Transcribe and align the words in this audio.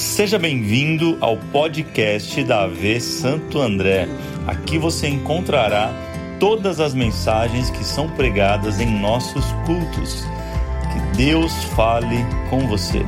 Seja 0.00 0.38
bem-vindo 0.38 1.18
ao 1.20 1.36
podcast 1.52 2.42
da 2.44 2.62
AV 2.64 2.98
Santo 3.02 3.60
André. 3.60 4.06
Aqui 4.46 4.78
você 4.78 5.06
encontrará 5.06 5.92
todas 6.40 6.80
as 6.80 6.94
mensagens 6.94 7.68
que 7.68 7.84
são 7.84 8.10
pregadas 8.16 8.80
em 8.80 8.98
nossos 8.98 9.44
cultos. 9.66 10.22
Que 10.90 11.18
Deus 11.18 11.52
fale 11.76 12.16
com 12.48 12.66
você. 12.66 13.00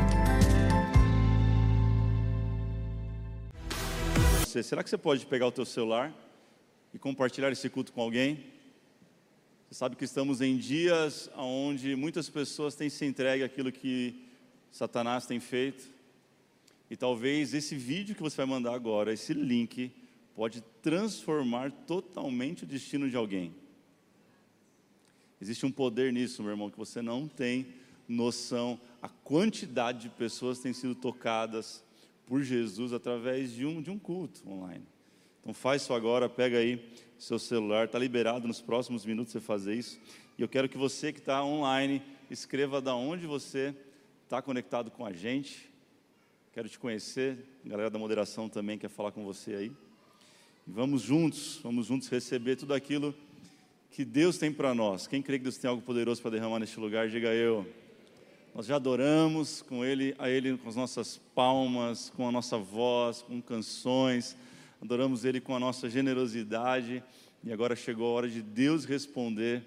Será 4.62 4.84
que 4.84 4.90
você 4.90 4.98
pode 4.98 5.24
pegar 5.24 5.46
o 5.46 5.52
teu 5.52 5.64
celular 5.64 6.12
e 6.92 6.98
compartilhar 6.98 7.50
esse 7.50 7.70
culto 7.70 7.90
com 7.90 8.02
alguém? 8.02 8.44
Você 9.66 9.78
sabe 9.78 9.96
que 9.96 10.04
estamos 10.04 10.42
em 10.42 10.58
dias 10.58 11.30
onde 11.38 11.96
muitas 11.96 12.28
pessoas 12.28 12.74
têm 12.74 12.90
se 12.90 13.06
entregue 13.06 13.44
àquilo 13.44 13.72
que 13.72 14.28
Satanás 14.70 15.24
tem 15.24 15.40
feito 15.40 15.91
e 16.92 16.96
talvez 16.96 17.54
esse 17.54 17.74
vídeo 17.74 18.14
que 18.14 18.20
você 18.20 18.36
vai 18.36 18.44
mandar 18.44 18.74
agora, 18.74 19.14
esse 19.14 19.32
link, 19.32 19.90
pode 20.34 20.60
transformar 20.82 21.72
totalmente 21.72 22.64
o 22.64 22.66
destino 22.66 23.08
de 23.08 23.16
alguém. 23.16 23.54
Existe 25.40 25.64
um 25.64 25.72
poder 25.72 26.12
nisso, 26.12 26.42
meu 26.42 26.50
irmão, 26.50 26.68
que 26.68 26.76
você 26.76 27.00
não 27.00 27.26
tem 27.26 27.66
noção 28.06 28.78
a 29.00 29.08
quantidade 29.08 30.00
de 30.00 30.10
pessoas 30.10 30.58
têm 30.58 30.74
sido 30.74 30.94
tocadas 30.94 31.82
por 32.26 32.42
Jesus 32.42 32.92
através 32.92 33.54
de 33.54 33.64
um, 33.64 33.80
de 33.80 33.90
um 33.90 33.98
culto 33.98 34.46
online. 34.46 34.84
Então 35.40 35.54
faz 35.54 35.80
isso 35.80 35.94
agora, 35.94 36.28
pega 36.28 36.58
aí 36.58 36.78
seu 37.18 37.38
celular, 37.38 37.86
está 37.86 37.98
liberado 37.98 38.46
nos 38.46 38.60
próximos 38.60 39.06
minutos 39.06 39.32
você 39.32 39.40
fazer 39.40 39.76
isso. 39.76 39.98
E 40.36 40.42
eu 40.42 40.48
quero 40.48 40.68
que 40.68 40.76
você 40.76 41.10
que 41.10 41.20
está 41.20 41.42
online 41.42 42.02
escreva 42.30 42.82
da 42.82 42.94
onde 42.94 43.26
você 43.26 43.74
está 44.24 44.42
conectado 44.42 44.90
com 44.90 45.06
a 45.06 45.12
gente 45.14 45.71
Quero 46.54 46.68
te 46.68 46.78
conhecer, 46.78 47.38
a 47.64 47.68
galera 47.70 47.88
da 47.88 47.98
moderação 47.98 48.46
também 48.46 48.76
quer 48.76 48.90
falar 48.90 49.10
com 49.10 49.24
você 49.24 49.54
aí. 49.54 49.72
E 50.66 50.70
vamos 50.70 51.00
juntos, 51.00 51.58
vamos 51.62 51.86
juntos 51.86 52.08
receber 52.08 52.56
tudo 52.56 52.74
aquilo 52.74 53.14
que 53.90 54.04
Deus 54.04 54.36
tem 54.36 54.52
para 54.52 54.74
nós. 54.74 55.06
Quem 55.06 55.22
crê 55.22 55.38
que 55.38 55.44
Deus 55.44 55.56
tem 55.56 55.70
algo 55.70 55.80
poderoso 55.80 56.20
para 56.20 56.32
derramar 56.32 56.58
neste 56.58 56.78
lugar, 56.78 57.08
diga 57.08 57.28
eu. 57.28 57.66
Nós 58.54 58.66
já 58.66 58.76
adoramos 58.76 59.62
com 59.62 59.82
ele, 59.82 60.14
a 60.18 60.28
ele 60.28 60.58
com 60.58 60.68
as 60.68 60.76
nossas 60.76 61.16
palmas, 61.34 62.10
com 62.10 62.28
a 62.28 62.30
nossa 62.30 62.58
voz, 62.58 63.22
com 63.22 63.40
canções. 63.40 64.36
Adoramos 64.78 65.24
ele 65.24 65.40
com 65.40 65.56
a 65.56 65.58
nossa 65.58 65.88
generosidade. 65.88 67.02
E 67.42 67.50
agora 67.50 67.74
chegou 67.74 68.10
a 68.10 68.12
hora 68.12 68.28
de 68.28 68.42
Deus 68.42 68.84
responder 68.84 69.62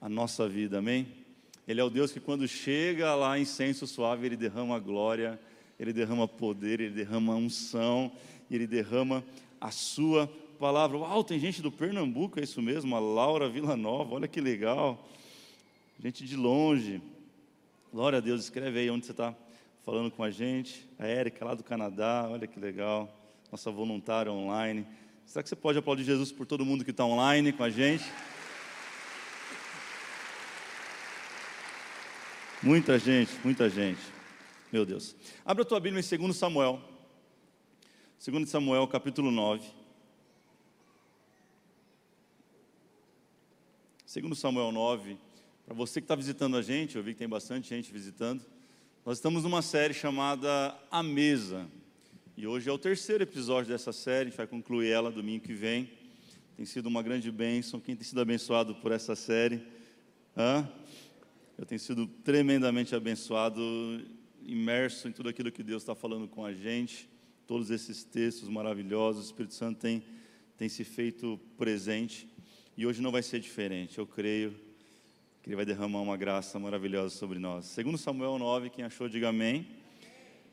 a 0.00 0.08
nossa 0.08 0.48
vida. 0.48 0.78
Amém? 0.78 1.06
Ele 1.68 1.82
é 1.82 1.84
o 1.84 1.90
Deus 1.90 2.10
que 2.10 2.18
quando 2.18 2.48
chega 2.48 3.14
lá 3.14 3.38
incenso 3.38 3.86
suave, 3.86 4.24
ele 4.24 4.38
derrama 4.38 4.78
glória 4.78 5.38
ele 5.80 5.94
derrama 5.94 6.28
poder, 6.28 6.78
Ele 6.78 6.90
derrama 6.90 7.34
unção, 7.34 8.12
Ele 8.50 8.66
derrama 8.66 9.24
a 9.58 9.70
sua 9.70 10.30
palavra. 10.58 10.98
Uau, 10.98 11.24
tem 11.24 11.40
gente 11.40 11.62
do 11.62 11.72
Pernambuco, 11.72 12.38
é 12.38 12.42
isso 12.42 12.60
mesmo? 12.60 12.94
A 12.94 12.98
Laura 12.98 13.48
Villanova, 13.48 14.14
olha 14.14 14.28
que 14.28 14.42
legal. 14.42 15.08
Gente 15.98 16.26
de 16.26 16.36
longe. 16.36 17.00
Glória 17.90 18.18
a 18.18 18.20
Deus, 18.20 18.42
escreve 18.42 18.78
aí 18.78 18.90
onde 18.90 19.06
você 19.06 19.12
está 19.12 19.34
falando 19.82 20.10
com 20.10 20.22
a 20.22 20.30
gente. 20.30 20.86
A 20.98 21.06
Érica, 21.06 21.46
lá 21.46 21.54
do 21.54 21.64
Canadá, 21.64 22.28
olha 22.30 22.46
que 22.46 22.60
legal. 22.60 23.08
Nossa 23.50 23.70
voluntária 23.70 24.30
online. 24.30 24.86
Será 25.24 25.42
que 25.42 25.48
você 25.48 25.56
pode 25.56 25.78
aplaudir 25.78 26.04
Jesus 26.04 26.30
por 26.30 26.44
todo 26.44 26.62
mundo 26.62 26.84
que 26.84 26.90
está 26.90 27.06
online 27.06 27.54
com 27.54 27.64
a 27.64 27.70
gente? 27.70 28.04
Muita 32.62 32.98
gente, 32.98 33.32
muita 33.42 33.70
gente. 33.70 34.19
Meu 34.72 34.86
Deus. 34.86 35.16
Abra 35.44 35.62
a 35.62 35.66
tua 35.66 35.80
Bíblia 35.80 36.00
em 36.00 36.18
2 36.18 36.36
Samuel. 36.36 36.80
2 38.24 38.48
Samuel, 38.48 38.86
capítulo 38.86 39.28
9. 39.32 39.66
2 44.14 44.38
Samuel 44.38 44.70
9. 44.70 45.18
Para 45.66 45.74
você 45.74 46.00
que 46.00 46.04
está 46.04 46.14
visitando 46.14 46.56
a 46.56 46.62
gente, 46.62 46.96
eu 46.96 47.02
vi 47.02 47.14
que 47.14 47.18
tem 47.18 47.28
bastante 47.28 47.68
gente 47.68 47.92
visitando. 47.92 48.46
Nós 49.04 49.18
estamos 49.18 49.42
numa 49.42 49.60
série 49.60 49.92
chamada 49.92 50.78
A 50.88 51.02
Mesa. 51.02 51.66
E 52.36 52.46
hoje 52.46 52.68
é 52.68 52.72
o 52.72 52.78
terceiro 52.78 53.24
episódio 53.24 53.72
dessa 53.72 53.92
série, 53.92 54.20
a 54.20 54.30
gente 54.30 54.36
vai 54.36 54.46
concluir 54.46 54.88
ela 54.88 55.10
domingo 55.10 55.44
que 55.44 55.52
vem. 55.52 55.90
Tem 56.56 56.64
sido 56.64 56.86
uma 56.86 57.02
grande 57.02 57.28
bênção. 57.32 57.80
Quem 57.80 57.96
tem 57.96 58.04
sido 58.04 58.20
abençoado 58.20 58.76
por 58.76 58.92
essa 58.92 59.16
série? 59.16 59.66
Hã? 60.36 60.70
Eu 61.58 61.66
tenho 61.66 61.80
sido 61.80 62.06
tremendamente 62.06 62.94
abençoado 62.94 63.60
imerso 64.50 65.08
em 65.08 65.12
tudo 65.12 65.28
aquilo 65.28 65.52
que 65.52 65.62
Deus 65.62 65.82
está 65.82 65.94
falando 65.94 66.26
com 66.26 66.44
a 66.44 66.52
gente, 66.52 67.08
todos 67.46 67.70
esses 67.70 68.02
textos 68.02 68.48
maravilhosos, 68.48 69.22
o 69.22 69.26
Espírito 69.26 69.54
Santo 69.54 69.78
tem, 69.78 70.02
tem 70.56 70.68
se 70.68 70.82
feito 70.82 71.38
presente 71.56 72.28
e 72.76 72.84
hoje 72.84 73.00
não 73.00 73.12
vai 73.12 73.22
ser 73.22 73.38
diferente, 73.38 73.98
eu 73.98 74.06
creio 74.06 74.52
que 75.40 75.48
Ele 75.48 75.56
vai 75.56 75.64
derramar 75.64 76.00
uma 76.00 76.16
graça 76.16 76.58
maravilhosa 76.58 77.16
sobre 77.16 77.38
nós. 77.38 77.66
Segundo 77.66 77.96
Samuel 77.96 78.38
9, 78.38 78.70
quem 78.70 78.84
achou, 78.84 79.08
diga 79.08 79.28
amém. 79.28 79.66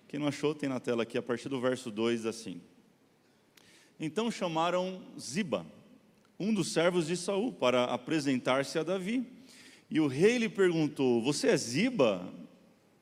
Quem 0.08 0.20
não 0.20 0.28
achou, 0.28 0.54
tem 0.54 0.70
na 0.70 0.80
tela 0.80 1.04
aqui, 1.04 1.18
a 1.18 1.22
partir 1.22 1.50
do 1.50 1.60
verso 1.60 1.92
2, 1.92 2.26
assim. 2.26 2.62
Então 4.00 4.30
chamaram 4.30 5.02
Ziba, 5.20 5.66
um 6.40 6.54
dos 6.54 6.72
servos 6.72 7.08
de 7.08 7.18
Saul, 7.18 7.52
para 7.52 7.86
apresentar-se 7.86 8.78
a 8.78 8.84
Davi. 8.84 9.26
E 9.90 10.00
o 10.00 10.08
rei 10.08 10.38
lhe 10.38 10.48
perguntou: 10.48 11.22
Você 11.22 11.48
é 11.48 11.58
Ziba? 11.58 12.32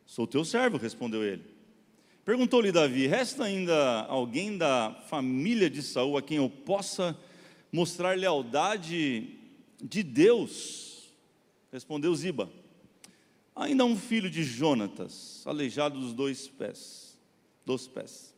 Sou 0.06 0.28
teu 0.28 0.46
servo, 0.46 0.78
respondeu 0.78 1.24
ele. 1.24 1.44
Perguntou-lhe 2.24 2.72
Davi: 2.72 3.08
Resta 3.08 3.44
ainda 3.44 4.04
alguém 4.06 4.58
da 4.58 4.94
família 5.08 5.70
de 5.70 5.82
Saul 5.82 6.18
a 6.18 6.22
quem 6.22 6.38
eu 6.38 6.50
possa 6.50 7.18
mostrar 7.72 8.18
lealdade 8.18 9.36
de 9.82 10.04
Deus? 10.04 11.14
Respondeu 11.72 12.14
Ziba: 12.16 12.50
Ainda 13.56 13.84
um 13.84 13.98
filho 13.98 14.30
de 14.30 14.44
Jonatas, 14.44 15.44
aleijado 15.46 16.00
dos 16.00 16.14
dois 16.14 16.48
pés, 16.48 17.18
dos 17.66 17.88
pés. 17.88 18.34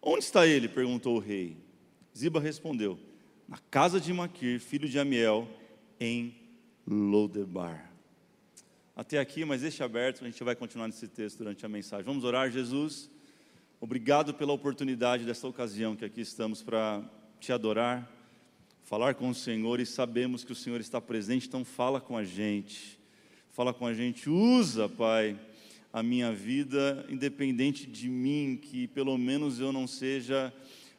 Onde 0.00 0.24
está 0.24 0.46
ele? 0.46 0.68
perguntou 0.68 1.16
o 1.16 1.20
rei. 1.20 1.56
Ziba 2.16 2.40
respondeu: 2.40 2.98
Na 3.48 3.58
casa 3.70 4.00
de 4.00 4.12
Maquir, 4.12 4.60
filho 4.60 4.88
de 4.88 4.98
Amiel, 4.98 5.48
em 5.98 6.34
Lodebar 6.86 7.93
até 8.96 9.18
aqui, 9.18 9.44
mas 9.44 9.62
deixe 9.62 9.82
aberto, 9.82 10.22
a 10.22 10.28
gente 10.28 10.44
vai 10.44 10.54
continuar 10.54 10.86
nesse 10.86 11.08
texto 11.08 11.38
durante 11.38 11.66
a 11.66 11.68
mensagem. 11.68 12.04
Vamos 12.04 12.22
orar, 12.22 12.48
Jesus. 12.48 13.10
Obrigado 13.80 14.32
pela 14.32 14.52
oportunidade 14.52 15.24
desta 15.24 15.48
ocasião 15.48 15.96
que 15.96 16.04
aqui 16.04 16.20
estamos 16.20 16.62
para 16.62 17.02
te 17.40 17.52
adorar, 17.52 18.08
falar 18.84 19.14
com 19.14 19.28
o 19.28 19.34
Senhor 19.34 19.80
e 19.80 19.86
sabemos 19.86 20.44
que 20.44 20.52
o 20.52 20.54
Senhor 20.54 20.80
está 20.80 21.00
presente, 21.00 21.48
então 21.48 21.64
fala 21.64 22.00
com 22.00 22.16
a 22.16 22.22
gente. 22.22 22.96
Fala 23.50 23.74
com 23.74 23.84
a 23.84 23.92
gente, 23.92 24.30
usa, 24.30 24.88
Pai, 24.88 25.36
a 25.92 26.00
minha 26.00 26.32
vida, 26.32 27.04
independente 27.08 27.86
de 27.86 28.08
mim, 28.08 28.56
que 28.62 28.86
pelo 28.86 29.18
menos 29.18 29.58
eu 29.58 29.72
não 29.72 29.88
seja 29.88 30.52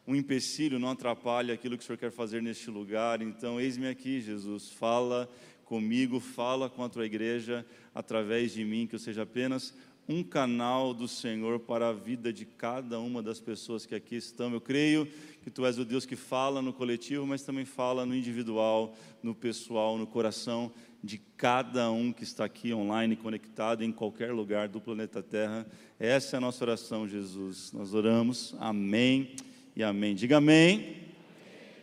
um 0.05 0.13
empecilho, 0.13 0.79
não 0.79 0.89
atrapalhe 0.89 1.49
aquilo 1.49 1.77
que 1.77 1.83
o 1.83 1.87
Senhor 1.87 1.97
quer 1.97 2.11
fazer 2.11 2.41
neste 2.41 2.69
lugar. 2.69 3.21
Então, 3.21 3.59
eis-me 3.59 3.87
aqui, 3.87 4.19
Jesus, 4.19 4.69
fala 4.69 5.29
comigo, 5.65 6.19
fala 6.19 6.69
com 6.69 6.83
a 6.83 6.89
tua 6.89 7.05
igreja 7.05 7.65
através 7.93 8.53
de 8.53 8.63
mim, 8.63 8.87
que 8.87 8.95
eu 8.95 8.99
seja 8.99 9.23
apenas 9.23 9.73
um 10.07 10.23
canal 10.23 10.93
do 10.93 11.07
Senhor 11.07 11.59
para 11.59 11.89
a 11.89 11.93
vida 11.93 12.31
de 12.31 12.45
cada 12.45 12.99
uma 12.99 13.23
das 13.23 13.39
pessoas 13.39 13.85
que 13.85 13.95
aqui 13.95 14.15
estão. 14.15 14.53
Eu 14.53 14.61
creio 14.61 15.07
que 15.43 15.49
tu 15.49 15.65
és 15.65 15.79
o 15.79 15.85
Deus 15.85 16.05
que 16.05 16.15
fala 16.15 16.61
no 16.61 16.71
coletivo, 16.71 17.25
mas 17.25 17.41
também 17.41 17.65
fala 17.65 18.05
no 18.05 18.15
individual, 18.15 18.95
no 19.23 19.33
pessoal, 19.33 19.97
no 19.97 20.05
coração 20.05 20.71
de 21.03 21.19
cada 21.37 21.91
um 21.91 22.11
que 22.11 22.23
está 22.23 22.45
aqui 22.45 22.73
online, 22.73 23.15
conectado 23.15 23.83
em 23.83 23.91
qualquer 23.91 24.31
lugar 24.31 24.67
do 24.67 24.81
planeta 24.81 25.21
Terra. 25.21 25.65
Essa 25.99 26.35
é 26.35 26.37
a 26.37 26.41
nossa 26.41 26.63
oração, 26.63 27.07
Jesus. 27.07 27.71
Nós 27.71 27.93
oramos. 27.93 28.55
Amém 28.59 29.35
e 29.75 29.83
amém. 29.83 30.15
Diga 30.15 30.37
amém. 30.37 31.04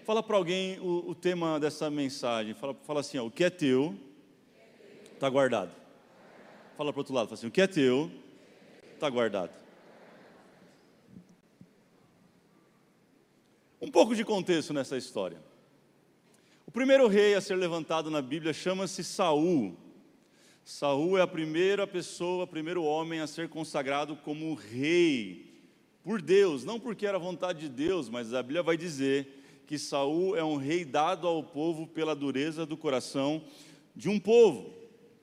Fala 0.05 0.21
para 0.21 0.37
alguém 0.37 0.81
o, 0.81 1.11
o, 1.11 1.15
tema 1.15 1.61
dessa 1.61 1.89
mensagem. 1.89 2.55
Fala, 2.55 2.75
fala 2.83 3.01
assim: 3.01 3.19
ó, 3.19 3.27
o 3.27 3.31
que 3.31 3.45
é 3.45 3.51
teu 3.51 3.97
está 5.15 5.29
guardado. 5.31 5.71
Fala 6.77 6.93
para 6.93 7.01
outro 7.01 7.15
lado, 7.15 7.29
fala 7.29 7.39
assim: 7.39 7.47
o 7.47 7.53
que 7.53 7.61
é 7.61 7.69
teu 7.69 8.11
está 8.95 9.09
guardado. 9.09 9.53
Um 13.81 13.91
pouco 13.91 14.17
de 14.17 14.25
contexto 14.25 14.73
nessa 14.73 14.97
história. 14.97 15.41
O 16.67 16.71
primeiro 16.73 17.07
rei 17.07 17.35
a 17.35 17.41
ser 17.41 17.55
levantado 17.55 18.11
na 18.11 18.21
Bíblia 18.21 18.53
chama-se 18.53 19.05
Saul. 19.05 19.77
Saul 20.65 21.17
é 21.17 21.23
a 21.23 21.29
primeira 21.29 21.87
pessoa, 21.87 22.45
o 22.45 22.49
primeiro 22.49 22.83
homem 22.83 23.21
a 23.21 23.27
ser 23.29 23.49
consagrado 23.49 24.17
como 24.17 24.55
rei 24.55 25.53
por 26.03 26.21
Deus, 26.21 26.65
não 26.65 26.81
porque 26.81 27.07
era 27.07 27.19
vontade 27.19 27.61
de 27.61 27.69
Deus, 27.69 28.09
mas 28.09 28.35
a 28.35 28.43
Bíblia 28.43 28.65
vai 28.65 28.77
dizer 28.77 29.42
que 29.67 29.79
Saul 29.79 30.37
é 30.37 30.45
um 30.45 30.57
rei 30.57 30.85
dado 30.85 31.27
ao 31.27 31.43
povo 31.43 31.87
pela 31.87 32.15
dureza 32.15 32.67
do 32.67 32.77
coração 32.77 33.43
de 33.95 34.09
um 34.09 34.19
povo. 34.19 34.73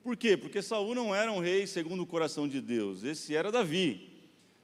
Por 0.04 0.16
quê? 0.16 0.38
Porque 0.38 0.62
Saul 0.62 0.96
não 0.96 1.14
era 1.14 1.32
um 1.32 1.40
rei 1.40 1.68
segundo 1.68 2.04
o 2.04 2.06
coração 2.06 2.48
de 2.48 2.62
Deus, 2.62 3.04
esse 3.04 3.36
era 3.36 3.52
Davi. 3.52 4.10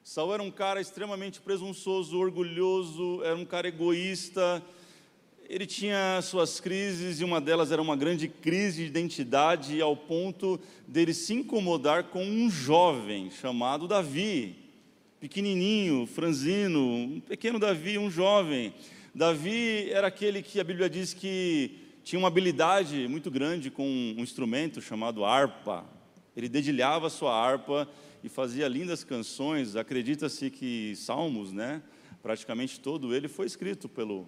Saul 0.03 0.33
era 0.33 0.43
um 0.43 0.51
cara 0.51 0.79
extremamente 0.79 1.41
presunçoso, 1.41 2.17
orgulhoso, 2.17 3.23
era 3.23 3.35
um 3.35 3.43
cara 3.43 3.67
egoísta. 3.67 4.63
Ele 5.49 5.65
tinha 5.65 6.19
suas 6.21 6.59
crises 6.59 7.19
e 7.19 7.23
uma 7.23 7.41
delas 7.41 7.71
era 7.71 7.81
uma 7.81 7.95
grande 7.95 8.27
crise 8.27 8.83
de 8.83 8.87
identidade 8.87 9.81
ao 9.81 9.95
ponto 9.95 10.59
dele 10.87 11.13
se 11.13 11.33
incomodar 11.33 12.05
com 12.05 12.23
um 12.23 12.49
jovem 12.49 13.29
chamado 13.29 13.87
Davi, 13.87 14.55
pequenininho, 15.19 16.07
franzino, 16.07 16.79
um 16.79 17.19
pequeno 17.19 17.59
Davi, 17.59 17.97
um 17.97 18.09
jovem. 18.09 18.73
Davi 19.15 19.89
era 19.91 20.07
aquele 20.07 20.41
que 20.41 20.59
a 20.59 20.63
Bíblia 20.65 20.89
diz 20.89 21.13
que 21.13 21.71
tinha 22.03 22.19
uma 22.19 22.27
habilidade 22.27 23.07
muito 23.07 23.31
grande 23.31 23.71
com 23.71 23.87
um 23.87 24.21
instrumento 24.21 24.81
chamado 24.81 25.23
harpa. 25.23 25.85
Ele 26.35 26.49
dedilhava 26.49 27.09
sua 27.09 27.33
harpa 27.33 27.87
e 28.21 28.27
fazia 28.27 28.67
lindas 28.67 29.05
canções. 29.05 29.77
Acredita-se 29.77 30.49
que 30.49 30.97
Salmos, 30.97 31.53
né, 31.53 31.81
praticamente 32.21 32.77
todo 32.77 33.15
ele 33.15 33.29
foi 33.29 33.45
escrito 33.45 33.87
pelo, 33.87 34.27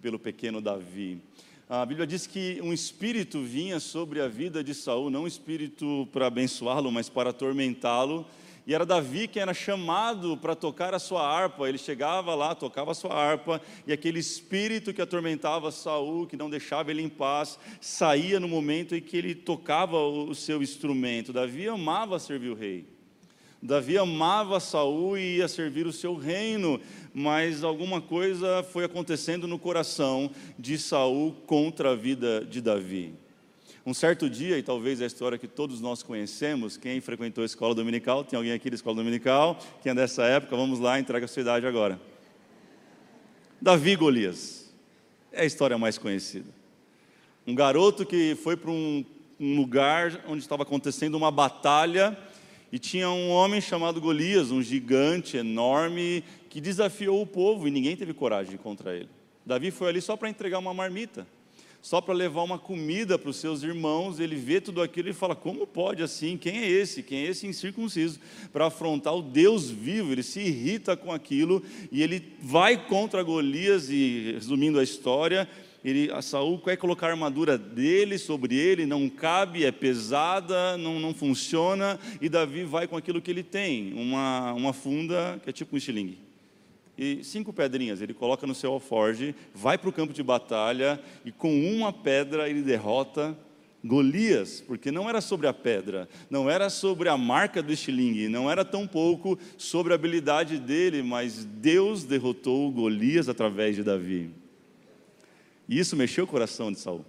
pelo 0.00 0.20
pequeno 0.20 0.60
Davi. 0.60 1.20
A 1.68 1.84
Bíblia 1.84 2.06
diz 2.06 2.24
que 2.24 2.60
um 2.62 2.72
espírito 2.72 3.42
vinha 3.42 3.80
sobre 3.80 4.20
a 4.20 4.28
vida 4.28 4.62
de 4.62 4.72
Saul, 4.72 5.10
não 5.10 5.24
um 5.24 5.26
espírito 5.26 6.08
para 6.12 6.28
abençoá-lo, 6.28 6.92
mas 6.92 7.08
para 7.08 7.30
atormentá-lo. 7.30 8.24
E 8.68 8.74
era 8.74 8.84
Davi 8.84 9.26
quem 9.26 9.40
era 9.40 9.54
chamado 9.54 10.36
para 10.36 10.54
tocar 10.54 10.92
a 10.92 10.98
sua 10.98 11.26
harpa. 11.26 11.66
Ele 11.66 11.78
chegava 11.78 12.34
lá, 12.34 12.54
tocava 12.54 12.90
a 12.90 12.94
sua 12.94 13.14
harpa, 13.14 13.62
e 13.86 13.94
aquele 13.94 14.18
espírito 14.18 14.92
que 14.92 15.00
atormentava 15.00 15.70
Saul, 15.70 16.26
que 16.26 16.36
não 16.36 16.50
deixava 16.50 16.90
ele 16.90 17.00
em 17.00 17.08
paz, 17.08 17.58
saía 17.80 18.38
no 18.38 18.46
momento 18.46 18.94
em 18.94 19.00
que 19.00 19.16
ele 19.16 19.34
tocava 19.34 19.96
o 19.96 20.34
seu 20.34 20.62
instrumento. 20.62 21.32
Davi 21.32 21.66
amava 21.66 22.18
servir 22.18 22.50
o 22.50 22.54
rei. 22.54 22.84
Davi 23.62 23.96
amava 23.96 24.60
Saul 24.60 25.16
e 25.16 25.38
ia 25.38 25.48
servir 25.48 25.86
o 25.86 25.92
seu 25.92 26.14
reino, 26.14 26.78
mas 27.14 27.64
alguma 27.64 28.02
coisa 28.02 28.62
foi 28.62 28.84
acontecendo 28.84 29.48
no 29.48 29.58
coração 29.58 30.30
de 30.58 30.76
Saul 30.76 31.32
contra 31.46 31.92
a 31.92 31.96
vida 31.96 32.44
de 32.44 32.60
Davi. 32.60 33.14
Um 33.88 33.94
certo 33.94 34.28
dia, 34.28 34.58
e 34.58 34.62
talvez 34.62 35.00
a 35.00 35.06
história 35.06 35.38
que 35.38 35.48
todos 35.48 35.80
nós 35.80 36.02
conhecemos, 36.02 36.76
quem 36.76 37.00
frequentou 37.00 37.40
a 37.40 37.46
escola 37.46 37.74
dominical, 37.74 38.22
tem 38.22 38.36
alguém 38.36 38.52
aqui 38.52 38.68
da 38.68 38.76
escola 38.76 38.96
dominical, 38.96 39.58
quem 39.82 39.92
é 39.92 39.94
dessa 39.94 40.24
época, 40.24 40.54
vamos 40.54 40.78
lá, 40.78 41.00
entrega 41.00 41.24
a 41.24 41.28
sua 41.28 41.40
idade 41.40 41.66
agora. 41.66 41.98
Davi 43.58 43.96
Golias, 43.96 44.70
é 45.32 45.40
a 45.40 45.44
história 45.46 45.78
mais 45.78 45.96
conhecida. 45.96 46.50
Um 47.46 47.54
garoto 47.54 48.04
que 48.04 48.34
foi 48.34 48.58
para 48.58 48.70
um, 48.70 49.02
um 49.40 49.56
lugar 49.56 50.22
onde 50.28 50.42
estava 50.42 50.64
acontecendo 50.64 51.14
uma 51.14 51.30
batalha 51.30 52.14
e 52.70 52.78
tinha 52.78 53.08
um 53.08 53.30
homem 53.30 53.58
chamado 53.58 54.02
Golias, 54.02 54.50
um 54.50 54.60
gigante 54.60 55.38
enorme, 55.38 56.22
que 56.50 56.60
desafiou 56.60 57.22
o 57.22 57.26
povo 57.26 57.66
e 57.66 57.70
ninguém 57.70 57.96
teve 57.96 58.12
coragem 58.12 58.58
contra 58.58 58.94
ele. 58.94 59.08
Davi 59.46 59.70
foi 59.70 59.88
ali 59.88 60.02
só 60.02 60.14
para 60.14 60.28
entregar 60.28 60.58
uma 60.58 60.74
marmita 60.74 61.26
só 61.88 62.02
para 62.02 62.12
levar 62.12 62.42
uma 62.42 62.58
comida 62.58 63.18
para 63.18 63.30
os 63.30 63.36
seus 63.38 63.62
irmãos, 63.62 64.20
ele 64.20 64.36
vê 64.36 64.60
tudo 64.60 64.82
aquilo 64.82 65.08
e 65.08 65.14
fala: 65.14 65.34
como 65.34 65.66
pode 65.66 66.02
assim? 66.02 66.36
Quem 66.36 66.58
é 66.58 66.68
esse? 66.68 67.02
Quem 67.02 67.20
é 67.20 67.28
esse 67.28 67.46
incircunciso? 67.46 68.20
Para 68.52 68.66
afrontar 68.66 69.16
o 69.16 69.22
Deus 69.22 69.70
vivo, 69.70 70.12
ele 70.12 70.22
se 70.22 70.38
irrita 70.38 70.94
com 70.98 71.10
aquilo 71.10 71.62
e 71.90 72.02
ele 72.02 72.22
vai 72.42 72.76
contra 72.76 73.22
Golias. 73.22 73.88
E 73.88 74.32
resumindo 74.34 74.78
a 74.78 74.82
história, 74.82 75.48
ele, 75.82 76.10
a 76.12 76.20
Saul 76.20 76.58
quer 76.58 76.76
colocar 76.76 77.06
a 77.06 77.12
armadura 77.12 77.56
dele 77.56 78.18
sobre 78.18 78.54
ele, 78.54 78.84
não 78.84 79.08
cabe, 79.08 79.64
é 79.64 79.72
pesada, 79.72 80.76
não, 80.76 81.00
não 81.00 81.14
funciona, 81.14 81.98
e 82.20 82.28
Davi 82.28 82.64
vai 82.64 82.86
com 82.86 82.98
aquilo 82.98 83.22
que 83.22 83.30
ele 83.30 83.42
tem, 83.42 83.94
uma, 83.94 84.52
uma 84.52 84.74
funda 84.74 85.40
que 85.42 85.48
é 85.48 85.52
tipo 85.54 85.74
um 85.74 85.78
estilingue 85.78 86.27
e 86.98 87.22
cinco 87.22 87.52
pedrinhas. 87.52 88.02
Ele 88.02 88.12
coloca 88.12 88.46
no 88.46 88.54
seu 88.54 88.72
alforge, 88.72 89.34
vai 89.54 89.78
para 89.78 89.88
o 89.88 89.92
campo 89.92 90.12
de 90.12 90.22
batalha 90.22 91.00
e 91.24 91.30
com 91.30 91.54
uma 91.72 91.92
pedra 91.92 92.50
ele 92.50 92.60
derrota 92.60 93.38
Golias, 93.84 94.60
porque 94.60 94.90
não 94.90 95.08
era 95.08 95.20
sobre 95.20 95.46
a 95.46 95.52
pedra, 95.52 96.08
não 96.28 96.50
era 96.50 96.68
sobre 96.68 97.08
a 97.08 97.16
marca 97.16 97.62
do 97.62 97.72
estilingue, 97.72 98.28
não 98.28 98.50
era 98.50 98.64
tão 98.64 98.88
pouco 98.88 99.38
sobre 99.56 99.92
a 99.92 99.94
habilidade 99.94 100.58
dele, 100.58 101.00
mas 101.00 101.44
Deus 101.44 102.02
derrotou 102.02 102.72
Golias 102.72 103.28
através 103.28 103.76
de 103.76 103.84
Davi. 103.84 104.30
E 105.68 105.78
isso 105.78 105.94
mexeu 105.94 106.24
o 106.24 106.26
coração 106.26 106.72
de 106.72 106.80
Saul. 106.80 107.04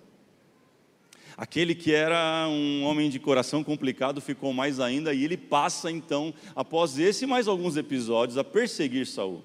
Aquele 1.35 1.73
que 1.73 1.91
era 1.91 2.47
um 2.49 2.83
homem 2.83 3.09
de 3.09 3.17
coração 3.17 3.63
complicado 3.63 4.21
ficou 4.21 4.53
mais 4.53 4.79
ainda, 4.79 5.11
e 5.11 5.23
ele 5.23 5.37
passa 5.37 5.89
então, 5.89 6.31
após 6.55 6.99
esse 6.99 7.23
e 7.23 7.27
mais 7.27 7.47
alguns 7.47 7.77
episódios, 7.77 8.37
a 8.37 8.43
perseguir 8.43 9.07
Saul 9.07 9.43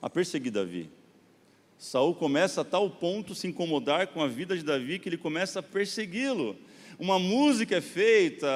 a 0.00 0.08
perseguir 0.08 0.52
Davi. 0.52 0.90
Saul 1.78 2.14
começa 2.14 2.62
a 2.62 2.64
tal 2.64 2.90
ponto 2.90 3.34
se 3.34 3.46
incomodar 3.46 4.08
com 4.08 4.22
a 4.22 4.26
vida 4.26 4.56
de 4.56 4.64
Davi 4.64 4.98
que 4.98 5.08
ele 5.08 5.16
começa 5.16 5.60
a 5.60 5.62
persegui-lo. 5.62 6.56
Uma 6.98 7.18
música 7.18 7.76
é 7.76 7.80
feita, 7.80 8.48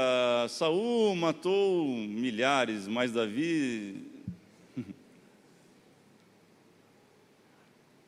Saul 0.49 1.15
matou 1.15 1.87
milhares, 1.87 2.89
mas 2.89 3.12
Davi 3.12 4.11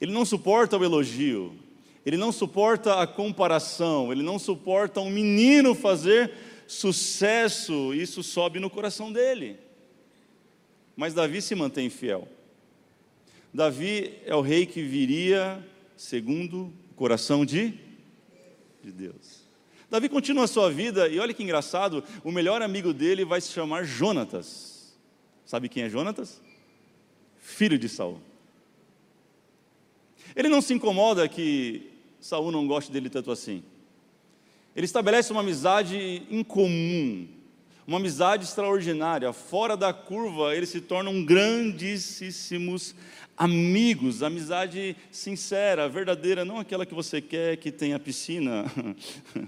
Ele 0.01 0.13
não 0.13 0.25
suporta 0.25 0.77
o 0.77 0.85
elogio, 0.85 1.55
ele 2.05 2.17
não 2.17 2.33
suporta 2.33 3.01
a 3.01 3.07
comparação, 3.07 4.11
ele 4.11 4.23
não 4.23 4.39
suporta 4.39 5.01
um 5.01 5.09
menino 5.09 5.75
fazer 5.75 6.33
sucesso, 6.67 7.95
isso 7.95 8.23
sobe 8.23 8.59
no 8.59 8.69
coração 8.69 9.13
dele. 9.13 9.57
Mas 10.97 11.15
Davi 11.15 11.41
se 11.41 11.55
mantém 11.55 11.89
fiel. 11.89 12.29
Davi 13.55 14.19
é 14.27 14.35
o 14.35 14.41
rei 14.41 14.67
que 14.67 14.83
viria 14.83 15.65
segundo 15.97 16.73
o 16.91 16.95
coração 16.97 17.47
de, 17.47 17.73
de 18.83 18.91
Deus. 18.91 19.45
Davi 19.89 20.09
continua 20.09 20.43
a 20.43 20.49
sua 20.49 20.73
vida 20.73 21.07
e 21.07 21.21
olha 21.21 21.33
que 21.33 21.45
engraçado, 21.45 22.03
o 22.25 22.33
melhor 22.33 22.63
amigo 22.63 22.93
dele 22.93 23.25
vai 23.25 23.41
se 23.41 23.53
chamar 23.53 23.85
Jonatas. 23.85 24.93
Sabe 25.47 25.69
quem 25.69 25.85
é 25.85 25.89
Jonatas? 25.89 26.43
Filho 27.39 27.79
de 27.79 27.89
Saul. 27.89 28.21
Ele 30.35 30.49
não 30.49 30.61
se 30.61 30.75
incomoda 30.75 31.29
que 31.29 31.93
Saul 32.19 32.51
não 32.51 32.67
goste 32.67 32.91
dele 32.91 33.09
tanto 33.09 33.31
assim. 33.31 33.63
Ele 34.75 34.87
estabelece 34.87 35.31
uma 35.31 35.43
amizade 35.43 36.27
incomum, 36.29 37.29
uma 37.87 37.99
amizade 37.99 38.43
extraordinária. 38.43 39.33
Fora 39.33 39.77
da 39.77 39.93
curva, 39.93 40.57
eles 40.57 40.71
se 40.71 40.81
tornam 40.81 41.25
grandíssimos 41.25 42.97
amigos, 43.37 44.23
amizade 44.23 44.97
sincera, 45.11 45.89
verdadeira, 45.89 46.45
não 46.45 46.59
aquela 46.59 46.87
que 46.87 46.95
você 46.95 47.21
quer 47.21 47.57
que 47.57 47.71
tenha 47.71 47.99
piscina, 47.99 48.65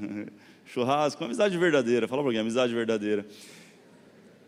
churrasco, 0.66 1.24
amizade 1.24 1.56
verdadeira. 1.56 2.08
Fala 2.08 2.22
para 2.22 2.28
alguém, 2.28 2.40
amizade 2.40 2.74
verdadeira. 2.74 3.26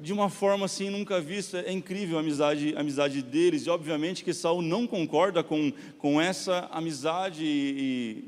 De 0.00 0.12
uma 0.12 0.28
forma 0.28 0.66
assim 0.66 0.90
nunca 0.90 1.20
vista, 1.20 1.58
é 1.60 1.72
incrível 1.72 2.18
a 2.18 2.20
amizade, 2.20 2.74
a 2.76 2.80
amizade 2.80 3.20
deles, 3.22 3.66
e 3.66 3.70
obviamente 3.70 4.22
que 4.22 4.32
Saul 4.32 4.62
não 4.62 4.86
concorda 4.86 5.42
com, 5.42 5.72
com 5.98 6.20
essa 6.20 6.68
amizade 6.70 7.44
e, 7.44 8.24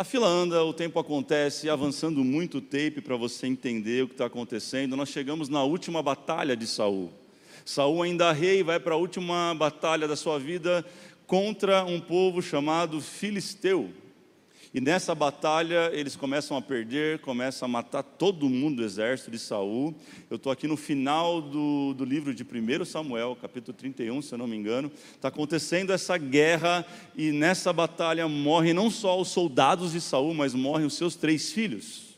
a 0.00 0.04
fila 0.04 0.28
anda, 0.28 0.62
o 0.62 0.72
tempo 0.72 1.00
acontece, 1.00 1.68
avançando 1.68 2.22
muito 2.22 2.58
o 2.58 2.60
tape 2.60 3.00
para 3.00 3.16
você 3.16 3.48
entender 3.48 4.04
o 4.04 4.06
que 4.06 4.14
está 4.14 4.26
acontecendo. 4.26 4.94
Nós 4.94 5.08
chegamos 5.08 5.48
na 5.48 5.64
última 5.64 6.00
batalha 6.00 6.56
de 6.56 6.68
Saul. 6.68 7.12
Saul 7.68 8.02
ainda 8.02 8.32
rei 8.32 8.62
vai 8.62 8.80
para 8.80 8.94
a 8.94 8.96
última 8.96 9.54
batalha 9.54 10.08
da 10.08 10.16
sua 10.16 10.38
vida 10.38 10.82
contra 11.26 11.84
um 11.84 12.00
povo 12.00 12.40
chamado 12.40 12.98
Filisteu. 12.98 13.90
E 14.72 14.80
nessa 14.80 15.14
batalha 15.14 15.90
eles 15.92 16.16
começam 16.16 16.56
a 16.56 16.62
perder, 16.62 17.18
começam 17.18 17.66
a 17.66 17.68
matar 17.68 18.02
todo 18.02 18.48
mundo 18.48 18.76
do 18.76 18.84
exército 18.84 19.30
de 19.30 19.38
Saul. 19.38 19.94
Eu 20.30 20.36
estou 20.36 20.50
aqui 20.50 20.66
no 20.66 20.78
final 20.78 21.42
do, 21.42 21.92
do 21.92 22.06
livro 22.06 22.32
de 22.32 22.42
1 22.42 22.86
Samuel, 22.86 23.36
capítulo 23.38 23.76
31, 23.76 24.22
se 24.22 24.32
eu 24.32 24.38
não 24.38 24.46
me 24.46 24.56
engano. 24.56 24.90
Está 25.14 25.28
acontecendo 25.28 25.92
essa 25.92 26.16
guerra 26.16 26.86
e 27.14 27.32
nessa 27.32 27.70
batalha 27.70 28.26
morrem 28.26 28.72
não 28.72 28.90
só 28.90 29.20
os 29.20 29.28
soldados 29.28 29.92
de 29.92 30.00
Saul, 30.00 30.32
mas 30.32 30.54
morrem 30.54 30.86
os 30.86 30.94
seus 30.94 31.16
três 31.16 31.52
filhos. 31.52 32.16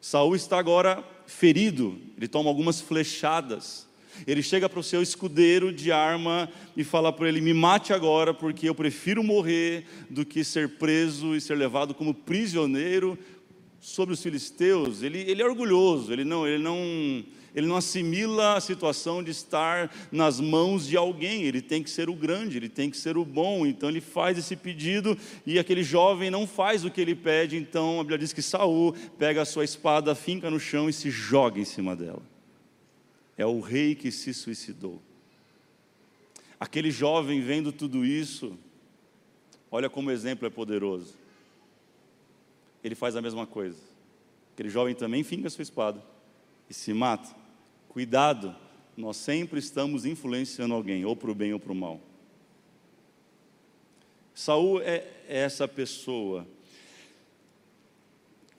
Saul 0.00 0.34
está 0.34 0.58
agora 0.58 1.04
ferido, 1.28 1.96
ele 2.16 2.26
toma 2.26 2.50
algumas 2.50 2.80
flechadas. 2.80 3.93
Ele 4.26 4.42
chega 4.42 4.68
para 4.68 4.80
o 4.80 4.82
seu 4.82 5.02
escudeiro 5.02 5.72
de 5.72 5.90
arma 5.92 6.48
e 6.76 6.84
fala 6.84 7.12
para 7.12 7.28
ele: 7.28 7.40
Me 7.40 7.54
mate 7.54 7.92
agora, 7.92 8.32
porque 8.34 8.68
eu 8.68 8.74
prefiro 8.74 9.22
morrer 9.22 9.84
do 10.08 10.24
que 10.24 10.44
ser 10.44 10.70
preso 10.70 11.34
e 11.34 11.40
ser 11.40 11.56
levado 11.56 11.94
como 11.94 12.14
prisioneiro 12.14 13.18
sobre 13.84 14.14
os 14.14 14.22
filisteus. 14.22 15.02
Ele, 15.02 15.18
ele 15.18 15.42
é 15.42 15.44
orgulhoso, 15.44 16.10
ele 16.10 16.24
não, 16.24 16.46
ele, 16.46 16.62
não, 16.62 16.78
ele 17.54 17.66
não 17.66 17.76
assimila 17.76 18.54
a 18.54 18.60
situação 18.60 19.22
de 19.22 19.30
estar 19.30 19.94
nas 20.10 20.40
mãos 20.40 20.86
de 20.86 20.96
alguém. 20.96 21.42
Ele 21.42 21.60
tem 21.60 21.82
que 21.82 21.90
ser 21.90 22.08
o 22.08 22.14
grande, 22.14 22.56
ele 22.56 22.70
tem 22.70 22.88
que 22.88 22.96
ser 22.96 23.18
o 23.18 23.24
bom. 23.26 23.66
Então 23.66 23.90
ele 23.90 24.00
faz 24.00 24.38
esse 24.38 24.56
pedido 24.56 25.16
e 25.46 25.58
aquele 25.58 25.82
jovem 25.82 26.30
não 26.30 26.46
faz 26.46 26.82
o 26.82 26.90
que 26.90 27.00
ele 27.00 27.14
pede. 27.14 27.56
Então 27.58 28.00
a 28.00 28.02
Bíblia 28.02 28.18
diz 28.18 28.32
que 28.32 28.40
Saul 28.40 28.94
pega 29.18 29.42
a 29.42 29.46
sua 29.46 29.64
espada, 29.64 30.14
finca 30.14 30.50
no 30.50 30.58
chão 30.58 30.88
e 30.88 30.92
se 30.92 31.10
joga 31.10 31.60
em 31.60 31.64
cima 31.64 31.94
dela. 31.94 32.33
É 33.36 33.44
o 33.44 33.60
rei 33.60 33.94
que 33.94 34.10
se 34.10 34.32
suicidou. 34.32 35.00
Aquele 36.58 36.90
jovem 36.90 37.40
vendo 37.40 37.72
tudo 37.72 38.04
isso, 38.04 38.56
olha 39.70 39.90
como 39.90 40.08
o 40.08 40.12
exemplo 40.12 40.46
é 40.46 40.50
poderoso. 40.50 41.14
Ele 42.82 42.94
faz 42.94 43.16
a 43.16 43.22
mesma 43.22 43.46
coisa. 43.46 43.78
Aquele 44.52 44.68
jovem 44.68 44.94
também 44.94 45.24
finca 45.24 45.50
sua 45.50 45.62
espada 45.62 46.02
e 46.70 46.74
se 46.74 46.92
mata. 46.92 47.34
Cuidado, 47.88 48.54
nós 48.96 49.16
sempre 49.16 49.58
estamos 49.58 50.04
influenciando 50.04 50.74
alguém, 50.74 51.04
ou 51.04 51.16
para 51.16 51.30
o 51.30 51.34
bem 51.34 51.52
ou 51.52 51.58
para 51.58 51.72
o 51.72 51.74
mal. 51.74 52.00
Saul 54.34 54.80
é 54.80 55.06
essa 55.28 55.66
pessoa. 55.68 56.46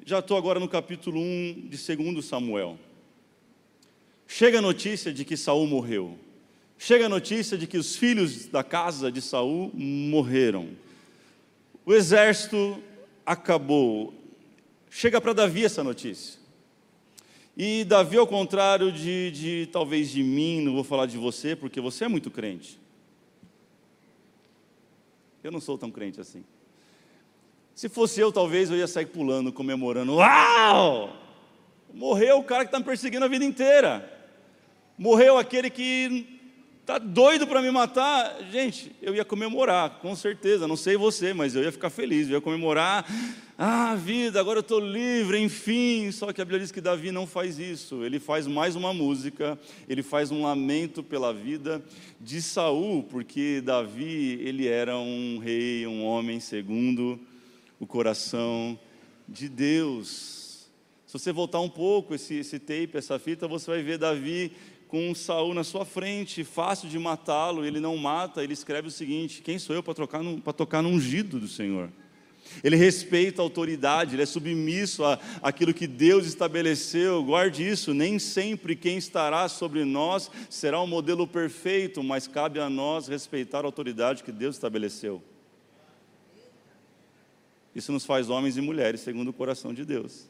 Já 0.06 0.20
estou 0.20 0.38
agora 0.38 0.60
no 0.60 0.70
capítulo 0.70 1.20
1 1.20 1.68
de 1.70 1.96
2 1.96 2.26
Samuel. 2.26 2.78
Chega 4.28 4.60
a 4.60 4.62
notícia 4.62 5.14
de 5.14 5.24
que 5.24 5.38
Saul 5.38 5.68
morreu. 5.68 6.18
Chega 6.78 7.06
a 7.06 7.10
notícia 7.10 7.58
de 7.58 7.68
que 7.68 7.78
os 7.78 7.96
filhos 7.96 8.48
da 8.48 8.64
casa 8.64 9.12
de 9.12 9.22
Saul 9.22 9.72
morreram. 9.74 10.70
O 11.86 11.94
exército 11.94 12.82
acabou. 13.26 14.14
Chega 14.90 15.22
para 15.22 15.34
Davi 15.34 15.66
essa 15.66 15.84
notícia. 15.84 16.40
E 17.56 17.86
Davi, 17.86 18.18
ao 18.18 18.28
contrário 18.28 18.92
de, 18.92 19.32
de 19.32 19.70
talvez 19.72 20.10
de 20.10 20.22
mim, 20.22 20.62
não 20.62 20.74
vou 20.74 20.84
falar 20.84 21.06
de 21.06 21.18
você, 21.18 21.56
porque 21.56 21.80
você 21.80 22.04
é 22.04 22.08
muito 22.08 22.30
crente. 22.30 22.80
Eu 25.42 25.52
não 25.52 25.62
sou 25.62 25.78
tão 25.78 25.92
crente 25.92 26.20
assim. 26.20 26.44
Se 27.74 27.88
fosse 27.88 28.20
eu, 28.20 28.32
talvez 28.32 28.70
eu 28.70 28.78
ia 28.78 28.88
sair 28.88 29.06
pulando, 29.06 29.54
comemorando. 29.54 30.16
Uau! 30.16 31.16
Morreu 31.94 32.40
o 32.40 32.44
cara 32.44 32.64
que 32.66 32.70
está 32.70 32.80
me 32.80 32.86
perseguindo 32.86 33.24
a 33.24 33.30
vida 33.30 33.46
inteira. 33.46 34.15
Morreu 34.98 35.38
aquele 35.38 35.70
que 35.70 36.26
está 36.80 36.98
doido 36.98 37.46
para 37.46 37.62
me 37.62 37.70
matar. 37.70 38.38
Gente, 38.50 38.96
eu 39.02 39.14
ia 39.14 39.26
comemorar, 39.26 40.00
com 40.00 40.16
certeza. 40.16 40.70
Não 40.70 40.78
sei 40.78 40.96
você, 40.96 41.34
mas 41.34 41.54
eu 41.54 41.64
ia 41.64 41.72
ficar 41.72 41.90
feliz. 41.90 42.30
Eu 42.30 42.36
ia 42.36 42.42
comemorar. 42.42 43.06
Ah, 43.58 43.94
vida, 43.96 44.40
agora 44.40 44.60
eu 44.60 44.62
estou 44.62 44.80
livre, 44.80 45.38
enfim. 45.42 46.12
Só 46.12 46.32
que 46.32 46.40
a 46.40 46.46
Bíblia 46.46 46.62
diz 46.62 46.72
que 46.72 46.80
Davi 46.80 47.12
não 47.12 47.28
faz 47.28 47.60
isso. 47.60 48.06
Ele 48.06 48.20
faz 48.20 48.48
mais 48.48 48.76
uma 48.78 48.94
música, 48.94 49.60
ele 49.90 50.02
faz 50.02 50.32
um 50.32 50.44
lamento 50.44 51.04
pela 51.04 51.34
vida 51.34 51.84
de 52.22 52.42
Saul, 52.42 53.04
porque 53.04 53.62
Davi, 53.62 54.40
ele 54.42 54.66
era 54.66 54.98
um 54.98 55.40
rei, 55.40 55.86
um 55.86 56.06
homem 56.06 56.40
segundo 56.40 57.20
o 57.80 57.86
coração 57.86 58.80
de 59.28 59.50
Deus. 59.50 60.70
Se 61.06 61.14
você 61.14 61.32
voltar 61.32 61.60
um 61.60 61.70
pouco 61.70 62.14
esse, 62.14 62.36
esse 62.36 62.60
tape, 62.60 62.92
essa 62.94 63.18
fita, 63.18 63.48
você 63.48 63.72
vai 63.72 63.82
ver 63.82 63.98
Davi 63.98 64.52
com 64.88 65.14
Saul 65.14 65.54
na 65.54 65.64
sua 65.64 65.86
frente, 65.86 66.44
fácil 66.44 66.88
de 66.90 66.98
matá-lo, 67.00 67.66
ele 67.66 67.80
não 67.80 67.98
mata, 67.98 68.44
ele 68.44 68.54
escreve 68.54 68.88
o 68.88 68.92
seguinte: 68.92 69.42
quem 69.42 69.60
sou 69.60 69.76
eu 69.76 69.84
para 69.84 69.94
tocar 69.94 70.24
no, 70.24 70.40
para 70.42 70.54
tocar 70.54 70.82
no 70.82 70.90
ungido 70.90 71.40
do 71.40 71.48
Senhor? 71.48 71.90
Ele 72.64 72.76
respeita 72.76 73.42
a 73.42 73.44
autoridade, 73.44 74.16
ele 74.16 74.24
é 74.24 74.26
submisso 74.26 75.04
àquilo 75.42 75.74
que 75.74 75.88
Deus 75.88 76.26
estabeleceu. 76.26 77.24
Guarde 77.24 77.68
isso, 77.68 77.94
nem 77.94 78.20
sempre 78.20 78.76
quem 78.76 78.98
estará 78.98 79.50
sobre 79.50 79.84
nós 79.84 80.30
será 80.50 80.80
o 80.80 80.84
um 80.84 80.88
modelo 80.88 81.28
perfeito, 81.28 82.04
mas 82.04 82.28
cabe 82.28 82.60
a 82.60 82.70
nós 82.70 83.08
respeitar 83.08 83.62
a 83.62 83.66
autoridade 83.66 84.24
que 84.24 84.32
Deus 84.32 84.56
estabeleceu. 84.56 85.22
Isso 87.74 87.92
nos 87.92 88.06
faz 88.06 88.30
homens 88.30 88.56
e 88.56 88.62
mulheres 88.62 89.02
segundo 89.02 89.30
o 89.30 89.34
coração 89.34 89.74
de 89.74 89.84
Deus. 89.84 90.30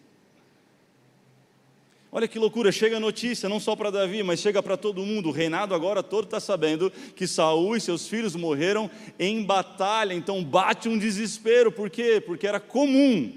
Olha 2.16 2.30
que 2.30 2.40
loucura, 2.40 2.72
chega 2.72 2.96
a 2.96 3.00
notícia, 3.02 3.50
não 3.50 3.60
só 3.60 3.76
para 3.76 3.92
Davi, 3.92 4.24
mas 4.24 4.40
chega 4.40 4.64
para 4.64 4.78
todo 4.78 5.06
mundo. 5.06 5.28
O 5.28 5.32
reinado 5.34 5.76
agora 5.76 6.02
todo 6.02 6.24
está 6.24 6.40
sabendo 6.40 6.90
que 7.14 7.28
Saul 7.28 7.76
e 7.76 7.82
seus 7.82 8.08
filhos 8.08 8.38
morreram 8.38 8.90
em 9.20 9.44
batalha. 9.44 10.14
Então 10.14 10.42
bate 10.42 10.88
um 10.88 10.98
desespero. 10.98 11.74
Por 11.74 11.90
quê? 11.90 12.24
Porque 12.26 12.48
era 12.48 12.58
comum, 12.58 13.34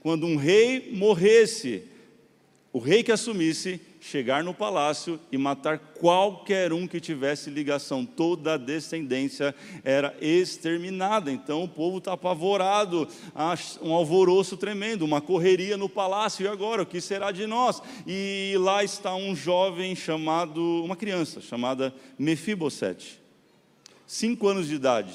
quando 0.00 0.24
um 0.24 0.36
rei 0.36 0.92
morresse, 0.94 1.82
o 2.76 2.78
rei 2.78 3.02
que 3.02 3.10
assumisse 3.10 3.80
chegar 4.02 4.44
no 4.44 4.52
palácio 4.52 5.18
e 5.32 5.38
matar 5.38 5.78
qualquer 5.78 6.74
um 6.74 6.86
que 6.86 7.00
tivesse 7.00 7.48
ligação, 7.48 8.04
toda 8.04 8.52
a 8.52 8.58
descendência 8.58 9.54
era 9.82 10.14
exterminada. 10.20 11.32
Então 11.32 11.64
o 11.64 11.68
povo 11.68 11.96
está 11.96 12.12
apavorado, 12.12 13.08
um 13.80 13.94
alvoroço 13.94 14.58
tremendo, 14.58 15.06
uma 15.06 15.22
correria 15.22 15.78
no 15.78 15.88
palácio. 15.88 16.44
E 16.44 16.48
agora, 16.48 16.82
o 16.82 16.86
que 16.86 17.00
será 17.00 17.32
de 17.32 17.46
nós? 17.46 17.80
E 18.06 18.54
lá 18.58 18.84
está 18.84 19.14
um 19.14 19.34
jovem 19.34 19.96
chamado, 19.96 20.84
uma 20.84 20.96
criança 20.96 21.40
chamada 21.40 21.94
Mefibosete, 22.18 23.18
cinco 24.06 24.48
anos 24.48 24.68
de 24.68 24.74
idade. 24.74 25.14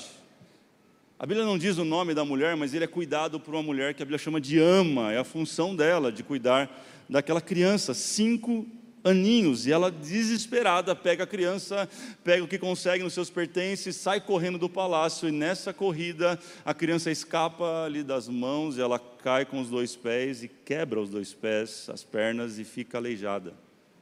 A 1.20 1.28
Bíblia 1.28 1.46
não 1.46 1.60
diz 1.60 1.78
o 1.78 1.86
nome 1.86 2.16
da 2.16 2.26
mulher, 2.26 2.56
mas 2.56 2.74
ele 2.74 2.86
é 2.86 2.88
cuidado 2.88 3.40
por 3.40 3.54
uma 3.54 3.62
mulher 3.62 3.94
que 3.94 4.02
a 4.02 4.06
Bíblia 4.06 4.18
chama 4.18 4.42
de 4.42 4.58
ama, 4.58 5.14
é 5.14 5.20
a 5.20 5.24
função 5.24 5.76
dela 5.76 6.12
de 6.12 6.24
cuidar 6.24 6.68
daquela 7.12 7.42
criança, 7.42 7.94
cinco 7.94 8.66
aninhos, 9.04 9.68
e 9.68 9.72
ela 9.72 9.92
desesperada 9.92 10.96
pega 10.96 11.26
a 11.26 11.28
criança, 11.28 11.90
pega 12.24 12.44
o 12.44 12.48
que 12.48 12.58
consegue 12.58 13.04
nos 13.04 13.14
seus 13.14 13.30
pertences, 13.30 13.98
sai 13.98 14.22
correndo 14.22 14.58
do 14.58 14.70
palácio, 14.70 15.28
e 15.28 15.32
nessa 15.32 15.74
corrida 15.74 16.40
a 16.64 16.74
criança 16.74 17.12
escapa 17.12 17.84
ali 17.84 18.02
das 18.02 18.30
mãos, 18.30 18.78
e 18.78 18.82
ela 18.82 18.98
cai 18.98 19.46
com 19.46 19.60
os 19.60 19.68
dois 19.68 19.94
pés 19.94 20.42
e 20.42 20.48
quebra 20.48 21.02
os 21.02 21.10
dois 21.10 21.34
pés, 21.34 21.90
as 21.90 22.02
pernas 22.02 22.58
e 22.58 22.64
fica 22.64 22.98
aleijada 22.98 23.54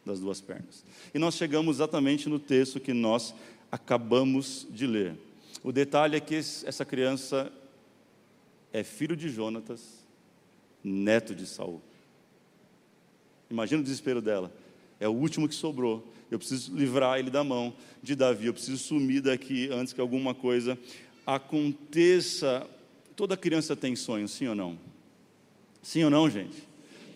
das 0.05 0.19
duas 0.19 0.39
pernas. 0.39 0.85
E 1.11 1.17
nós 1.17 1.33
chegamos 1.33 1.77
exatamente 1.77 2.29
no 2.29 2.37
texto 2.37 2.79
que 2.79 2.93
nós 2.93 3.33
acabamos 3.71 4.67
de 4.69 4.85
ler. 4.85 5.15
O 5.63 5.71
detalhe 5.71 6.15
é 6.15 6.19
que 6.19 6.35
essa 6.35 6.85
criança 6.85 7.51
é 8.71 8.83
filho 8.83 9.15
de 9.15 9.29
Jonatas, 9.29 10.05
neto 10.83 11.33
de 11.33 11.47
Saul. 11.47 11.81
Imagina 13.49 13.81
o 13.81 13.83
desespero 13.83 14.21
dela 14.21 14.51
é 14.99 15.07
o 15.07 15.11
último 15.11 15.47
que 15.47 15.55
sobrou. 15.55 16.05
Eu 16.29 16.37
preciso 16.37 16.75
livrar 16.75 17.17
ele 17.17 17.31
da 17.31 17.43
mão 17.43 17.73
de 18.03 18.15
Davi. 18.15 18.47
Eu 18.47 18.53
preciso 18.53 18.77
sumir 18.77 19.21
daqui 19.21 19.69
antes 19.71 19.93
que 19.93 20.01
alguma 20.01 20.35
coisa 20.35 20.77
aconteça. 21.25 22.67
Toda 23.15 23.37
criança 23.37 23.75
tem 23.75 23.95
sonhos, 23.95 24.31
sim 24.31 24.47
ou 24.47 24.55
não? 24.55 24.77
Sim 25.81 26.03
ou 26.03 26.09
não, 26.09 26.29
gente? 26.29 26.67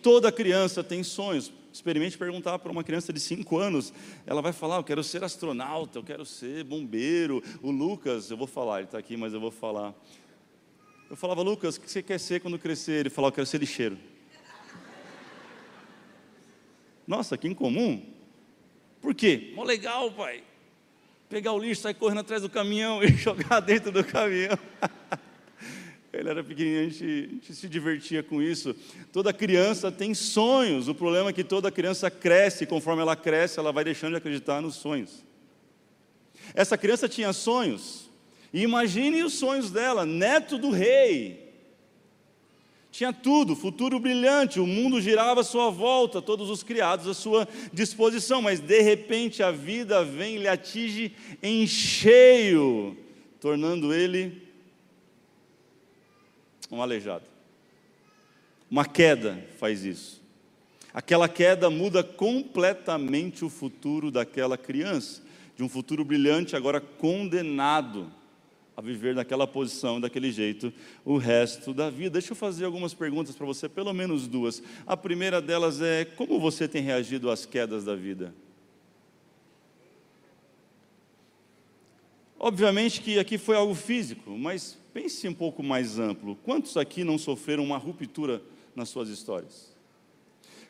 Toda 0.02 0.32
criança 0.32 0.82
tem 0.82 1.02
sonhos. 1.02 1.52
Experimente 1.72 2.16
perguntar 2.16 2.58
para 2.60 2.70
uma 2.70 2.84
criança 2.84 3.12
de 3.12 3.20
5 3.20 3.56
anos. 3.58 3.92
Ela 4.26 4.40
vai 4.40 4.52
falar: 4.52 4.76
Eu 4.76 4.84
quero 4.84 5.02
ser 5.04 5.22
astronauta, 5.22 5.98
eu 5.98 6.02
quero 6.02 6.24
ser 6.24 6.64
bombeiro. 6.64 7.42
O 7.62 7.70
Lucas, 7.70 8.30
eu 8.30 8.36
vou 8.36 8.46
falar, 8.46 8.78
ele 8.78 8.86
está 8.86 8.98
aqui, 8.98 9.16
mas 9.16 9.34
eu 9.34 9.40
vou 9.40 9.50
falar. 9.50 9.94
Eu 11.10 11.16
falava, 11.16 11.42
Lucas, 11.42 11.76
o 11.76 11.80
que 11.80 11.90
você 11.90 12.02
quer 12.02 12.18
ser 12.18 12.40
quando 12.40 12.58
crescer? 12.58 13.00
Ele 13.00 13.10
falava: 13.10 13.30
Eu 13.30 13.34
quero 13.34 13.46
ser 13.46 13.58
lixeiro. 13.58 13.98
Nossa, 17.06 17.36
que 17.36 17.48
incomum. 17.48 18.02
Por 19.00 19.14
quê? 19.14 19.52
Mó 19.54 19.64
legal, 19.64 20.10
pai. 20.10 20.42
Pegar 21.28 21.52
o 21.52 21.58
lixo, 21.58 21.82
sair 21.82 21.94
correndo 21.94 22.20
atrás 22.20 22.42
do 22.42 22.48
caminhão 22.48 23.02
e 23.02 23.08
jogar 23.16 23.60
dentro 23.60 23.92
do 23.92 24.02
caminhão. 24.02 24.58
Ele 26.12 26.28
era 26.28 26.44
pequenininho, 26.44 26.80
a 26.80 26.88
gente, 26.88 27.04
a 27.04 27.34
gente, 27.34 27.54
se 27.54 27.68
divertia 27.68 28.22
com 28.22 28.40
isso. 28.40 28.74
Toda 29.12 29.32
criança 29.32 29.90
tem 29.90 30.14
sonhos. 30.14 30.86
O 30.86 30.94
problema 30.94 31.30
é 31.30 31.32
que 31.32 31.42
toda 31.42 31.72
criança 31.72 32.08
cresce, 32.08 32.66
conforme 32.66 33.02
ela 33.02 33.16
cresce, 33.16 33.58
ela 33.58 33.72
vai 33.72 33.82
deixando 33.82 34.12
de 34.12 34.18
acreditar 34.18 34.62
nos 34.62 34.76
sonhos. 34.76 35.24
Essa 36.54 36.78
criança 36.78 37.08
tinha 37.08 37.32
sonhos. 37.32 38.08
E 38.52 38.62
imagine 38.62 39.24
os 39.24 39.34
sonhos 39.34 39.72
dela, 39.72 40.06
neto 40.06 40.56
do 40.56 40.70
rei. 40.70 41.43
Tinha 42.94 43.12
tudo, 43.12 43.56
futuro 43.56 43.98
brilhante, 43.98 44.60
o 44.60 44.66
mundo 44.68 45.00
girava 45.00 45.40
à 45.40 45.44
sua 45.44 45.68
volta, 45.68 46.22
todos 46.22 46.48
os 46.48 46.62
criados 46.62 47.08
à 47.08 47.12
sua 47.12 47.48
disposição, 47.72 48.40
mas 48.40 48.60
de 48.60 48.82
repente 48.82 49.42
a 49.42 49.50
vida 49.50 50.04
vem 50.04 50.36
e 50.36 50.38
lhe 50.38 50.46
atinge 50.46 51.10
em 51.42 51.66
cheio, 51.66 52.96
tornando 53.40 53.92
ele 53.92 54.40
um 56.70 56.80
aleijado. 56.80 57.24
Uma 58.70 58.84
queda 58.84 59.44
faz 59.58 59.84
isso. 59.84 60.22
Aquela 60.92 61.28
queda 61.28 61.68
muda 61.68 62.04
completamente 62.04 63.44
o 63.44 63.48
futuro 63.48 64.08
daquela 64.08 64.56
criança, 64.56 65.20
de 65.56 65.64
um 65.64 65.68
futuro 65.68 66.04
brilhante 66.04 66.54
agora 66.54 66.80
condenado 66.80 68.08
a 68.76 68.80
viver 68.80 69.14
naquela 69.14 69.46
posição, 69.46 70.00
daquele 70.00 70.32
jeito, 70.32 70.72
o 71.04 71.16
resto 71.16 71.72
da 71.72 71.90
vida. 71.90 72.18
Deixa 72.18 72.32
eu 72.32 72.36
fazer 72.36 72.64
algumas 72.64 72.92
perguntas 72.92 73.34
para 73.36 73.46
você, 73.46 73.68
pelo 73.68 73.92
menos 73.92 74.26
duas. 74.26 74.62
A 74.86 74.96
primeira 74.96 75.40
delas 75.40 75.80
é: 75.80 76.04
como 76.04 76.40
você 76.40 76.66
tem 76.66 76.82
reagido 76.82 77.30
às 77.30 77.46
quedas 77.46 77.84
da 77.84 77.94
vida? 77.94 78.34
Obviamente 82.38 83.00
que 83.00 83.18
aqui 83.18 83.38
foi 83.38 83.56
algo 83.56 83.74
físico, 83.74 84.36
mas 84.36 84.76
pense 84.92 85.26
um 85.26 85.32
pouco 85.32 85.62
mais 85.62 85.98
amplo. 85.98 86.36
Quantos 86.36 86.76
aqui 86.76 87.02
não 87.02 87.16
sofreram 87.16 87.64
uma 87.64 87.78
ruptura 87.78 88.42
nas 88.76 88.90
suas 88.90 89.08
histórias? 89.08 89.72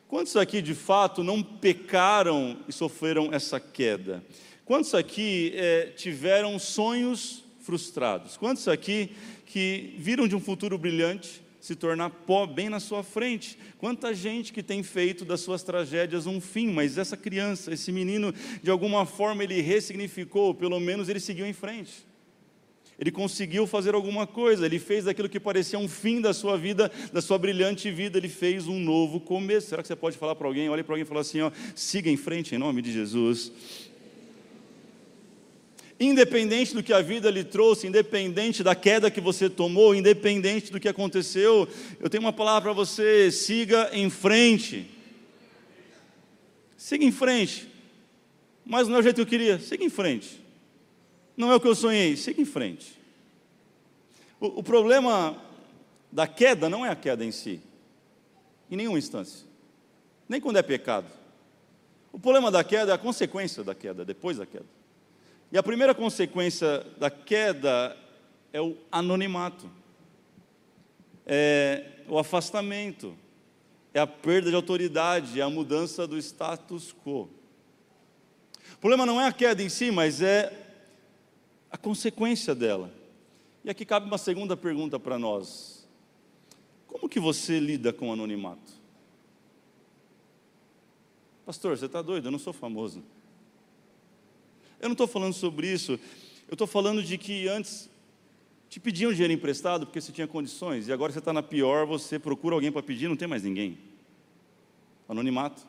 Quantos 0.06 0.36
aqui 0.36 0.62
de 0.62 0.74
fato 0.74 1.24
não 1.24 1.42
pecaram 1.42 2.58
e 2.68 2.72
sofreram 2.72 3.32
essa 3.32 3.58
queda? 3.58 4.24
Quantos 4.64 4.94
aqui 4.94 5.52
é, 5.56 5.86
tiveram 5.96 6.58
sonhos 6.58 7.43
frustrados? 7.64 8.36
Quantos 8.36 8.68
aqui 8.68 9.10
que 9.46 9.94
viram 9.98 10.28
de 10.28 10.36
um 10.36 10.40
futuro 10.40 10.78
brilhante 10.78 11.42
se 11.60 11.74
tornar 11.74 12.10
pó 12.10 12.46
bem 12.46 12.68
na 12.68 12.78
sua 12.78 13.02
frente? 13.02 13.58
Quanta 13.78 14.14
gente 14.14 14.52
que 14.52 14.62
tem 14.62 14.82
feito 14.82 15.24
das 15.24 15.40
suas 15.40 15.62
tragédias 15.62 16.26
um 16.26 16.40
fim, 16.40 16.70
mas 16.70 16.98
essa 16.98 17.16
criança, 17.16 17.72
esse 17.72 17.90
menino, 17.90 18.32
de 18.62 18.70
alguma 18.70 19.06
forma 19.06 19.42
ele 19.42 19.60
ressignificou, 19.60 20.54
pelo 20.54 20.78
menos 20.78 21.08
ele 21.08 21.20
seguiu 21.20 21.46
em 21.46 21.52
frente 21.52 22.06
ele 22.98 23.10
conseguiu 23.10 23.66
fazer 23.66 23.94
alguma 23.94 24.26
coisa, 24.26 24.66
ele 24.66 24.78
fez 24.78 25.06
aquilo 25.06 25.28
que 25.28 25.40
parecia 25.40 25.78
um 25.78 25.88
fim 25.88 26.20
da 26.20 26.32
sua 26.32 26.56
vida, 26.56 26.90
da 27.12 27.20
sua 27.20 27.38
brilhante 27.38 27.90
vida, 27.90 28.18
ele 28.18 28.28
fez 28.28 28.68
um 28.68 28.78
novo 28.78 29.20
começo. 29.20 29.68
Será 29.68 29.82
que 29.82 29.88
você 29.88 29.96
pode 29.96 30.16
falar 30.16 30.34
para 30.34 30.46
alguém, 30.46 30.68
olhe 30.68 30.82
para 30.82 30.94
alguém 30.94 31.04
e 31.04 31.08
falar 31.08 31.22
assim, 31.22 31.40
ó, 31.40 31.50
siga 31.74 32.08
em 32.08 32.16
frente 32.16 32.54
em 32.54 32.58
nome 32.58 32.82
de 32.82 32.92
Jesus. 32.92 33.52
Independente 35.98 36.74
do 36.74 36.82
que 36.82 36.92
a 36.92 37.00
vida 37.00 37.30
lhe 37.30 37.44
trouxe, 37.44 37.86
independente 37.86 38.62
da 38.62 38.74
queda 38.74 39.10
que 39.10 39.20
você 39.20 39.48
tomou, 39.48 39.94
independente 39.94 40.72
do 40.72 40.80
que 40.80 40.88
aconteceu, 40.88 41.68
eu 42.00 42.10
tenho 42.10 42.22
uma 42.22 42.32
palavra 42.32 42.62
para 42.62 42.72
você: 42.72 43.30
siga 43.30 43.90
em 43.92 44.10
frente. 44.10 44.90
Siga 46.76 47.04
em 47.04 47.12
frente. 47.12 47.68
Mas 48.66 48.88
não 48.88 48.96
é 48.96 48.98
o 48.98 49.02
jeito 49.02 49.16
que 49.16 49.22
eu 49.22 49.26
queria, 49.26 49.58
siga 49.60 49.84
em 49.84 49.90
frente. 49.90 50.42
Não 51.36 51.50
é 51.50 51.54
o 51.54 51.60
que 51.60 51.68
eu 51.68 51.74
sonhei, 51.74 52.16
siga 52.16 52.40
em 52.40 52.44
frente. 52.44 52.98
O, 54.40 54.60
o 54.60 54.62
problema 54.62 55.40
da 56.10 56.26
queda 56.26 56.68
não 56.68 56.84
é 56.84 56.90
a 56.90 56.96
queda 56.96 57.24
em 57.24 57.32
si, 57.32 57.60
em 58.70 58.76
nenhuma 58.76 58.98
instância, 58.98 59.46
nem 60.28 60.40
quando 60.40 60.56
é 60.56 60.62
pecado. 60.62 61.06
O 62.12 62.18
problema 62.18 62.50
da 62.50 62.62
queda 62.62 62.92
é 62.92 62.94
a 62.94 62.98
consequência 62.98 63.64
da 63.64 63.74
queda, 63.74 64.04
depois 64.04 64.36
da 64.38 64.46
queda. 64.46 64.66
E 65.54 65.56
a 65.56 65.62
primeira 65.62 65.94
consequência 65.94 66.80
da 66.98 67.08
queda 67.08 67.96
é 68.52 68.60
o 68.60 68.76
anonimato, 68.90 69.70
é 71.24 71.92
o 72.08 72.18
afastamento, 72.18 73.16
é 73.94 74.00
a 74.00 74.06
perda 74.06 74.50
de 74.50 74.56
autoridade, 74.56 75.38
é 75.38 75.44
a 75.44 75.48
mudança 75.48 76.08
do 76.08 76.18
status 76.18 76.92
quo. 76.92 77.30
O 78.72 78.78
problema 78.80 79.06
não 79.06 79.20
é 79.20 79.28
a 79.28 79.32
queda 79.32 79.62
em 79.62 79.68
si, 79.68 79.92
mas 79.92 80.20
é 80.20 80.52
a 81.70 81.78
consequência 81.78 82.52
dela. 82.52 82.90
E 83.62 83.70
aqui 83.70 83.84
cabe 83.84 84.08
uma 84.08 84.18
segunda 84.18 84.56
pergunta 84.56 84.98
para 84.98 85.20
nós. 85.20 85.88
Como 86.88 87.08
que 87.08 87.20
você 87.20 87.60
lida 87.60 87.92
com 87.92 88.08
o 88.08 88.12
anonimato? 88.12 88.72
Pastor, 91.46 91.78
você 91.78 91.86
está 91.86 92.02
doido? 92.02 92.26
Eu 92.26 92.32
não 92.32 92.40
sou 92.40 92.52
famoso. 92.52 93.04
Eu 94.84 94.88
não 94.90 94.92
estou 94.92 95.06
falando 95.06 95.32
sobre 95.32 95.66
isso. 95.66 95.92
Eu 96.46 96.52
estou 96.52 96.66
falando 96.66 97.02
de 97.02 97.16
que 97.16 97.48
antes 97.48 97.88
te 98.68 98.78
pediam 98.78 99.10
dinheiro 99.10 99.32
emprestado 99.32 99.86
porque 99.86 99.98
você 99.98 100.12
tinha 100.12 100.26
condições, 100.26 100.88
e 100.88 100.92
agora 100.92 101.10
você 101.10 101.20
está 101.20 101.32
na 101.32 101.42
pior, 101.42 101.86
você 101.86 102.18
procura 102.18 102.54
alguém 102.54 102.70
para 102.70 102.82
pedir, 102.82 103.08
não 103.08 103.16
tem 103.16 103.26
mais 103.26 103.44
ninguém. 103.44 103.78
Anonimato 105.08 105.66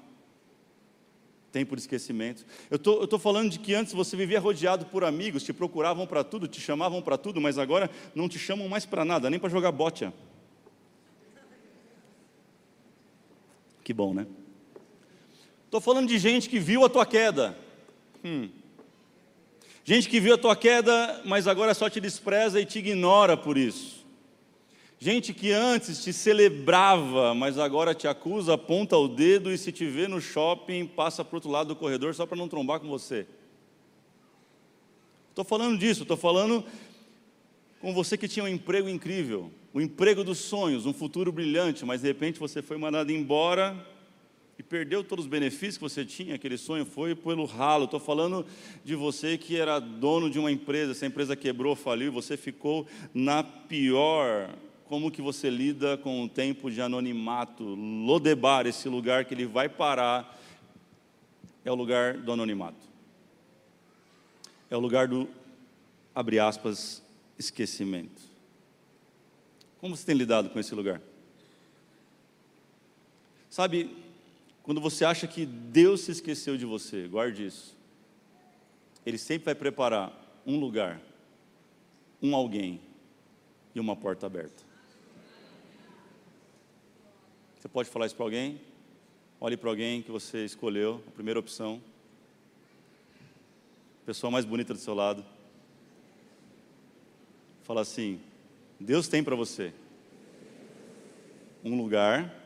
tempo 1.49 1.73
de 1.73 1.83
esquecimento. 1.83 2.45
Eu 2.69 2.75
estou 2.75 3.17
falando 3.17 3.49
de 3.49 3.57
que 3.59 3.73
antes 3.73 3.93
você 3.93 4.17
vivia 4.17 4.41
rodeado 4.41 4.87
por 4.87 5.05
amigos, 5.05 5.41
te 5.41 5.53
procuravam 5.53 6.05
para 6.05 6.21
tudo, 6.21 6.49
te 6.49 6.59
chamavam 6.59 7.01
para 7.01 7.17
tudo, 7.17 7.39
mas 7.39 7.57
agora 7.57 7.89
não 8.13 8.27
te 8.27 8.37
chamam 8.37 8.67
mais 8.67 8.85
para 8.85 9.05
nada, 9.05 9.29
nem 9.29 9.39
para 9.39 9.47
jogar 9.47 9.71
bote. 9.71 10.11
Que 13.81 13.93
bom, 13.93 14.13
né? 14.13 14.27
Estou 15.63 15.79
falando 15.79 16.09
de 16.09 16.17
gente 16.17 16.49
que 16.49 16.59
viu 16.59 16.83
a 16.83 16.89
tua 16.89 17.05
queda. 17.05 17.57
Hum. 18.21 18.49
Gente 19.87 20.09
que 20.09 20.19
viu 20.19 20.33
a 20.33 20.37
tua 20.37 20.55
queda, 20.55 21.21
mas 21.25 21.47
agora 21.47 21.71
só 21.75 21.87
te 21.87 22.01
despreza 22.01 22.59
e 22.59 22.65
te 22.65 22.79
ignora 22.79 23.37
por 23.37 23.55
isso. 23.55 24.03
Gente 24.97 25.31
que 25.31 25.51
antes 25.51 26.03
te 26.03 26.11
celebrava, 26.11 27.35
mas 27.35 27.59
agora 27.59 27.93
te 27.93 28.07
acusa, 28.07 28.55
aponta 28.55 28.97
o 28.97 29.07
dedo 29.07 29.51
e 29.51 29.57
se 29.59 29.71
te 29.71 29.85
vê 29.85 30.07
no 30.07 30.19
shopping, 30.19 30.87
passa 30.87 31.23
para 31.23 31.35
o 31.35 31.37
outro 31.37 31.51
lado 31.51 31.67
do 31.67 31.75
corredor 31.75 32.15
só 32.15 32.25
para 32.25 32.35
não 32.35 32.47
trombar 32.47 32.79
com 32.79 32.87
você. 32.87 33.27
Estou 35.29 35.45
falando 35.45 35.77
disso, 35.77 36.01
estou 36.01 36.17
falando 36.17 36.65
com 37.79 37.93
você 37.93 38.17
que 38.17 38.27
tinha 38.27 38.43
um 38.43 38.47
emprego 38.47 38.89
incrível, 38.89 39.51
o 39.71 39.77
um 39.77 39.81
emprego 39.81 40.23
dos 40.23 40.39
sonhos, 40.39 40.87
um 40.87 40.93
futuro 40.93 41.31
brilhante, 41.31 41.85
mas 41.85 42.01
de 42.01 42.07
repente 42.07 42.39
você 42.39 42.59
foi 42.59 42.77
mandado 42.77 43.11
embora 43.11 43.85
e 44.57 44.63
perdeu 44.63 45.03
todos 45.03 45.25
os 45.25 45.29
benefícios 45.29 45.77
que 45.77 45.83
você 45.83 46.05
tinha, 46.05 46.35
aquele 46.35 46.57
sonho 46.57 46.85
foi 46.85 47.13
pelo 47.13 47.45
ralo. 47.45 47.85
Estou 47.85 47.99
falando 47.99 48.45
de 48.83 48.95
você 48.95 49.37
que 49.37 49.57
era 49.57 49.79
dono 49.79 50.29
de 50.29 50.39
uma 50.39 50.51
empresa, 50.51 50.91
essa 50.91 51.05
empresa 51.05 51.35
quebrou, 51.35 51.75
faliu, 51.75 52.11
você 52.11 52.37
ficou 52.37 52.87
na 53.13 53.43
pior 53.43 54.49
como 54.85 55.11
que 55.11 55.21
você 55.21 55.49
lida 55.49 55.97
com 55.97 56.23
o 56.23 56.29
tempo 56.29 56.71
de 56.71 56.81
anonimato. 56.81 57.63
Lodebar, 57.63 58.65
esse 58.65 58.87
lugar 58.87 59.25
que 59.25 59.33
ele 59.33 59.45
vai 59.45 59.67
parar, 59.67 60.39
é 61.65 61.71
o 61.71 61.75
lugar 61.75 62.17
do 62.17 62.31
anonimato. 62.31 62.85
É 64.69 64.77
o 64.77 64.79
lugar 64.79 65.07
do, 65.07 65.27
abre 66.13 66.39
aspas, 66.39 67.03
esquecimento. 67.37 68.21
Como 69.79 69.97
você 69.97 70.05
tem 70.05 70.15
lidado 70.15 70.49
com 70.49 70.59
esse 70.59 70.73
lugar? 70.73 71.01
Sabe, 73.49 74.04
quando 74.65 74.81
você 74.81 75.05
acha 75.05 75.27
que 75.27 75.45
Deus 75.45 76.01
se 76.01 76.11
esqueceu 76.11 76.57
de 76.57 76.65
você, 76.65 77.07
guarde 77.07 77.45
isso. 77.45 77.77
Ele 79.05 79.15
sempre 79.15 79.45
vai 79.45 79.53
preparar 79.53 80.11
um 80.43 80.59
lugar, 80.59 80.99
um 82.19 82.35
alguém 82.35 82.81
e 83.75 83.79
uma 83.79 83.95
porta 83.95 84.25
aberta. 84.25 84.63
Você 87.59 87.67
pode 87.67 87.87
falar 87.91 88.07
isso 88.07 88.15
para 88.15 88.25
alguém? 88.25 88.59
Olhe 89.39 89.55
para 89.55 89.69
alguém 89.69 90.01
que 90.01 90.09
você 90.09 90.43
escolheu, 90.43 91.03
a 91.09 91.11
primeira 91.11 91.39
opção. 91.39 91.79
Pessoa 94.03 94.31
mais 94.31 94.45
bonita 94.45 94.73
do 94.73 94.79
seu 94.79 94.95
lado. 94.95 95.23
Fala 97.61 97.81
assim: 97.81 98.19
Deus 98.79 99.07
tem 99.07 99.23
para 99.23 99.35
você 99.35 99.71
um 101.63 101.77
lugar, 101.77 102.44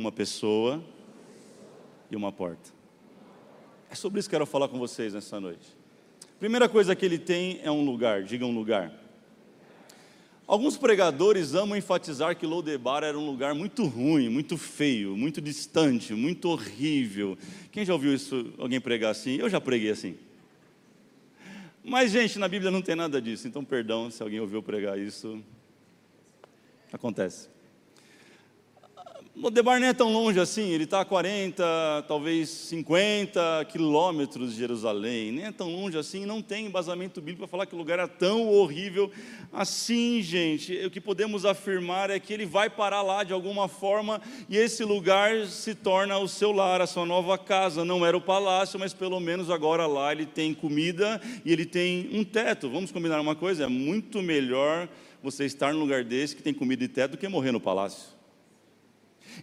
uma 0.00 0.10
pessoa 0.10 0.82
e 2.10 2.16
uma 2.16 2.32
porta. 2.32 2.70
É 3.90 3.94
sobre 3.94 4.18
isso 4.18 4.28
que 4.28 4.34
eu 4.34 4.38
quero 4.38 4.50
falar 4.50 4.68
com 4.68 4.78
vocês 4.78 5.12
nessa 5.12 5.38
noite. 5.38 5.68
Primeira 6.38 6.68
coisa 6.68 6.96
que 6.96 7.04
ele 7.04 7.18
tem 7.18 7.60
é 7.62 7.70
um 7.70 7.84
lugar, 7.84 8.22
diga 8.22 8.46
um 8.46 8.54
lugar. 8.54 8.92
Alguns 10.46 10.76
pregadores 10.76 11.54
amam 11.54 11.76
enfatizar 11.76 12.34
que 12.34 12.46
Lodebar 12.46 13.04
era 13.04 13.16
um 13.16 13.24
lugar 13.24 13.54
muito 13.54 13.84
ruim, 13.84 14.28
muito 14.28 14.56
feio, 14.56 15.16
muito 15.16 15.40
distante, 15.40 16.14
muito 16.14 16.48
horrível. 16.48 17.36
Quem 17.70 17.84
já 17.84 17.92
ouviu 17.92 18.14
isso, 18.14 18.52
alguém 18.58 18.80
pregar 18.80 19.10
assim? 19.10 19.36
Eu 19.36 19.48
já 19.48 19.60
preguei 19.60 19.90
assim. 19.90 20.16
Mas, 21.84 22.10
gente, 22.10 22.38
na 22.38 22.48
Bíblia 22.48 22.70
não 22.70 22.82
tem 22.82 22.96
nada 22.96 23.20
disso, 23.20 23.46
então 23.46 23.64
perdão 23.64 24.10
se 24.10 24.22
alguém 24.22 24.40
ouviu 24.40 24.62
pregar 24.62 24.98
isso. 24.98 25.40
Acontece. 26.92 27.48
Lodebar 29.40 29.80
não 29.80 29.86
é 29.86 29.94
tão 29.94 30.12
longe 30.12 30.38
assim, 30.38 30.68
ele 30.68 30.84
está 30.84 31.00
a 31.00 31.04
40, 31.04 32.04
talvez 32.06 32.50
50 32.50 33.64
quilômetros 33.70 34.52
de 34.52 34.58
Jerusalém, 34.58 35.32
nem 35.32 35.46
é 35.46 35.50
tão 35.50 35.74
longe 35.74 35.96
assim, 35.96 36.26
não 36.26 36.42
tem 36.42 36.66
embasamento 36.66 37.22
bíblico 37.22 37.38
para 37.38 37.48
falar 37.48 37.64
que 37.64 37.74
o 37.74 37.78
lugar 37.78 37.98
é 37.98 38.06
tão 38.06 38.46
horrível 38.46 39.10
assim, 39.50 40.20
gente. 40.20 40.84
O 40.84 40.90
que 40.90 41.00
podemos 41.00 41.46
afirmar 41.46 42.10
é 42.10 42.20
que 42.20 42.34
ele 42.34 42.44
vai 42.44 42.68
parar 42.68 43.00
lá 43.00 43.24
de 43.24 43.32
alguma 43.32 43.66
forma 43.66 44.20
e 44.46 44.58
esse 44.58 44.84
lugar 44.84 45.46
se 45.46 45.74
torna 45.74 46.18
o 46.18 46.28
seu 46.28 46.52
lar, 46.52 46.82
a 46.82 46.86
sua 46.86 47.06
nova 47.06 47.38
casa. 47.38 47.82
Não 47.82 48.04
era 48.04 48.14
o 48.14 48.20
palácio, 48.20 48.78
mas 48.78 48.92
pelo 48.92 49.18
menos 49.20 49.48
agora 49.48 49.86
lá 49.86 50.12
ele 50.12 50.26
tem 50.26 50.52
comida 50.52 51.18
e 51.46 51.50
ele 51.50 51.64
tem 51.64 52.10
um 52.12 52.22
teto. 52.22 52.68
Vamos 52.68 52.92
combinar 52.92 53.18
uma 53.18 53.34
coisa? 53.34 53.64
É 53.64 53.68
muito 53.68 54.20
melhor 54.20 54.86
você 55.22 55.46
estar 55.46 55.72
num 55.72 55.80
lugar 55.80 56.04
desse 56.04 56.36
que 56.36 56.42
tem 56.42 56.52
comida 56.52 56.84
e 56.84 56.88
teto 56.88 57.12
do 57.12 57.16
que 57.16 57.26
morrer 57.26 57.52
no 57.52 57.60
palácio. 57.60 58.19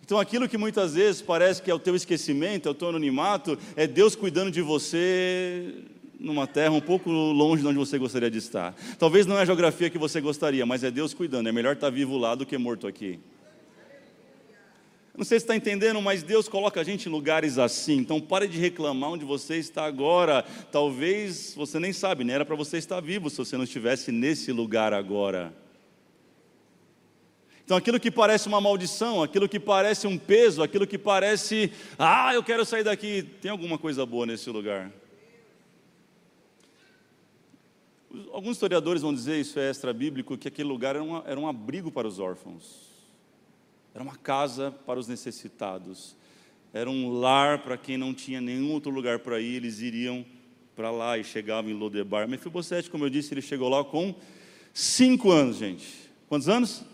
Então, 0.04 0.20
aquilo 0.20 0.48
que 0.48 0.58
muitas 0.58 0.94
vezes 0.96 1.22
parece 1.22 1.62
que 1.62 1.72
é 1.72 1.74
o 1.74 1.80
teu 1.80 1.96
esquecimento, 1.96 2.68
é 2.68 2.72
o 2.72 2.76
teu 2.76 2.90
anonimato, 2.90 3.58
é 3.76 3.86
Deus 3.88 4.16
cuidando 4.16 4.52
de 4.52 4.62
você 4.62 5.84
numa 6.20 6.48
terra 6.48 6.72
um 6.72 6.82
pouco 6.82 7.12
longe 7.12 7.62
de 7.62 7.68
onde 7.68 7.78
você 7.78 7.98
gostaria 7.98 8.30
de 8.30 8.38
estar. 8.40 8.76
Talvez 8.98 9.26
não 9.26 9.38
é 9.38 9.42
a 9.42 9.46
geografia 9.46 9.90
que 9.90 9.98
você 9.98 10.20
gostaria, 10.20 10.66
mas 10.66 10.84
é 10.84 10.92
Deus 10.92 11.14
cuidando. 11.14 11.48
É 11.48 11.52
melhor 11.52 11.76
estar 11.76 11.90
vivo 11.90 12.18
lá 12.18 12.36
do 12.36 12.46
que 12.46 12.58
morto 12.58 12.88
aqui. 12.88 13.20
Não 15.16 15.26
sei 15.26 15.40
se 15.40 15.46
está 15.46 15.56
entendendo, 15.56 16.00
mas 16.00 16.22
Deus 16.22 16.48
coloca 16.48 16.80
a 16.80 16.84
gente 16.84 17.10
em 17.10 17.12
lugares 17.12 17.58
assim. 17.58 17.98
Então 17.98 18.22
pare 18.22 18.48
de 18.48 18.60
reclamar 18.60 19.12
onde 19.12 19.26
você 19.26 19.58
está 19.58 19.84
agora. 19.86 20.46
Talvez 20.72 21.54
você 21.56 21.80
nem 21.80 21.92
sabe, 21.92 22.24
nem 22.24 22.36
era 22.36 22.46
para 22.46 22.56
você 22.56 22.78
estar 22.78 23.00
vivo 23.00 23.28
se 23.28 23.38
você 23.38 23.58
não 23.58 23.64
estivesse 23.64 24.12
nesse 24.12 24.52
lugar 24.52 24.94
agora. 24.94 25.52
Então, 27.68 27.76
aquilo 27.76 28.00
que 28.00 28.10
parece 28.10 28.48
uma 28.48 28.62
maldição, 28.62 29.22
aquilo 29.22 29.50
que 29.50 29.60
parece 29.60 30.08
um 30.08 30.18
peso, 30.18 30.64
aquilo 30.64 30.88
que 30.88 30.98
parece, 30.98 31.70
ah, 32.00 32.34
eu 32.34 32.42
quero 32.42 32.64
sair 32.64 32.82
daqui, 32.82 33.22
tem 33.42 33.52
alguma 33.52 33.78
coisa 33.78 34.06
boa 34.06 34.26
nesse 34.26 34.50
lugar. 34.50 34.90
Alguns 38.32 38.54
historiadores 38.54 39.02
vão 39.02 39.14
dizer, 39.14 39.42
isso 39.42 39.60
é 39.60 39.70
extra-bíblico, 39.70 40.38
que 40.38 40.48
aquele 40.48 40.70
lugar 40.70 40.96
era, 40.96 41.04
uma, 41.04 41.24
era 41.28 41.38
um 41.38 41.46
abrigo 41.46 41.92
para 41.92 42.08
os 42.08 42.20
órfãos, 42.20 42.88
era 43.94 44.02
uma 44.02 44.16
casa 44.16 44.72
para 44.86 44.98
os 44.98 45.10
necessitados, 45.10 46.16
era 46.74 46.90
um 46.90 47.20
lar 47.20 47.64
para 47.64 47.76
quem 47.78 47.98
não 47.98 48.14
tinha 48.14 48.40
nenhum 48.40 48.72
outro 48.72 48.92
lugar 48.92 49.20
para 49.20 49.42
ir, 49.42 49.56
eles 49.56 49.82
iriam 49.82 50.26
para 50.74 50.90
lá 50.90 51.18
e 51.18 51.24
chegavam 51.26 51.70
em 51.70 51.74
Lodebar. 51.74 52.30
Mefibosete, 52.30 52.90
como 52.90 53.04
eu 53.04 53.10
disse, 53.10 53.34
ele 53.34 53.42
chegou 53.42 53.68
lá 53.68 53.84
com 53.84 54.16
cinco 54.74 55.32
anos, 55.32 55.58
gente. 55.58 55.86
Quantos 56.30 56.48
anos? 56.48 56.86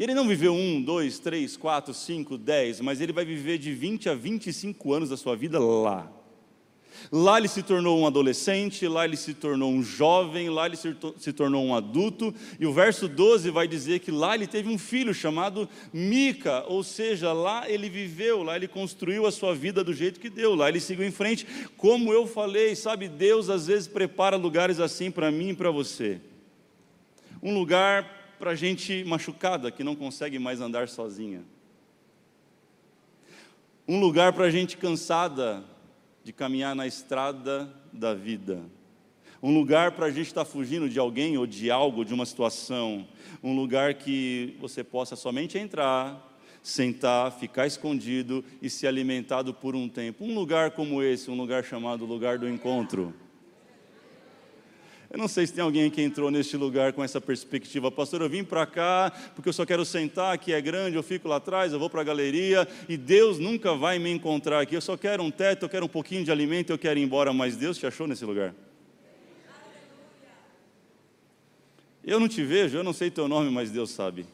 E 0.00 0.02
ele 0.02 0.14
não 0.14 0.26
viveu 0.26 0.54
um, 0.54 0.80
dois, 0.80 1.18
três, 1.18 1.58
quatro, 1.58 1.92
cinco, 1.92 2.38
dez, 2.38 2.80
mas 2.80 3.02
ele 3.02 3.12
vai 3.12 3.22
viver 3.22 3.58
de 3.58 3.70
20 3.74 4.08
a 4.08 4.14
25 4.14 4.94
anos 4.94 5.10
da 5.10 5.16
sua 5.18 5.36
vida 5.36 5.58
lá. 5.58 6.10
Lá 7.12 7.36
ele 7.36 7.48
se 7.48 7.62
tornou 7.62 7.98
um 7.98 8.06
adolescente, 8.06 8.88
lá 8.88 9.04
ele 9.04 9.18
se 9.18 9.34
tornou 9.34 9.70
um 9.70 9.82
jovem, 9.82 10.48
lá 10.48 10.64
ele 10.64 10.76
se, 10.76 11.32
tornou 11.34 11.62
um 11.62 11.74
adulto, 11.74 12.34
e 12.58 12.64
o 12.64 12.72
verso 12.72 13.06
12 13.08 13.50
vai 13.50 13.68
dizer 13.68 13.98
que 13.98 14.10
lá 14.10 14.34
ele 14.34 14.46
teve 14.46 14.70
um 14.70 14.78
filho 14.78 15.12
chamado 15.12 15.68
Mica, 15.92 16.64
ou 16.66 16.82
seja, 16.82 17.34
lá 17.34 17.68
ele 17.68 17.90
viveu, 17.90 18.42
lá 18.42 18.56
ele 18.56 18.68
construiu 18.68 19.26
a 19.26 19.30
sua 19.30 19.54
vida 19.54 19.84
do 19.84 19.92
jeito 19.92 20.18
que 20.18 20.30
deu, 20.30 20.54
lá 20.54 20.70
ele 20.70 20.80
seguiu 20.80 21.06
em 21.06 21.12
frente. 21.12 21.46
Como 21.76 22.10
eu 22.10 22.26
falei, 22.26 22.74
sabe, 22.74 23.06
Deus 23.06 23.50
às 23.50 23.66
vezes 23.66 23.86
prepara 23.86 24.36
lugares 24.38 24.80
assim 24.80 25.10
para 25.10 25.30
mim 25.30 25.50
e 25.50 25.54
para 25.54 25.70
você. 25.70 26.22
Um 27.42 27.52
lugar 27.52 28.19
para 28.40 28.54
gente 28.54 29.04
machucada 29.04 29.70
que 29.70 29.84
não 29.84 29.94
consegue 29.94 30.38
mais 30.38 30.62
andar 30.62 30.88
sozinha. 30.88 31.44
Um 33.86 34.00
lugar 34.00 34.32
para 34.32 34.48
gente 34.48 34.78
cansada 34.78 35.62
de 36.24 36.32
caminhar 36.32 36.74
na 36.74 36.86
estrada 36.86 37.70
da 37.92 38.14
vida. 38.14 38.62
Um 39.42 39.52
lugar 39.52 39.92
para 39.92 40.06
a 40.06 40.10
gente 40.10 40.28
estar 40.28 40.46
tá 40.46 40.50
fugindo 40.50 40.88
de 40.88 40.98
alguém 40.98 41.36
ou 41.36 41.46
de 41.46 41.70
algo, 41.70 42.02
de 42.02 42.14
uma 42.14 42.24
situação. 42.24 43.06
Um 43.42 43.54
lugar 43.54 43.92
que 43.92 44.56
você 44.58 44.82
possa 44.82 45.16
somente 45.16 45.58
entrar, 45.58 46.34
sentar, 46.62 47.30
ficar 47.32 47.66
escondido 47.66 48.42
e 48.62 48.70
se 48.70 48.86
alimentado 48.86 49.52
por 49.52 49.76
um 49.76 49.86
tempo. 49.86 50.24
Um 50.24 50.34
lugar 50.34 50.70
como 50.70 51.02
esse, 51.02 51.30
um 51.30 51.36
lugar 51.36 51.62
chamado 51.62 52.06
lugar 52.06 52.38
do 52.38 52.48
encontro. 52.48 53.14
Eu 55.12 55.18
não 55.18 55.26
sei 55.26 55.44
se 55.44 55.52
tem 55.52 55.64
alguém 55.64 55.90
que 55.90 56.00
entrou 56.00 56.30
neste 56.30 56.56
lugar 56.56 56.92
com 56.92 57.02
essa 57.02 57.20
perspectiva, 57.20 57.90
pastor. 57.90 58.22
Eu 58.22 58.30
vim 58.30 58.44
para 58.44 58.64
cá 58.64 59.12
porque 59.34 59.48
eu 59.48 59.52
só 59.52 59.66
quero 59.66 59.84
sentar, 59.84 60.32
aqui 60.32 60.52
é 60.52 60.60
grande, 60.60 60.94
eu 60.94 61.02
fico 61.02 61.26
lá 61.26 61.36
atrás, 61.36 61.72
eu 61.72 61.80
vou 61.80 61.90
para 61.90 62.00
a 62.00 62.04
galeria 62.04 62.66
e 62.88 62.96
Deus 62.96 63.36
nunca 63.36 63.74
vai 63.74 63.98
me 63.98 64.08
encontrar 64.08 64.60
aqui. 64.60 64.76
Eu 64.76 64.80
só 64.80 64.96
quero 64.96 65.20
um 65.20 65.30
teto, 65.30 65.64
eu 65.64 65.68
quero 65.68 65.86
um 65.86 65.88
pouquinho 65.88 66.24
de 66.24 66.30
alimento, 66.30 66.70
eu 66.70 66.78
quero 66.78 66.96
ir 66.96 67.02
embora, 67.02 67.32
mas 67.32 67.56
Deus 67.56 67.76
te 67.76 67.86
achou 67.86 68.06
nesse 68.06 68.24
lugar. 68.24 68.54
Eu 72.04 72.20
não 72.20 72.28
te 72.28 72.44
vejo, 72.44 72.78
eu 72.78 72.84
não 72.84 72.92
sei 72.92 73.10
teu 73.10 73.26
nome, 73.26 73.50
mas 73.50 73.68
Deus 73.68 73.90
sabe. 73.90 74.24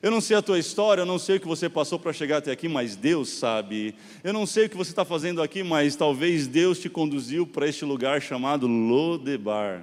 Eu 0.00 0.10
não 0.10 0.20
sei 0.20 0.36
a 0.36 0.42
tua 0.42 0.58
história, 0.58 1.02
eu 1.02 1.06
não 1.06 1.18
sei 1.18 1.36
o 1.36 1.40
que 1.40 1.46
você 1.46 1.68
passou 1.68 1.98
para 1.98 2.12
chegar 2.12 2.38
até 2.38 2.52
aqui, 2.52 2.68
mas 2.68 2.94
Deus 2.94 3.30
sabe. 3.30 3.94
Eu 4.22 4.32
não 4.32 4.46
sei 4.46 4.66
o 4.66 4.68
que 4.70 4.76
você 4.76 4.90
está 4.90 5.04
fazendo 5.04 5.42
aqui, 5.42 5.62
mas 5.62 5.96
talvez 5.96 6.46
Deus 6.46 6.78
te 6.78 6.88
conduziu 6.88 7.46
para 7.46 7.66
este 7.68 7.84
lugar 7.84 8.22
chamado 8.22 8.66
Lodebar 8.66 9.82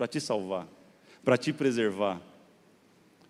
para 0.00 0.08
te 0.08 0.18
salvar, 0.18 0.66
para 1.22 1.36
te 1.36 1.52
preservar, 1.52 2.22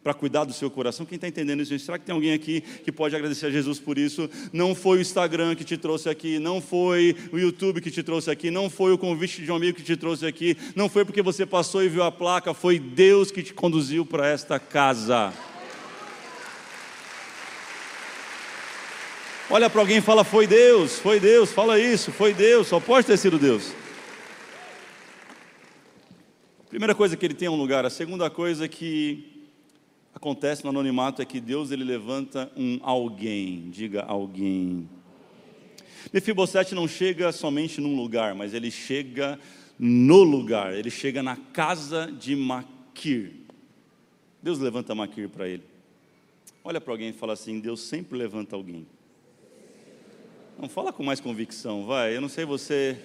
para 0.03 0.15
cuidar 0.15 0.45
do 0.45 0.53
seu 0.53 0.71
coração. 0.71 1.05
Quem 1.05 1.17
está 1.17 1.29
entendendo 1.29 1.63
isso? 1.63 1.79
Será 1.79 1.99
que 1.99 2.07
tem 2.07 2.15
alguém 2.15 2.33
aqui 2.33 2.61
que 2.61 2.91
pode 2.91 3.15
agradecer 3.15 3.47
a 3.47 3.51
Jesus 3.51 3.79
por 3.79 3.99
isso? 3.99 4.31
Não 4.53 4.75
foi 4.75 4.99
o 4.99 5.01
Instagram 5.01 5.55
que 5.55 5.65
te 5.65 5.77
trouxe 5.77 6.09
aqui, 6.09 6.39
não 6.39 6.61
foi 6.61 7.15
o 7.33 7.39
YouTube 7.39 7.81
que 7.81 7.91
te 7.91 8.03
trouxe 8.03 8.31
aqui, 8.31 8.51
não 8.51 8.71
foi 8.71 8.93
o 8.93 8.99
convite 8.99 9.43
de 9.43 9.53
um 9.53 9.57
amigo 9.57 9.77
que 9.77 9.85
te 9.85 9.97
trouxe 9.97 10.27
aqui, 10.27 10.57
não 10.75 10.89
foi 10.89 11.05
porque 11.05 11.21
você 11.21 11.45
passou 11.45 11.83
e 11.83 11.89
viu 11.89 12.03
a 12.03 12.11
placa, 12.11 12.55
foi 12.55 12.79
Deus 12.79 13.31
que 13.31 13.43
te 13.43 13.53
conduziu 13.53 14.07
para 14.07 14.27
esta 14.27 14.59
casa. 14.59 15.33
Olha 19.51 19.69
para 19.69 19.81
alguém 19.81 19.99
e 19.99 20.01
fala: 20.01 20.23
Foi 20.23 20.47
Deus, 20.47 20.99
foi 20.99 21.19
Deus, 21.19 21.53
fala 21.53 21.79
isso, 21.79 22.13
foi 22.13 22.33
Deus, 22.33 22.69
só 22.69 22.79
pode 22.79 23.07
ter 23.07 23.17
sido 23.19 23.39
Deus. 23.39 23.73
Primeira 26.71 26.95
coisa 26.95 27.17
que 27.17 27.27
ele 27.27 27.35
tem 27.35 27.49
é 27.49 27.51
um 27.51 27.57
lugar, 27.57 27.85
a 27.85 27.91
segunda 27.91 28.31
coisa 28.31 28.69
que 28.69 29.40
acontece 30.21 30.63
no 30.63 30.69
anonimato 30.69 31.23
é 31.23 31.25
que 31.25 31.41
Deus 31.41 31.71
ele 31.71 31.83
levanta 31.83 32.53
um 32.55 32.79
alguém, 32.83 33.71
diga 33.71 34.03
alguém. 34.03 34.87
Mefibosete 36.13 36.75
não 36.75 36.87
chega 36.87 37.33
somente 37.33 37.81
num 37.81 37.97
lugar, 37.97 38.35
mas 38.35 38.53
ele 38.53 38.71
chega 38.71 39.41
no 39.79 40.23
lugar, 40.23 40.75
ele 40.75 40.91
chega 40.91 41.23
na 41.23 41.37
casa 41.37 42.13
de 42.13 42.37
Maquir. 42.37 43.33
Deus 44.43 44.59
levanta 44.59 44.95
Maquir 44.95 45.31
para 45.31 45.49
ele. 45.49 45.63
Olha 46.63 46.83
para 46.83 46.93
alguém 46.93 47.09
e 47.09 47.15
fala 47.15 47.33
assim: 47.33 47.59
Deus 47.59 47.81
sempre 47.81 48.19
levanta 48.19 48.55
alguém. 48.55 48.87
Não 50.61 50.69
fala 50.69 50.93
com 50.93 51.03
mais 51.03 51.19
convicção, 51.19 51.87
vai. 51.87 52.15
Eu 52.15 52.21
não 52.21 52.29
sei 52.29 52.45
você. 52.45 53.01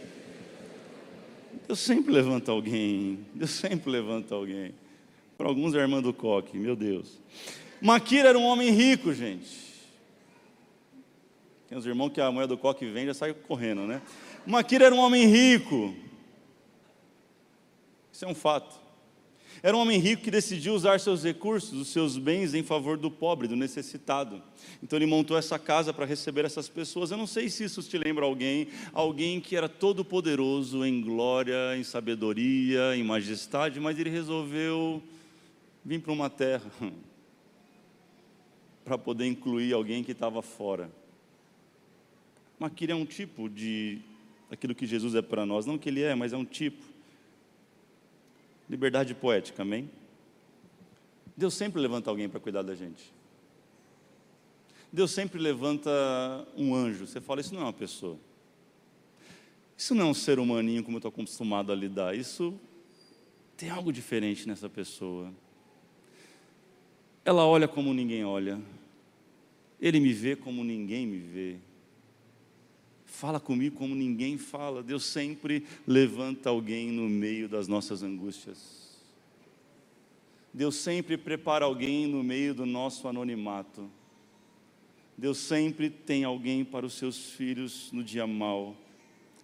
Deus 1.66 1.80
sempre 1.80 2.12
levanta 2.12 2.52
alguém. 2.52 3.20
Deus 3.34 3.52
sempre 3.52 3.90
levanta 3.90 4.36
alguém. 4.36 4.74
Para 5.38 5.48
alguns 5.48 5.76
é 5.76 5.80
irmã 5.80 6.02
do 6.02 6.14
coque, 6.14 6.58
meu 6.58 6.76
Deus. 6.76 7.20
Maquira 7.82 8.30
era 8.30 8.40
um 8.40 8.44
homem 8.44 8.70
rico, 8.72 9.14
gente. 9.14 9.66
Tem 11.68 11.78
uns 11.78 11.86
irmãos 11.86 12.10
que 12.10 12.22
a 12.22 12.32
mulher 12.32 12.48
do 12.48 12.58
coque 12.58 12.86
vem 12.86 13.06
já 13.06 13.14
sai 13.14 13.34
correndo, 13.34 13.82
né? 13.82 14.02
Maquira 14.46 14.86
era 14.86 14.96
um 14.96 15.00
homem 15.00 15.26
rico. 15.26 15.94
Isso 18.12 18.24
é 18.24 18.28
um 18.28 18.36
fato. 18.36 18.80
Era 19.62 19.76
um 19.76 19.80
homem 19.80 20.00
rico 20.00 20.22
que 20.22 20.30
decidiu 20.30 20.74
usar 20.74 21.00
seus 21.00 21.24
recursos, 21.24 21.80
os 21.80 21.88
seus 21.88 22.18
bens 22.18 22.54
em 22.54 22.62
favor 22.62 22.98
do 22.98 23.10
pobre, 23.10 23.48
do 23.48 23.56
necessitado. 23.56 24.42
Então 24.84 24.98
ele 24.98 25.06
montou 25.06 25.36
essa 25.36 25.58
casa 25.58 25.92
para 25.92 26.06
receber 26.06 26.46
essas 26.46 26.70
pessoas. 26.70 27.10
Eu 27.10 27.18
não 27.18 27.26
sei 27.26 27.50
se 27.50 27.64
isso 27.64 27.82
te 27.82 27.98
lembra 27.98 28.26
alguém, 28.26 28.68
alguém 28.94 29.42
que 29.42 29.56
era 29.56 29.68
todo 29.68 30.06
poderoso 30.06 30.86
em 30.86 31.02
glória, 31.02 31.76
em 31.76 31.84
sabedoria, 31.84 32.96
em 32.96 33.04
majestade, 33.04 33.80
mas 33.80 33.98
ele 33.98 34.10
resolveu 34.10 35.02
vir 35.86 36.02
para 36.02 36.12
uma 36.12 36.30
terra 36.30 36.70
para 38.84 38.98
poder 38.98 39.28
incluir 39.28 39.72
alguém 39.72 40.04
que 40.04 40.12
estava 40.12 40.42
fora. 40.42 40.92
Maquira 42.60 42.94
é 42.94 42.96
um 42.96 43.06
tipo 43.06 43.48
de 43.48 44.02
aquilo 44.50 44.74
que 44.74 44.88
Jesus 44.88 45.14
é 45.14 45.22
para 45.22 45.46
nós, 45.46 45.66
não 45.66 45.78
que 45.78 45.90
ele 45.90 46.02
é, 46.02 46.16
mas 46.16 46.34
é 46.34 46.38
um 46.38 46.46
tipo. 46.46 46.84
Liberdade 48.68 49.14
poética, 49.14 49.62
amém? 49.62 49.90
Deus 51.38 51.54
sempre 51.54 51.80
levanta 51.80 52.10
alguém 52.10 52.28
para 52.28 52.40
cuidar 52.40 52.64
da 52.64 52.74
gente. 52.74 53.14
Deus 54.92 55.12
sempre 55.12 55.40
levanta 55.40 55.92
um 56.58 56.74
anjo. 56.74 57.06
Você 57.06 57.22
fala, 57.22 57.42
isso 57.42 57.54
não 57.54 57.62
é 57.62 57.66
uma 57.66 57.74
pessoa. 57.74 58.18
Isso 59.78 59.94
não 59.94 60.08
é 60.08 60.10
um 60.10 60.14
ser 60.14 60.40
humaninho 60.40 60.84
como 60.84 60.96
eu 60.96 61.00
estou 61.00 61.10
acostumado 61.10 61.72
a 61.72 61.76
lidar. 61.76 62.16
Isso 62.16 62.60
tem 63.58 63.70
algo 63.70 63.92
diferente 63.92 64.48
nessa 64.48 64.70
pessoa. 64.70 65.32
Ela 67.26 67.46
olha 67.46 67.68
como 67.68 67.94
ninguém 67.94 68.24
olha. 68.24 68.62
Ele 69.82 70.00
me 70.00 70.14
vê 70.14 70.36
como 70.36 70.64
ninguém 70.64 71.06
me 71.06 71.18
vê 71.18 71.58
fala 73.16 73.40
comigo 73.40 73.78
como 73.78 73.96
ninguém 73.96 74.38
fala. 74.38 74.84
Deus 74.84 75.06
sempre 75.06 75.64
levanta 75.88 76.50
alguém 76.50 76.92
no 76.92 77.10
meio 77.10 77.48
das 77.48 77.68
nossas 77.68 78.04
angústias. 78.04 79.00
Deus 80.54 80.76
sempre 80.76 81.18
prepara 81.18 81.66
alguém 81.66 82.08
no 82.08 82.24
meio 82.24 82.54
do 82.54 82.66
nosso 82.66 83.08
anonimato. 83.08 83.90
Deus 85.18 85.38
sempre 85.38 85.90
tem 85.90 86.24
alguém 86.24 86.64
para 86.64 86.86
os 86.86 86.94
seus 86.94 87.32
filhos 87.32 87.90
no 87.92 88.04
dia 88.04 88.28
mal. 88.28 88.76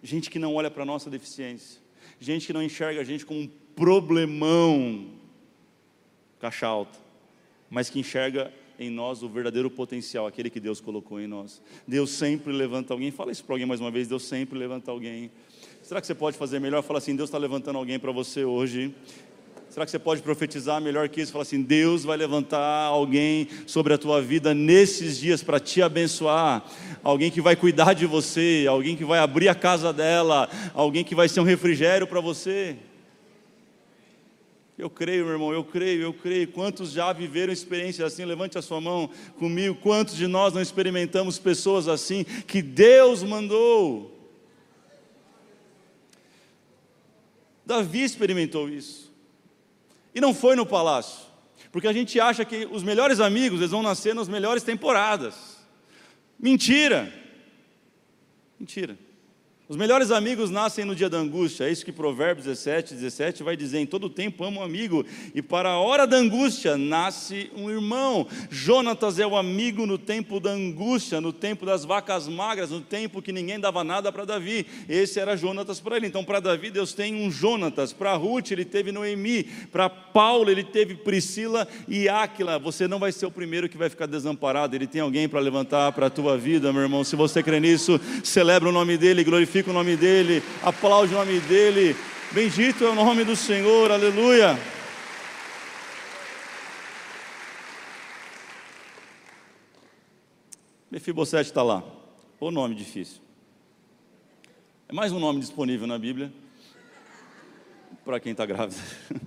Gente 0.02 0.30
que 0.30 0.38
não 0.38 0.54
olha 0.54 0.70
para 0.70 0.82
a 0.82 0.86
nossa 0.86 1.08
deficiência. 1.08 1.80
Gente 2.20 2.46
que 2.46 2.52
não 2.52 2.62
enxerga 2.62 3.00
a 3.00 3.04
gente 3.04 3.24
como 3.24 3.40
um 3.40 3.50
problemão, 3.74 5.10
caixa 6.38 6.66
alta, 6.66 6.98
mas 7.72 7.88
que 7.88 7.98
enxerga 7.98 8.52
em 8.78 8.90
nós 8.90 9.22
o 9.22 9.28
verdadeiro 9.30 9.70
potencial, 9.70 10.26
aquele 10.26 10.50
que 10.50 10.60
Deus 10.60 10.78
colocou 10.78 11.18
em 11.18 11.26
nós. 11.26 11.62
Deus 11.88 12.10
sempre 12.10 12.52
levanta 12.52 12.92
alguém. 12.92 13.10
Fala 13.10 13.32
isso 13.32 13.42
para 13.42 13.54
alguém 13.54 13.66
mais 13.66 13.80
uma 13.80 13.90
vez. 13.90 14.06
Deus 14.06 14.24
sempre 14.24 14.58
levanta 14.58 14.90
alguém. 14.90 15.30
Será 15.80 15.98
que 15.98 16.06
você 16.06 16.14
pode 16.14 16.36
fazer 16.36 16.60
melhor? 16.60 16.82
Fala 16.82 16.98
assim: 16.98 17.16
Deus 17.16 17.30
está 17.30 17.38
levantando 17.38 17.78
alguém 17.78 17.98
para 17.98 18.12
você 18.12 18.44
hoje. 18.44 18.94
Será 19.70 19.86
que 19.86 19.90
você 19.90 19.98
pode 19.98 20.20
profetizar 20.20 20.82
melhor 20.82 21.08
que 21.08 21.22
isso? 21.22 21.32
Fala 21.32 21.44
assim: 21.44 21.62
Deus 21.62 22.04
vai 22.04 22.18
levantar 22.18 22.84
alguém 22.84 23.48
sobre 23.66 23.94
a 23.94 23.98
tua 23.98 24.20
vida 24.20 24.52
nesses 24.52 25.18
dias 25.18 25.42
para 25.42 25.58
te 25.58 25.80
abençoar. 25.80 26.62
Alguém 27.02 27.30
que 27.30 27.40
vai 27.40 27.56
cuidar 27.56 27.94
de 27.94 28.04
você, 28.04 28.66
alguém 28.68 28.94
que 28.98 29.04
vai 29.04 29.18
abrir 29.18 29.48
a 29.48 29.54
casa 29.54 29.94
dela, 29.94 30.46
alguém 30.74 31.02
que 31.02 31.14
vai 31.14 31.26
ser 31.26 31.40
um 31.40 31.44
refrigério 31.44 32.06
para 32.06 32.20
você. 32.20 32.76
Eu 34.82 34.90
creio, 34.90 35.26
meu 35.26 35.34
irmão, 35.34 35.52
eu 35.52 35.62
creio, 35.62 36.02
eu 36.02 36.12
creio. 36.12 36.48
Quantos 36.48 36.90
já 36.90 37.12
viveram 37.12 37.52
experiências 37.52 38.12
assim? 38.12 38.24
Levante 38.24 38.58
a 38.58 38.62
sua 38.62 38.80
mão 38.80 39.08
comigo. 39.38 39.76
Quantos 39.76 40.16
de 40.16 40.26
nós 40.26 40.52
não 40.52 40.60
experimentamos 40.60 41.38
pessoas 41.38 41.86
assim 41.86 42.24
que 42.24 42.60
Deus 42.60 43.22
mandou? 43.22 44.10
Davi 47.64 48.02
experimentou 48.02 48.68
isso. 48.68 49.12
E 50.12 50.20
não 50.20 50.34
foi 50.34 50.56
no 50.56 50.66
palácio. 50.66 51.26
Porque 51.70 51.86
a 51.86 51.92
gente 51.92 52.18
acha 52.18 52.44
que 52.44 52.66
os 52.68 52.82
melhores 52.82 53.20
amigos, 53.20 53.60
eles 53.60 53.70
vão 53.70 53.84
nascer 53.84 54.16
nas 54.16 54.28
melhores 54.28 54.64
temporadas. 54.64 55.58
Mentira. 56.36 57.14
Mentira. 58.58 58.98
Os 59.68 59.76
melhores 59.76 60.10
amigos 60.10 60.50
nascem 60.50 60.84
no 60.84 60.94
dia 60.94 61.08
da 61.08 61.18
angústia, 61.18 61.64
é 61.64 61.70
isso 61.70 61.84
que 61.84 61.92
Provérbios 61.92 62.46
17, 62.46 62.94
17 62.94 63.44
vai 63.44 63.56
dizer: 63.56 63.78
em 63.78 63.86
todo 63.86 64.10
tempo 64.10 64.42
amo 64.42 64.58
um 64.58 64.62
amigo, 64.62 65.06
e 65.32 65.40
para 65.40 65.68
a 65.70 65.78
hora 65.78 66.04
da 66.04 66.16
angústia 66.16 66.76
nasce 66.76 67.48
um 67.56 67.70
irmão. 67.70 68.26
Jonatas 68.50 69.20
é 69.20 69.26
o 69.26 69.36
amigo 69.36 69.86
no 69.86 69.96
tempo 69.96 70.40
da 70.40 70.50
angústia, 70.50 71.20
no 71.20 71.32
tempo 71.32 71.64
das 71.64 71.84
vacas 71.84 72.26
magras, 72.26 72.70
no 72.70 72.80
tempo 72.80 73.22
que 73.22 73.30
ninguém 73.30 73.60
dava 73.60 73.84
nada 73.84 74.10
para 74.10 74.24
Davi. 74.24 74.66
Esse 74.88 75.20
era 75.20 75.36
Jonatas 75.36 75.78
para 75.78 75.96
ele. 75.96 76.08
Então, 76.08 76.24
para 76.24 76.40
Davi, 76.40 76.68
Deus 76.68 76.92
tem 76.92 77.14
um 77.14 77.30
Jonatas. 77.30 77.92
Para 77.92 78.14
Ruth, 78.14 78.50
ele 78.50 78.64
teve 78.64 78.90
Noemi. 78.90 79.44
Para 79.70 79.88
Paulo, 79.88 80.50
ele 80.50 80.64
teve 80.64 80.96
Priscila 80.96 81.68
e 81.86 82.08
Áquila. 82.08 82.58
Você 82.58 82.88
não 82.88 82.98
vai 82.98 83.12
ser 83.12 83.26
o 83.26 83.30
primeiro 83.30 83.68
que 83.68 83.78
vai 83.78 83.88
ficar 83.88 84.06
desamparado. 84.06 84.74
Ele 84.74 84.88
tem 84.88 85.00
alguém 85.00 85.28
para 85.28 85.38
levantar 85.38 85.92
para 85.92 86.08
a 86.08 86.10
tua 86.10 86.36
vida, 86.36 86.72
meu 86.72 86.82
irmão. 86.82 87.04
Se 87.04 87.14
você 87.14 87.44
crê 87.44 87.60
nisso, 87.60 88.00
celebra 88.24 88.68
o 88.68 88.72
nome 88.72 88.98
dele, 88.98 89.22
glorifica 89.22 89.51
glorifica 89.52 89.70
o 89.70 89.74
nome 89.74 89.96
dEle, 89.96 90.42
aplaude 90.62 91.12
o 91.12 91.18
nome 91.18 91.38
dEle. 91.40 91.94
Bendito 92.32 92.84
é 92.84 92.88
o 92.88 92.94
nome 92.94 93.22
do 93.22 93.36
Senhor, 93.36 93.90
aleluia. 93.90 94.58
Mefibosete 100.90 101.50
está 101.50 101.62
lá. 101.62 101.84
O 102.40 102.50
nome 102.50 102.74
difícil. 102.74 103.20
É 104.88 104.92
mais 104.92 105.12
um 105.12 105.20
nome 105.20 105.40
disponível 105.40 105.86
na 105.86 105.98
Bíblia. 105.98 106.32
Para 108.06 108.18
quem 108.18 108.32
está 108.32 108.46
grávida. 108.46 108.80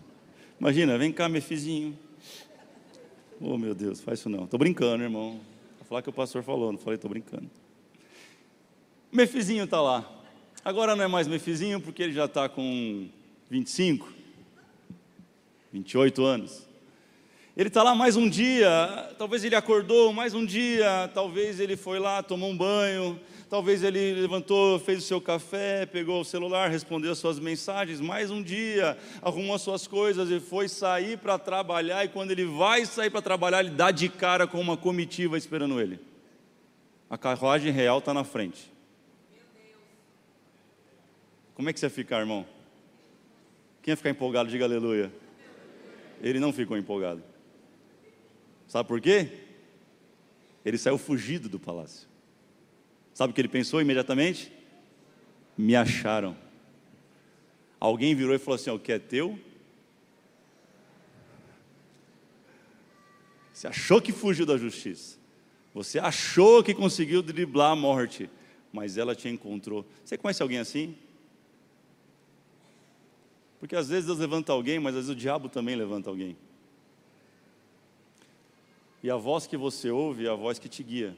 Imagina, 0.60 0.98
vem 0.98 1.12
cá, 1.12 1.30
Mefizinho. 1.30 1.98
Oh, 3.40 3.58
meu 3.58 3.76
Deus, 3.76 4.02
faz 4.02 4.20
isso 4.20 4.30
não. 4.30 4.46
Estou 4.46 4.58
brincando, 4.58 5.04
irmão. 5.04 5.40
Vou 5.78 5.86
falar 5.88 6.02
que 6.02 6.10
o 6.10 6.14
pastor 6.14 6.42
falou, 6.42 6.72
não 6.72 6.80
falei, 6.80 6.96
estou 6.96 7.10
brincando. 7.10 7.50
Mefizinho 9.16 9.64
está 9.64 9.80
lá. 9.80 10.06
Agora 10.64 10.96
não 10.96 11.04
é 11.06 11.08
mais 11.08 11.26
Mefizinho 11.28 11.80
porque 11.80 12.04
ele 12.04 12.12
já 12.12 12.26
está 12.26 12.50
com 12.50 13.08
25, 13.50 14.12
28 15.72 16.24
anos. 16.24 16.68
Ele 17.56 17.70
está 17.70 17.82
lá 17.82 17.96
mais 17.96 18.18
um 18.18 18.28
dia, 18.28 19.16
talvez 19.18 19.46
ele 19.46 19.56
acordou 19.56 20.12
mais 20.12 20.34
um 20.34 20.46
dia, 20.46 21.10
talvez 21.14 21.62
ele 21.62 21.78
foi 21.78 22.00
lá, 22.00 22.22
tomou 22.22 22.50
um 22.50 22.58
banho, 22.58 23.18
talvez 23.50 23.82
ele 23.82 24.16
levantou, 24.16 24.78
fez 24.78 25.00
o 25.00 25.08
seu 25.08 25.22
café, 25.22 25.86
pegou 25.86 26.20
o 26.20 26.26
celular, 26.26 26.70
respondeu 26.70 27.14
as 27.14 27.18
suas 27.18 27.40
mensagens, 27.40 28.02
mais 28.02 28.30
um 28.30 28.44
dia, 28.44 28.98
arrumou 29.22 29.56
as 29.56 29.62
suas 29.62 29.88
coisas 29.88 30.30
e 30.30 30.42
foi 30.42 30.68
sair 30.68 31.18
para 31.18 31.40
trabalhar. 31.40 32.04
E 32.04 32.10
quando 32.10 32.32
ele 32.32 32.44
vai 32.44 32.86
sair 32.86 33.10
para 33.10 33.22
trabalhar, 33.22 33.62
ele 33.62 33.70
dá 33.70 33.90
de 33.92 34.10
cara 34.10 34.46
com 34.46 34.60
uma 34.60 34.76
comitiva 34.76 35.38
esperando 35.38 35.80
ele. 35.80 35.98
A 37.10 37.18
carruagem 37.18 37.72
real 37.72 38.00
está 38.00 38.14
na 38.14 38.26
frente. 38.26 38.75
Como 41.56 41.70
é 41.70 41.74
que 41.74 41.80
você 41.80 41.86
ia 41.88 41.90
ficar, 41.90 42.20
irmão? 42.20 42.46
Quem 43.82 43.94
ia 43.94 43.98
ficar 43.98 44.10
empolgado, 44.10 44.50
diga 44.50 44.66
aleluia. 44.66 45.12
Ele 46.22 46.40
não 46.40 46.52
ficou 46.52 46.78
empolgado. 46.78 47.24
Sabe 48.68 48.88
por 48.88 49.00
quê? 49.00 49.30
Ele 50.66 50.78
saiu 50.78 50.98
fugido 50.98 51.48
do 51.48 51.60
palácio. 51.60 52.08
Sabe 53.14 53.32
o 53.32 53.34
que 53.34 53.40
ele 53.40 53.48
pensou 53.48 53.82
imediatamente? 53.82 54.52
Me 55.58 55.76
acharam. 55.76 56.36
Alguém 57.80 58.14
virou 58.14 58.36
e 58.36 58.40
falou 58.40 58.56
assim: 58.56 58.70
O 58.70 58.80
que 58.80 58.92
é 58.92 59.00
teu? 59.00 59.40
Você 63.54 63.68
achou 63.68 64.02
que 64.02 64.12
fugiu 64.12 64.46
da 64.46 64.58
justiça. 64.58 65.18
Você 65.74 66.00
achou 66.00 66.62
que 66.62 66.74
conseguiu 66.74 67.22
driblar 67.22 67.72
a 67.72 67.76
morte. 67.76 68.30
Mas 68.74 68.98
ela 68.98 69.16
te 69.16 69.30
encontrou. 69.30 69.86
Você 70.04 70.18
conhece 70.18 70.42
alguém 70.42 70.58
assim? 70.58 70.98
Porque 73.60 73.76
às 73.76 73.90
vezes 73.90 74.06
Deus 74.06 74.20
levanta 74.20 74.52
alguém, 74.52 74.80
mas 74.80 74.96
às 74.96 75.06
vezes 75.06 75.12
o 75.12 75.16
diabo 75.16 75.50
também 75.50 75.76
levanta 75.76 76.10
alguém. 76.10 76.36
E 79.02 79.10
a 79.10 79.16
voz 79.16 79.46
que 79.46 79.56
você 79.56 79.90
ouve 79.90 80.26
é 80.26 80.30
a 80.30 80.36
voz 80.36 80.58
que 80.58 80.68
te 80.68 80.82
guia. 80.82 81.16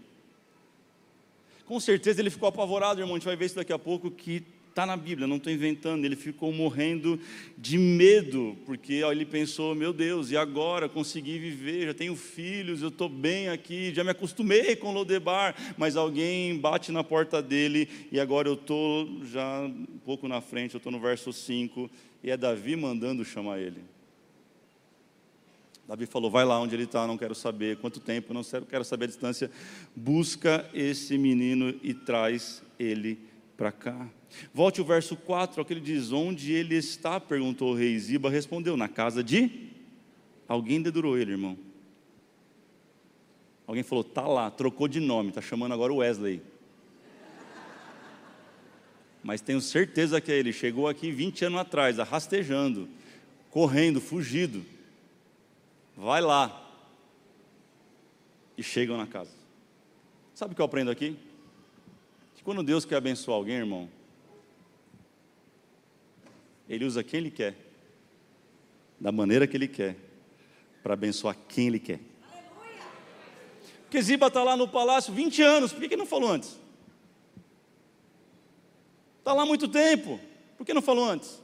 Com 1.65 1.79
certeza 1.79 2.21
ele 2.21 2.29
ficou 2.29 2.47
apavorado, 2.47 2.99
irmão. 2.99 3.15
A 3.15 3.17
gente 3.17 3.25
vai 3.25 3.35
ver 3.35 3.45
isso 3.45 3.55
daqui 3.55 3.73
a 3.73 3.79
pouco 3.79 4.11
que 4.11 4.43
está 4.77 4.85
na 4.85 4.95
Bíblia, 4.95 5.27
não 5.27 5.37
estou 5.37 5.51
inventando. 5.51 6.05
Ele 6.05 6.15
ficou 6.15 6.53
morrendo 6.53 7.19
de 7.57 7.79
medo, 7.79 8.55
porque 8.65 9.03
ó, 9.03 9.11
ele 9.11 9.25
pensou: 9.25 9.73
meu 9.73 9.91
Deus, 9.91 10.29
e 10.29 10.37
agora? 10.37 10.87
Consegui 10.87 11.39
viver, 11.39 11.87
já 11.87 11.93
tenho 11.95 12.15
filhos, 12.15 12.83
eu 12.83 12.89
estou 12.89 13.09
bem 13.09 13.49
aqui, 13.49 13.91
já 13.93 14.03
me 14.03 14.11
acostumei 14.11 14.75
com 14.75 14.93
Lodebar, 14.93 15.55
mas 15.77 15.95
alguém 15.95 16.55
bate 16.57 16.91
na 16.91 17.03
porta 17.03 17.41
dele 17.41 17.89
e 18.11 18.19
agora 18.19 18.47
eu 18.47 18.53
estou 18.53 19.25
já 19.25 19.61
um 19.61 19.99
pouco 20.05 20.27
na 20.27 20.41
frente, 20.41 20.75
eu 20.75 20.77
estou 20.77 20.91
no 20.91 20.99
verso 20.99 21.33
5 21.33 21.89
e 22.23 22.31
é 22.31 22.37
Davi 22.37 22.75
mandando 22.75 23.23
chamar 23.23 23.59
ele. 23.59 23.83
Davi 25.87 26.05
falou: 26.05 26.29
Vai 26.29 26.43
lá 26.43 26.59
onde 26.59 26.75
ele 26.75 26.83
está, 26.83 27.07
não 27.07 27.17
quero 27.17 27.33
saber 27.33 27.77
quanto 27.77 27.99
tempo, 27.99 28.33
não 28.33 28.41
quero 28.43 28.83
saber 28.83 29.05
a 29.05 29.07
distância. 29.07 29.49
Busca 29.95 30.69
esse 30.73 31.17
menino 31.17 31.73
e 31.81 31.93
traz 31.93 32.61
ele 32.77 33.19
para 33.55 33.71
cá. 33.71 34.09
Volte 34.53 34.81
o 34.81 34.85
verso 34.85 35.15
4, 35.15 35.63
que 35.63 35.73
ele 35.73 35.79
diz: 35.79 36.11
Onde 36.11 36.51
ele 36.51 36.75
está? 36.75 37.19
perguntou 37.19 37.71
o 37.71 37.75
rei 37.75 37.97
Ziba. 37.97 38.29
Respondeu: 38.29 38.75
Na 38.75 38.89
casa 38.89 39.23
de. 39.23 39.69
Alguém 40.47 40.81
dedurou 40.81 41.17
ele, 41.17 41.31
irmão. 41.31 41.57
Alguém 43.65 43.83
falou: 43.83 44.03
Tá 44.03 44.27
lá, 44.27 44.51
trocou 44.51 44.87
de 44.87 44.99
nome, 44.99 45.29
está 45.29 45.41
chamando 45.41 45.73
agora 45.73 45.93
o 45.93 45.97
Wesley 45.97 46.41
mas 49.23 49.41
tenho 49.41 49.61
certeza 49.61 50.21
que 50.21 50.31
é 50.31 50.35
ele. 50.37 50.53
Chegou 50.53 50.87
aqui 50.87 51.11
20 51.11 51.45
anos 51.45 51.59
atrás, 51.59 51.99
arrastejando, 51.99 52.87
correndo, 53.49 53.99
fugido. 53.99 54.63
Vai 55.95 56.21
lá. 56.21 56.63
E 58.57 58.63
chegam 58.63 58.97
na 58.97 59.07
casa. 59.07 59.31
Sabe 60.33 60.53
o 60.53 60.55
que 60.55 60.61
eu 60.61 60.65
aprendo 60.65 60.91
aqui? 60.91 61.17
Que 62.35 62.43
quando 62.43 62.63
Deus 62.63 62.85
quer 62.85 62.97
abençoar 62.97 63.37
alguém, 63.37 63.55
irmão, 63.55 63.89
Ele 66.69 66.85
usa 66.85 67.03
quem 67.03 67.19
Ele 67.19 67.31
quer, 67.31 67.55
da 68.99 69.11
maneira 69.11 69.47
que 69.47 69.57
Ele 69.57 69.67
quer, 69.67 69.95
para 70.83 70.93
abençoar 70.93 71.35
quem 71.47 71.67
Ele 71.67 71.79
quer. 71.79 71.99
Porque 73.83 74.01
Ziba 74.01 74.27
está 74.27 74.43
lá 74.43 74.55
no 74.57 74.67
palácio 74.67 75.13
20 75.13 75.41
anos, 75.41 75.71
por 75.71 75.81
que, 75.81 75.89
que 75.89 75.95
não 75.95 76.05
falou 76.05 76.29
antes? 76.29 76.59
Está 79.27 79.35
lá 79.35 79.43
há 79.43 79.45
muito 79.45 79.67
tempo, 79.67 80.17
por 80.57 80.65
que 80.65 80.73
não 80.73 80.81
falou 80.81 81.03
antes? 81.03 81.43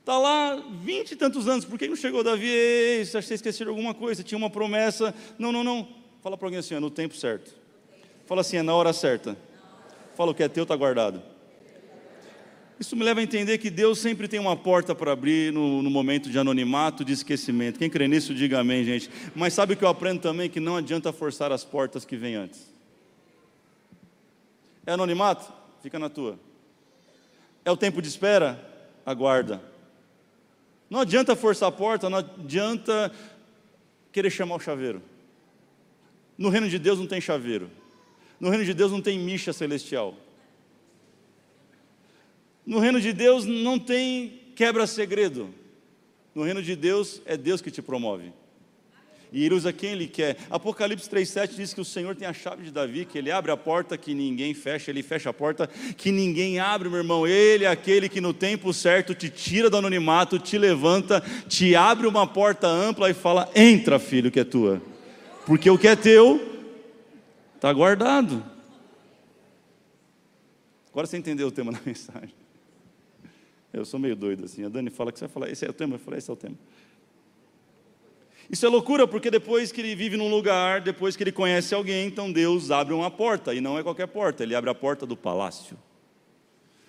Está 0.00 0.18
lá 0.18 0.56
vinte 0.82 1.12
e 1.12 1.16
tantos 1.16 1.46
anos, 1.46 1.64
por 1.64 1.78
que 1.78 1.86
não 1.86 1.94
chegou 1.94 2.24
Davi? 2.24 2.48
Ei, 2.48 3.04
você 3.04 3.18
acha 3.18 3.28
que 3.28 3.34
esqueceram 3.34 3.70
alguma 3.70 3.94
coisa? 3.94 4.24
Tinha 4.24 4.36
uma 4.36 4.50
promessa. 4.50 5.14
Não, 5.38 5.52
não, 5.52 5.62
não. 5.62 5.86
Fala 6.20 6.36
para 6.36 6.48
alguém 6.48 6.58
assim, 6.58 6.74
é 6.74 6.80
no 6.80 6.90
tempo 6.90 7.14
certo. 7.14 7.54
Fala 8.26 8.40
assim, 8.40 8.56
é 8.56 8.62
na 8.62 8.74
hora 8.74 8.92
certa. 8.92 9.38
Fala 10.16 10.32
o 10.32 10.34
que 10.34 10.42
é 10.42 10.48
teu, 10.48 10.64
está 10.64 10.74
guardado. 10.74 11.22
Isso 12.80 12.96
me 12.96 13.04
leva 13.04 13.20
a 13.20 13.22
entender 13.22 13.58
que 13.58 13.70
Deus 13.70 14.00
sempre 14.00 14.26
tem 14.26 14.40
uma 14.40 14.56
porta 14.56 14.92
para 14.92 15.12
abrir 15.12 15.52
no, 15.52 15.80
no, 15.80 15.90
momento 15.90 16.28
de 16.28 16.36
anonimato, 16.36 17.04
de 17.04 17.12
esquecimento. 17.12 17.78
Quem 17.78 17.88
crê 17.88 18.08
nisso, 18.08 18.34
diga 18.34 18.58
amém, 18.58 18.82
gente. 18.82 19.08
Mas 19.36 19.54
sabe 19.54 19.74
o 19.74 19.76
que 19.76 19.84
eu 19.84 19.88
aprendo 19.88 20.20
também? 20.20 20.50
Que 20.50 20.58
não 20.58 20.74
adianta 20.74 21.12
forçar 21.12 21.52
as 21.52 21.62
portas 21.62 22.04
que 22.04 22.16
vêm 22.16 22.34
antes. 22.34 22.74
É 24.84 24.94
anonimato? 24.94 25.52
Fica 25.80 25.96
na 25.96 26.08
tua. 26.08 26.47
É 27.64 27.70
o 27.70 27.76
tempo 27.76 28.00
de 28.00 28.08
espera? 28.08 28.64
Aguarda. 29.04 29.62
Não 30.88 31.00
adianta 31.00 31.36
forçar 31.36 31.68
a 31.68 31.72
porta, 31.72 32.08
não 32.08 32.18
adianta 32.18 33.12
querer 34.10 34.30
chamar 34.30 34.56
o 34.56 34.60
chaveiro. 34.60 35.02
No 36.36 36.48
reino 36.48 36.68
de 36.68 36.78
Deus 36.78 36.98
não 36.98 37.06
tem 37.06 37.20
chaveiro. 37.20 37.70
No 38.40 38.48
reino 38.48 38.64
de 38.64 38.72
Deus 38.72 38.92
não 38.92 39.02
tem 39.02 39.18
micha 39.18 39.52
celestial. 39.52 40.14
No 42.64 42.78
reino 42.78 43.00
de 43.00 43.12
Deus 43.12 43.44
não 43.44 43.78
tem 43.78 44.40
quebra-segredo. 44.54 45.52
No 46.34 46.42
reino 46.42 46.62
de 46.62 46.76
Deus 46.76 47.20
é 47.26 47.36
Deus 47.36 47.60
que 47.60 47.70
te 47.70 47.82
promove. 47.82 48.32
E 49.32 49.44
ele 49.44 49.54
usa 49.54 49.72
quem 49.72 49.90
ele 49.90 50.06
quer. 50.06 50.36
Apocalipse 50.50 51.08
3,7 51.08 51.54
diz 51.54 51.74
que 51.74 51.80
o 51.80 51.84
Senhor 51.84 52.16
tem 52.16 52.26
a 52.26 52.32
chave 52.32 52.64
de 52.64 52.70
Davi, 52.70 53.04
que 53.04 53.18
ele 53.18 53.30
abre 53.30 53.50
a 53.50 53.56
porta 53.56 53.98
que 53.98 54.14
ninguém 54.14 54.54
fecha, 54.54 54.90
ele 54.90 55.02
fecha 55.02 55.30
a 55.30 55.32
porta 55.32 55.68
que 55.96 56.10
ninguém 56.10 56.58
abre, 56.58 56.88
meu 56.88 56.98
irmão. 56.98 57.26
Ele 57.26 57.64
é 57.64 57.68
aquele 57.68 58.08
que 58.08 58.20
no 58.20 58.32
tempo 58.32 58.72
certo 58.72 59.14
te 59.14 59.28
tira 59.28 59.68
do 59.68 59.76
anonimato, 59.76 60.38
te 60.38 60.56
levanta, 60.56 61.22
te 61.48 61.74
abre 61.74 62.06
uma 62.06 62.26
porta 62.26 62.66
ampla 62.66 63.10
e 63.10 63.14
fala: 63.14 63.50
entra, 63.54 63.98
filho, 63.98 64.30
que 64.30 64.40
é 64.40 64.44
tua. 64.44 64.80
Porque 65.44 65.68
o 65.70 65.78
que 65.78 65.88
é 65.88 65.96
teu 65.96 66.40
está 67.54 67.72
guardado. 67.72 68.44
Agora 70.90 71.06
você 71.06 71.16
entendeu 71.16 71.48
o 71.48 71.52
tema 71.52 71.70
da 71.72 71.80
mensagem. 71.84 72.34
Eu 73.72 73.84
sou 73.84 74.00
meio 74.00 74.16
doido 74.16 74.44
assim. 74.44 74.64
A 74.64 74.68
Dani 74.68 74.90
fala 74.90 75.12
que 75.12 75.18
você 75.18 75.26
vai 75.26 75.32
falar, 75.32 75.50
esse 75.50 75.64
é 75.64 75.70
o 75.70 75.72
tema. 75.72 75.94
Eu 75.94 75.98
falei, 75.98 76.18
esse 76.18 76.30
é 76.30 76.32
o 76.32 76.36
tema. 76.36 76.56
Isso 78.50 78.64
é 78.64 78.68
loucura, 78.68 79.06
porque 79.06 79.30
depois 79.30 79.70
que 79.70 79.80
ele 79.80 79.94
vive 79.94 80.16
num 80.16 80.30
lugar, 80.30 80.80
depois 80.80 81.16
que 81.16 81.22
ele 81.22 81.32
conhece 81.32 81.74
alguém, 81.74 82.06
então 82.06 82.32
Deus 82.32 82.70
abre 82.70 82.94
uma 82.94 83.10
porta, 83.10 83.54
e 83.54 83.60
não 83.60 83.78
é 83.78 83.82
qualquer 83.82 84.06
porta, 84.06 84.42
ele 84.42 84.54
abre 84.54 84.70
a 84.70 84.74
porta 84.74 85.04
do 85.04 85.16
palácio. 85.16 85.76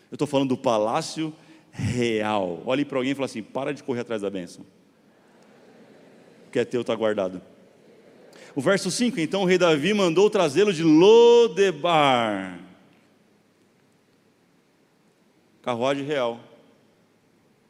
Eu 0.10 0.15
estou 0.15 0.28
falando 0.28 0.50
do 0.50 0.58
palácio 0.58 1.34
real. 1.72 2.63
Olhe 2.65 2.86
para 2.86 2.98
alguém 2.98 3.12
e 3.12 3.15
fala 3.15 3.26
assim: 3.26 3.43
para 3.43 3.74
de 3.74 3.84
correr 3.84 4.02
atrás 4.02 4.22
da 4.22 4.30
bênção. 4.30 4.65
O 6.48 6.52
que 6.52 6.60
é 6.60 6.65
teu 6.65 6.82
está 6.82 6.95
guardado. 6.95 7.41
O 8.56 8.62
verso 8.62 8.89
5: 8.89 9.19
Então 9.19 9.43
o 9.43 9.45
rei 9.45 9.58
Davi 9.58 9.93
mandou 9.93 10.30
trazê-lo 10.30 10.74
de 10.74 10.82
Lodebar, 10.82 12.60
carruagem 15.62 16.06
real, 16.06 16.39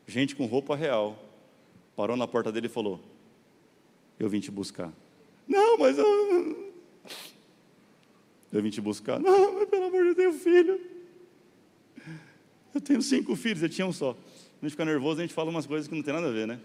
gente 0.08 0.36
com 0.36 0.46
roupa 0.46 0.76
real, 0.76 1.18
parou 1.96 2.16
na 2.16 2.28
porta 2.28 2.52
dele 2.52 2.68
e 2.68 2.70
falou: 2.70 3.02
Eu 4.20 4.28
vim 4.30 4.40
te 4.40 4.52
buscar. 4.52 4.92
Não, 5.48 5.78
mas 5.78 5.98
eu. 5.98 6.72
Eu 8.52 8.62
vim 8.62 8.70
te 8.70 8.82
buscar. 8.82 9.20
Não, 9.20 9.54
mas 9.54 9.70
pelo 9.70 9.86
amor 9.86 10.04
de 10.06 10.14
Deus, 10.14 10.36
eu 10.36 10.42
tenho 10.42 10.66
filho. 10.66 10.82
Eu 12.74 12.82
tenho 12.82 13.02
cinco 13.02 13.36
filhos, 13.36 13.64
eu 13.64 13.70
tinha 13.70 13.88
um 13.88 13.94
só. 13.94 14.12
A 14.12 14.66
gente 14.66 14.72
fica 14.72 14.86
nervoso, 14.86 15.20
a 15.20 15.24
gente 15.24 15.34
fala 15.34 15.50
umas 15.50 15.66
coisas 15.66 15.88
que 15.88 15.96
não 15.96 16.04
tem 16.04 16.14
nada 16.14 16.28
a 16.28 16.32
ver, 16.32 16.46
né? 16.46 16.60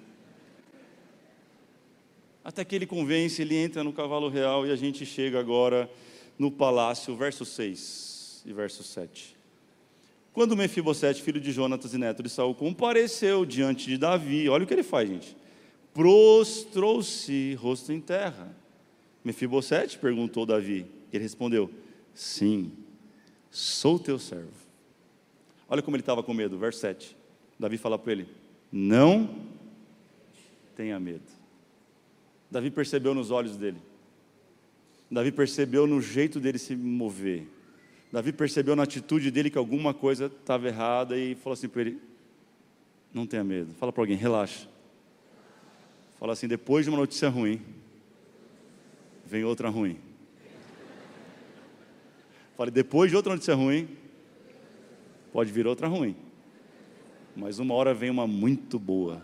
Até 2.45 2.65
que 2.65 2.75
ele 2.75 2.87
convence, 2.87 3.41
ele 3.41 3.57
entra 3.57 3.83
no 3.83 3.93
cavalo 3.93 4.29
real 4.29 4.67
e 4.67 4.71
a 4.71 4.77
gente 4.77 5.07
chega 5.07 5.39
agora 5.39 5.91
no 6.39 6.51
palácio, 6.51 7.17
verso 7.17 7.45
6 7.45 8.43
e 8.45 8.53
verso 8.53 8.83
7. 8.83 9.35
Quando 10.33 10.57
Mefibosete, 10.57 11.23
filho 11.23 11.41
de 11.41 11.53
Jonatas 11.53 11.95
e 11.95 11.99
neto 11.99 12.23
de 12.23 12.29
Saul, 12.29 12.55
compareceu 12.55 13.47
diante 13.47 13.87
de 13.87 13.97
Davi, 13.97 14.49
olha 14.49 14.65
o 14.65 14.67
que 14.67 14.75
ele 14.75 14.83
faz, 14.83 15.09
gente. 15.09 15.37
Prostrou-se, 15.95 17.55
rosto 17.55 17.93
em 17.93 18.01
terra. 18.01 18.55
Mefibosete 19.25 19.97
perguntou 19.97 20.45
Davi. 20.45 20.85
Ele 21.13 21.23
respondeu: 21.23 21.71
Sim, 22.13 22.73
sou 23.51 23.99
teu 23.99 24.19
servo. 24.19 24.51
Olha 25.69 25.81
como 25.81 25.97
ele 25.97 26.03
estava 26.03 26.23
com 26.23 26.35
medo, 26.35 26.59
verso 26.59 26.81
7. 26.81 27.17
Davi 27.59 27.79
fala 27.79 27.97
para 27.97 28.13
ele: 28.13 28.29
Não 28.71 29.31
tenha 30.77 30.99
medo. 30.99 31.23
Davi 32.51 32.71
percebeu 32.71 33.15
nos 33.15 33.31
olhos 33.31 33.57
dele. 33.57 33.79
Davi 35.09 35.31
percebeu 35.31 35.87
no 35.87 36.01
jeito 36.01 36.41
dele 36.41 36.59
se 36.59 36.75
mover. 36.75 37.47
Davi 38.13 38.33
percebeu 38.33 38.75
na 38.75 38.83
atitude 38.83 39.31
dele 39.31 39.49
que 39.49 39.59
alguma 39.59 39.95
coisa 39.95 40.27
estava 40.27 40.67
errada 40.67 41.17
e 41.17 41.37
falou 41.37 41.55
assim 41.55 41.69
para 41.69 41.83
ele: 41.83 42.01
Não 43.13 43.27
tenha 43.27 43.45
medo. 43.45 43.73
Fala 43.75 43.93
para 43.93 44.03
alguém, 44.03 44.17
relaxa. 44.17 44.74
Fala 46.25 46.33
assim: 46.33 46.49
depois 46.49 46.87
de 46.87 46.91
uma 46.91 46.97
notícia 46.97 47.29
ruim, 47.29 47.61
vem 49.27 49.45
outra 49.45 49.69
ruim. 49.69 49.99
Fale, 52.57 52.71
depois 52.71 53.11
de 53.11 53.17
outra 53.19 53.35
notícia 53.35 53.55
ruim, 53.55 53.87
pode 55.35 55.53
vir 55.53 55.67
outra 55.67 55.87
ruim. 55.87 56.17
Mas 57.37 57.59
uma 57.59 57.75
hora 57.75 57.93
vem 57.93 58.09
uma 58.09 58.27
muito 58.27 58.79
boa. 58.79 59.21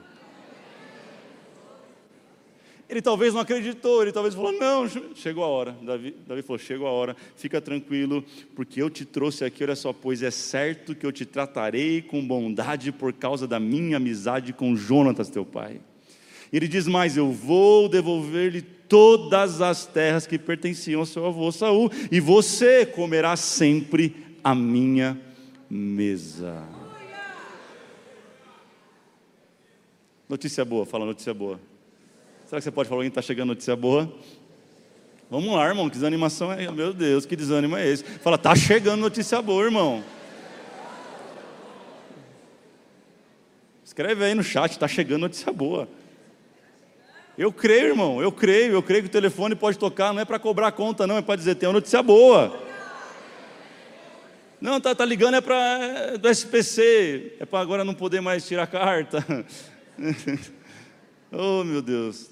Ele 2.87 3.01
talvez 3.01 3.33
não 3.33 3.41
acreditou, 3.41 4.03
ele 4.03 4.13
talvez 4.13 4.35
falou: 4.35 4.53
Não, 4.53 4.87
chegou 5.15 5.43
a 5.43 5.47
hora. 5.47 5.73
Davi, 5.81 6.15
Davi 6.27 6.43
falou: 6.43 6.59
Chegou 6.59 6.87
a 6.87 6.91
hora, 6.91 7.17
fica 7.35 7.63
tranquilo, 7.63 8.23
porque 8.55 8.83
eu 8.83 8.91
te 8.91 9.07
trouxe 9.07 9.43
aqui, 9.43 9.65
olha 9.65 9.75
só, 9.75 9.91
pois 9.91 10.23
é 10.23 10.31
certo 10.31 10.95
que 10.95 11.07
eu 11.07 11.13
te 11.13 11.25
tratarei 11.25 12.03
com 12.03 12.23
bondade 12.23 12.93
por 12.93 13.11
causa 13.15 13.49
da 13.49 13.59
minha 13.59 13.97
amizade 13.97 14.53
com 14.53 14.77
Jonatas, 14.77 15.31
teu 15.31 15.47
pai. 15.47 15.81
Ele 16.53 16.67
diz 16.67 16.87
mais: 16.87 17.17
Eu 17.17 17.31
vou 17.31 17.89
devolver-lhe 17.89 18.63
todas 18.63 19.61
as 19.61 19.87
terras 19.87 20.27
que 20.27 20.39
pertenciam 20.39 21.01
ao 21.01 21.07
seu 21.07 21.25
avô 21.25 21.51
Saul, 21.53 21.91
e 22.11 22.19
você 22.19 22.85
comerá 22.85 23.37
sempre 23.37 24.17
a 24.43 24.55
minha 24.55 25.17
mesa. 25.71 26.65
Notícia 30.29 30.65
boa, 30.65 30.85
fala 30.85 31.07
notícia 31.07 31.33
boa. 31.33 31.61
Será 32.47 32.61
que 32.61 32.65
você 32.65 32.71
pode 32.71 32.89
falar 32.89 32.99
alguém 32.99 33.09
está 33.09 33.23
chegando 33.23 33.49
notícia 33.49 33.77
boa? 33.77 34.13
Vamos 35.31 35.55
lá, 35.55 35.69
irmão, 35.69 35.89
que 35.89 35.95
desanimação 35.95 36.53
é? 36.53 36.69
Meu 36.71 36.93
Deus, 36.93 37.25
que 37.25 37.37
desânimo 37.37 37.77
é 37.77 37.89
esse? 37.89 38.03
Fala, 38.03 38.37
tá 38.37 38.57
chegando 38.57 39.01
notícia 39.01 39.41
boa, 39.41 39.65
irmão. 39.65 40.03
Escreve 43.85 44.25
aí 44.25 44.35
no 44.35 44.43
chat, 44.43 44.73
está 44.73 44.89
chegando 44.89 45.21
notícia 45.21 45.53
boa. 45.53 45.89
Eu 47.41 47.51
creio, 47.51 47.87
irmão, 47.87 48.21
eu 48.21 48.31
creio, 48.31 48.75
eu 48.75 48.83
creio 48.83 49.05
que 49.05 49.09
o 49.09 49.11
telefone 49.11 49.55
pode 49.55 49.79
tocar, 49.79 50.13
não 50.13 50.21
é 50.21 50.27
para 50.27 50.39
cobrar 50.39 50.71
conta, 50.73 51.07
não, 51.07 51.17
é 51.17 51.23
para 51.23 51.37
dizer, 51.37 51.55
tem 51.55 51.67
uma 51.67 51.73
notícia 51.73 52.03
boa. 52.03 52.63
Não, 54.61 54.79
tá, 54.79 54.95
tá 54.95 55.07
ligando 55.07 55.37
é 55.37 55.41
para 55.41 55.57
é 55.57 56.19
do 56.19 56.29
SPC, 56.29 57.37
é 57.41 57.47
para 57.47 57.61
agora 57.61 57.83
não 57.83 57.95
poder 57.95 58.21
mais 58.21 58.47
tirar 58.47 58.67
carta. 58.67 59.25
oh, 61.33 61.65
meu 61.65 61.81
Deus. 61.81 62.29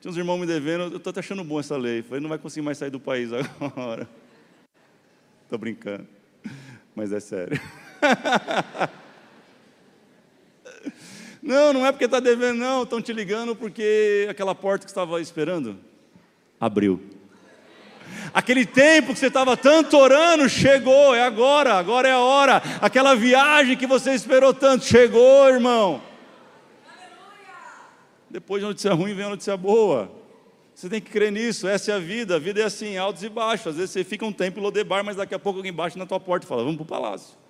Tinha 0.00 0.10
uns 0.10 0.16
irmãos 0.16 0.38
me 0.38 0.46
devendo, 0.46 0.94
eu 0.94 0.96
estou 0.96 1.12
achando 1.16 1.44
bom 1.44 1.60
essa 1.60 1.76
lei. 1.76 2.02
Falei, 2.02 2.20
não 2.20 2.28
vai 2.28 2.38
conseguir 2.38 2.64
mais 2.64 2.78
sair 2.78 2.90
do 2.90 2.98
país 2.98 3.30
agora. 3.60 4.08
Estou 5.44 5.56
brincando, 5.56 6.04
mas 6.96 7.12
é 7.12 7.20
sério. 7.20 7.60
não, 11.46 11.72
não 11.72 11.86
é 11.86 11.92
porque 11.92 12.06
está 12.06 12.18
devendo, 12.18 12.58
não. 12.58 12.82
Estão 12.82 13.00
te 13.00 13.12
ligando 13.12 13.54
porque 13.54 14.26
aquela 14.28 14.52
porta 14.52 14.84
que 14.84 14.90
estava 14.90 15.20
esperando 15.20 15.78
abriu. 16.58 17.00
Aquele 18.34 18.66
tempo 18.66 19.12
que 19.12 19.18
você 19.18 19.28
estava 19.28 19.56
tanto 19.56 19.96
orando 19.96 20.48
chegou, 20.48 21.14
é 21.14 21.22
agora, 21.22 21.74
agora 21.74 22.08
é 22.08 22.12
a 22.12 22.18
hora. 22.18 22.60
Aquela 22.80 23.14
viagem 23.14 23.76
que 23.76 23.86
você 23.86 24.12
esperou 24.12 24.52
tanto 24.52 24.84
chegou, 24.84 25.48
irmão. 25.48 26.02
Depois 28.28 28.60
de 28.60 28.66
notícia 28.66 28.92
ruim 28.92 29.14
vem 29.14 29.26
a 29.26 29.30
notícia 29.30 29.56
boa. 29.56 30.10
Você 30.74 30.88
tem 30.88 31.00
que 31.00 31.10
crer 31.10 31.30
nisso, 31.30 31.68
essa 31.68 31.92
é 31.92 31.94
a 31.94 31.98
vida. 32.00 32.36
A 32.36 32.38
vida 32.40 32.60
é 32.60 32.64
assim, 32.64 32.96
altos 32.96 33.22
e 33.22 33.28
baixos. 33.28 33.68
Às 33.68 33.76
vezes 33.76 33.92
você 33.92 34.02
fica 34.02 34.26
um 34.26 34.32
tempo 34.32 34.58
em 34.58 34.62
Lodebar, 34.62 35.04
mas 35.04 35.14
daqui 35.14 35.34
a 35.34 35.38
pouco 35.38 35.60
alguém 35.60 35.72
bate 35.72 35.96
na 35.96 36.06
tua 36.06 36.18
porta 36.18 36.44
e 36.44 36.48
fala: 36.48 36.64
Vamos 36.64 36.76
para 36.76 36.82
o 36.82 36.86
palácio. 36.86 37.45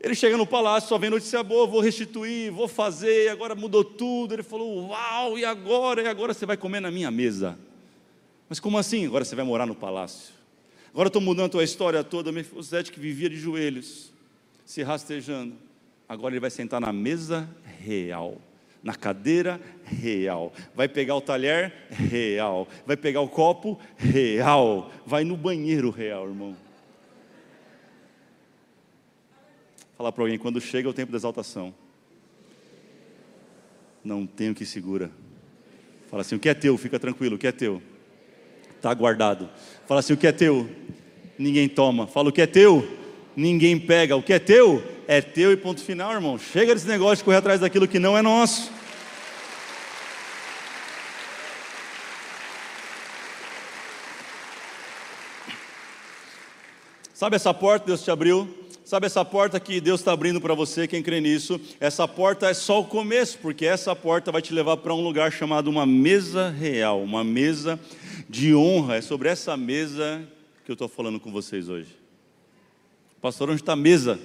Ele 0.00 0.14
chega 0.14 0.36
no 0.36 0.46
palácio, 0.46 0.88
só 0.88 0.98
vem 0.98 1.10
notícia 1.10 1.42
boa, 1.42 1.66
vou 1.66 1.80
restituir, 1.80 2.52
vou 2.52 2.68
fazer, 2.68 3.30
agora 3.30 3.54
mudou 3.54 3.82
tudo. 3.82 4.34
Ele 4.34 4.42
falou: 4.42 4.88
Uau, 4.88 5.38
e 5.38 5.44
agora? 5.44 6.02
E 6.02 6.08
agora 6.08 6.34
você 6.34 6.44
vai 6.46 6.56
comer 6.56 6.80
na 6.80 6.90
minha 6.90 7.10
mesa. 7.10 7.58
Mas 8.48 8.60
como 8.60 8.78
assim? 8.78 9.06
Agora 9.06 9.24
você 9.24 9.34
vai 9.34 9.44
morar 9.44 9.66
no 9.66 9.74
palácio. 9.74 10.34
Agora 10.92 11.08
estou 11.08 11.20
mudando 11.20 11.58
a 11.58 11.64
história 11.64 12.04
toda. 12.04 12.30
Mefisete 12.30 12.92
que 12.92 13.00
vivia 13.00 13.28
de 13.28 13.36
joelhos, 13.36 14.12
se 14.64 14.82
rastejando. 14.82 15.54
Agora 16.08 16.34
ele 16.34 16.40
vai 16.40 16.50
sentar 16.50 16.80
na 16.80 16.92
mesa 16.92 17.48
real 17.80 18.38
na 18.86 18.94
cadeira 18.94 19.60
real, 19.82 20.52
vai 20.72 20.86
pegar 20.86 21.16
o 21.16 21.20
talher 21.20 21.72
real, 21.90 22.68
vai 22.86 22.96
pegar 22.96 23.20
o 23.20 23.28
copo 23.28 23.76
real, 23.96 24.92
vai 25.04 25.24
no 25.24 25.36
banheiro 25.36 25.90
real, 25.90 26.28
irmão. 26.28 26.56
Falar 29.96 30.12
para 30.12 30.24
alguém, 30.24 30.38
quando 30.38 30.60
chega 30.60 30.88
o 30.88 30.92
tempo 30.92 31.10
da 31.10 31.16
exaltação, 31.16 31.74
não 34.04 34.26
tem 34.26 34.50
o 34.50 34.54
que 34.54 34.66
segura. 34.66 35.10
Fala 36.10 36.20
assim, 36.20 36.34
o 36.34 36.38
que 36.38 36.50
é 36.50 36.54
teu, 36.54 36.76
fica 36.76 36.98
tranquilo, 36.98 37.36
o 37.36 37.38
que 37.38 37.46
é 37.46 37.52
teu, 37.52 37.82
está 38.76 38.92
guardado. 38.92 39.48
Fala 39.86 40.00
assim, 40.00 40.12
o 40.12 40.16
que 40.16 40.26
é 40.26 40.32
teu, 40.32 40.68
ninguém 41.38 41.66
toma. 41.66 42.06
Fala, 42.06 42.28
o 42.28 42.32
que 42.32 42.42
é 42.42 42.46
teu, 42.46 42.86
ninguém 43.34 43.80
pega. 43.80 44.14
O 44.14 44.22
que 44.22 44.34
é 44.34 44.38
teu, 44.38 44.84
é 45.08 45.22
teu 45.22 45.50
e 45.50 45.56
ponto 45.56 45.80
final, 45.80 46.12
irmão. 46.12 46.38
Chega 46.38 46.74
desse 46.74 46.86
negócio 46.86 47.16
de 47.16 47.24
correr 47.24 47.38
atrás 47.38 47.60
daquilo 47.60 47.88
que 47.88 47.98
não 47.98 48.18
é 48.18 48.20
nosso. 48.20 48.70
Sabe 57.14 57.36
essa 57.36 57.54
porta 57.54 57.80
que 57.80 57.86
Deus 57.86 58.02
te 58.02 58.10
abriu? 58.10 58.65
Sabe 58.86 59.06
essa 59.06 59.24
porta 59.24 59.58
que 59.58 59.80
Deus 59.80 60.00
está 60.00 60.12
abrindo 60.12 60.40
para 60.40 60.54
você, 60.54 60.86
quem 60.86 61.02
crê 61.02 61.20
nisso? 61.20 61.60
Essa 61.80 62.06
porta 62.06 62.46
é 62.46 62.54
só 62.54 62.80
o 62.80 62.84
começo, 62.84 63.36
porque 63.38 63.66
essa 63.66 63.96
porta 63.96 64.30
vai 64.30 64.40
te 64.40 64.54
levar 64.54 64.76
para 64.76 64.94
um 64.94 65.00
lugar 65.00 65.32
chamado 65.32 65.66
uma 65.66 65.84
mesa 65.84 66.50
real, 66.50 67.02
uma 67.02 67.24
mesa 67.24 67.80
de 68.28 68.54
honra. 68.54 68.94
É 68.94 69.00
sobre 69.00 69.28
essa 69.28 69.56
mesa 69.56 70.24
que 70.64 70.70
eu 70.70 70.74
estou 70.74 70.86
falando 70.86 71.18
com 71.18 71.32
vocês 71.32 71.68
hoje. 71.68 71.98
Pastor, 73.20 73.50
onde 73.50 73.60
está 73.60 73.72
a 73.72 73.76
mesa? 73.76 74.20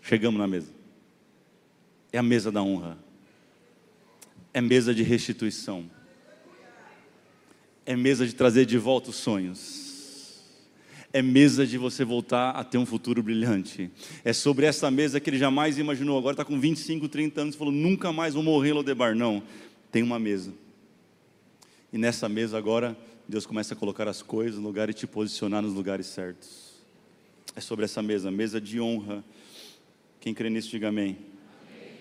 Chegamos 0.00 0.40
na 0.40 0.46
mesa. 0.46 0.72
É 2.10 2.16
a 2.16 2.22
mesa 2.22 2.50
da 2.50 2.62
honra. 2.62 2.96
É 4.54 4.60
mesa 4.62 4.94
de 4.94 5.02
restituição. 5.02 5.84
É 7.84 7.94
mesa 7.94 8.26
de 8.26 8.34
trazer 8.34 8.64
de 8.64 8.78
volta 8.78 9.10
os 9.10 9.16
sonhos 9.16 9.85
é 11.16 11.22
mesa 11.22 11.66
de 11.66 11.78
você 11.78 12.04
voltar 12.04 12.50
a 12.50 12.62
ter 12.62 12.76
um 12.76 12.84
futuro 12.84 13.22
brilhante. 13.22 13.90
É 14.22 14.34
sobre 14.34 14.66
essa 14.66 14.90
mesa 14.90 15.18
que 15.18 15.30
ele 15.30 15.38
jamais 15.38 15.78
imaginou. 15.78 16.18
Agora 16.18 16.34
está 16.34 16.44
com 16.44 16.60
25, 16.60 17.08
30 17.08 17.40
anos 17.40 17.54
e 17.54 17.58
falou: 17.58 17.72
nunca 17.72 18.12
mais 18.12 18.34
vou 18.34 18.42
morrer, 18.42 18.74
Lodebar. 18.74 19.16
Não, 19.16 19.42
tem 19.90 20.02
uma 20.02 20.18
mesa. 20.18 20.52
E 21.90 21.96
nessa 21.96 22.28
mesa 22.28 22.58
agora, 22.58 22.94
Deus 23.26 23.46
começa 23.46 23.72
a 23.72 23.76
colocar 23.76 24.06
as 24.06 24.20
coisas 24.20 24.60
no 24.60 24.66
lugar 24.66 24.90
e 24.90 24.92
te 24.92 25.06
posicionar 25.06 25.62
nos 25.62 25.72
lugares 25.72 26.04
certos. 26.06 26.74
É 27.54 27.62
sobre 27.62 27.86
essa 27.86 28.02
mesa, 28.02 28.30
mesa 28.30 28.60
de 28.60 28.78
honra. 28.78 29.24
Quem 30.20 30.34
crê 30.34 30.50
nisso, 30.50 30.68
diga 30.68 30.88
amém. 30.88 31.16
amém. 31.66 31.92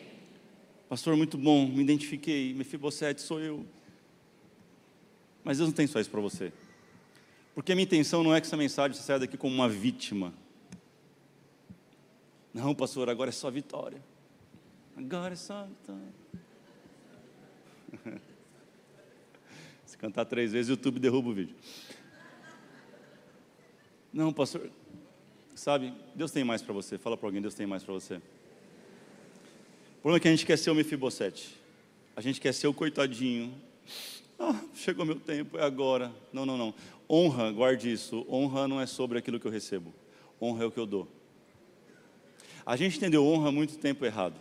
Pastor, 0.89 1.15
muito 1.15 1.37
bom, 1.37 1.65
me 1.65 1.81
identifiquei. 1.81 2.53
Mefibosete 2.53 3.21
sou 3.21 3.39
eu. 3.39 3.65
Mas 5.41 5.59
Deus 5.59 5.69
não 5.69 5.73
tem 5.73 5.87
só 5.87 6.01
isso 6.01 6.09
para 6.09 6.19
você. 6.19 6.51
Porque 7.55 7.71
a 7.71 7.75
minha 7.75 7.85
intenção 7.85 8.21
não 8.21 8.35
é 8.35 8.41
que 8.41 8.47
essa 8.47 8.57
mensagem 8.57 9.01
saia 9.01 9.19
daqui 9.19 9.37
como 9.37 9.55
uma 9.55 9.69
vítima. 9.69 10.33
Não, 12.53 12.75
pastor, 12.75 13.09
agora 13.09 13.29
é 13.29 13.31
só 13.31 13.49
vitória. 13.49 14.03
Agora 14.95 15.33
é 15.33 15.37
só 15.37 15.65
vitória. 15.65 16.13
Se 19.85 19.97
cantar 19.97 20.25
três 20.25 20.51
vezes, 20.51 20.67
o 20.69 20.73
YouTube 20.73 20.99
derruba 20.99 21.29
o 21.29 21.33
vídeo. 21.33 21.55
Não, 24.11 24.33
pastor, 24.33 24.69
sabe, 25.53 25.93
Deus 26.13 26.31
tem 26.31 26.43
mais 26.43 26.61
para 26.61 26.73
você. 26.73 26.97
Fala 26.97 27.15
para 27.15 27.27
alguém, 27.27 27.41
Deus 27.41 27.53
tem 27.53 27.65
mais 27.65 27.83
para 27.83 27.93
você. 27.93 28.15
O 28.15 30.01
problema 30.01 30.17
é 30.17 30.19
que 30.19 30.27
a 30.27 30.31
gente 30.31 30.45
quer 30.45 30.57
ser 30.57 30.71
o 30.71 30.75
Mefibosete. 30.75 31.57
A 32.15 32.21
gente 32.21 32.39
quer 32.39 32.53
ser 32.53 32.67
o 32.67 32.73
coitadinho. 32.73 33.53
Ah, 34.37 34.61
chegou 34.73 35.05
meu 35.05 35.19
tempo, 35.19 35.57
é 35.57 35.63
agora. 35.63 36.11
Não, 36.31 36.45
não, 36.45 36.57
não. 36.57 36.73
Honra, 37.09 37.51
guarde 37.51 37.91
isso. 37.91 38.25
Honra 38.29 38.67
não 38.67 38.81
é 38.81 38.85
sobre 38.85 39.17
aquilo 39.17 39.39
que 39.39 39.45
eu 39.45 39.51
recebo. 39.51 39.93
Honra 40.41 40.63
é 40.63 40.67
o 40.67 40.71
que 40.71 40.79
eu 40.79 40.85
dou. 40.85 41.07
A 42.65 42.75
gente 42.75 42.97
entendeu 42.97 43.25
honra 43.25 43.51
muito 43.51 43.77
tempo 43.77 44.05
errado. 44.05 44.35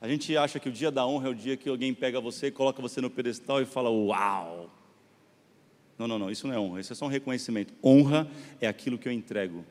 A 0.00 0.08
gente 0.08 0.36
acha 0.36 0.58
que 0.58 0.68
o 0.68 0.72
dia 0.72 0.90
da 0.90 1.06
honra 1.06 1.28
é 1.28 1.30
o 1.30 1.34
dia 1.34 1.56
que 1.56 1.68
alguém 1.68 1.94
pega 1.94 2.20
você, 2.20 2.50
coloca 2.50 2.82
você 2.82 3.00
no 3.00 3.10
pedestal 3.10 3.60
e 3.60 3.64
fala 3.64 3.90
uau. 3.90 4.70
Não, 5.98 6.08
não, 6.08 6.18
não, 6.18 6.30
isso 6.30 6.46
não 6.48 6.54
é 6.54 6.58
honra, 6.58 6.80
isso 6.80 6.92
é 6.92 6.96
só 6.96 7.04
um 7.04 7.08
reconhecimento. 7.08 7.72
Honra 7.84 8.28
é 8.60 8.66
aquilo 8.66 8.98
que 8.98 9.06
eu 9.06 9.12
entrego. 9.12 9.64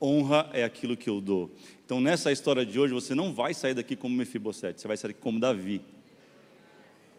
Honra 0.00 0.50
é 0.52 0.64
aquilo 0.64 0.96
que 0.96 1.08
eu 1.08 1.20
dou. 1.20 1.50
Então, 1.84 2.00
nessa 2.00 2.32
história 2.32 2.66
de 2.66 2.78
hoje, 2.80 2.92
você 2.92 3.14
não 3.14 3.32
vai 3.32 3.54
sair 3.54 3.74
daqui 3.74 3.94
como 3.94 4.16
Mefibosete, 4.16 4.80
você 4.80 4.88
vai 4.88 4.96
sair 4.96 5.12
daqui 5.12 5.20
como 5.20 5.38
Davi. 5.38 5.80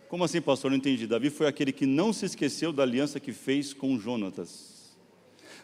Como 0.08 0.24
assim, 0.24 0.42
pastor? 0.42 0.72
Não 0.72 0.78
entendi. 0.78 1.06
Davi 1.06 1.30
foi 1.30 1.48
aquele 1.48 1.72
que 1.72 1.86
não 1.86 2.14
se 2.14 2.26
esqueceu 2.26 2.72
da 2.72 2.84
aliança 2.84 3.20
que 3.20 3.34
fez 3.34 3.74
com 3.74 4.00
Jonatas. 4.00 4.78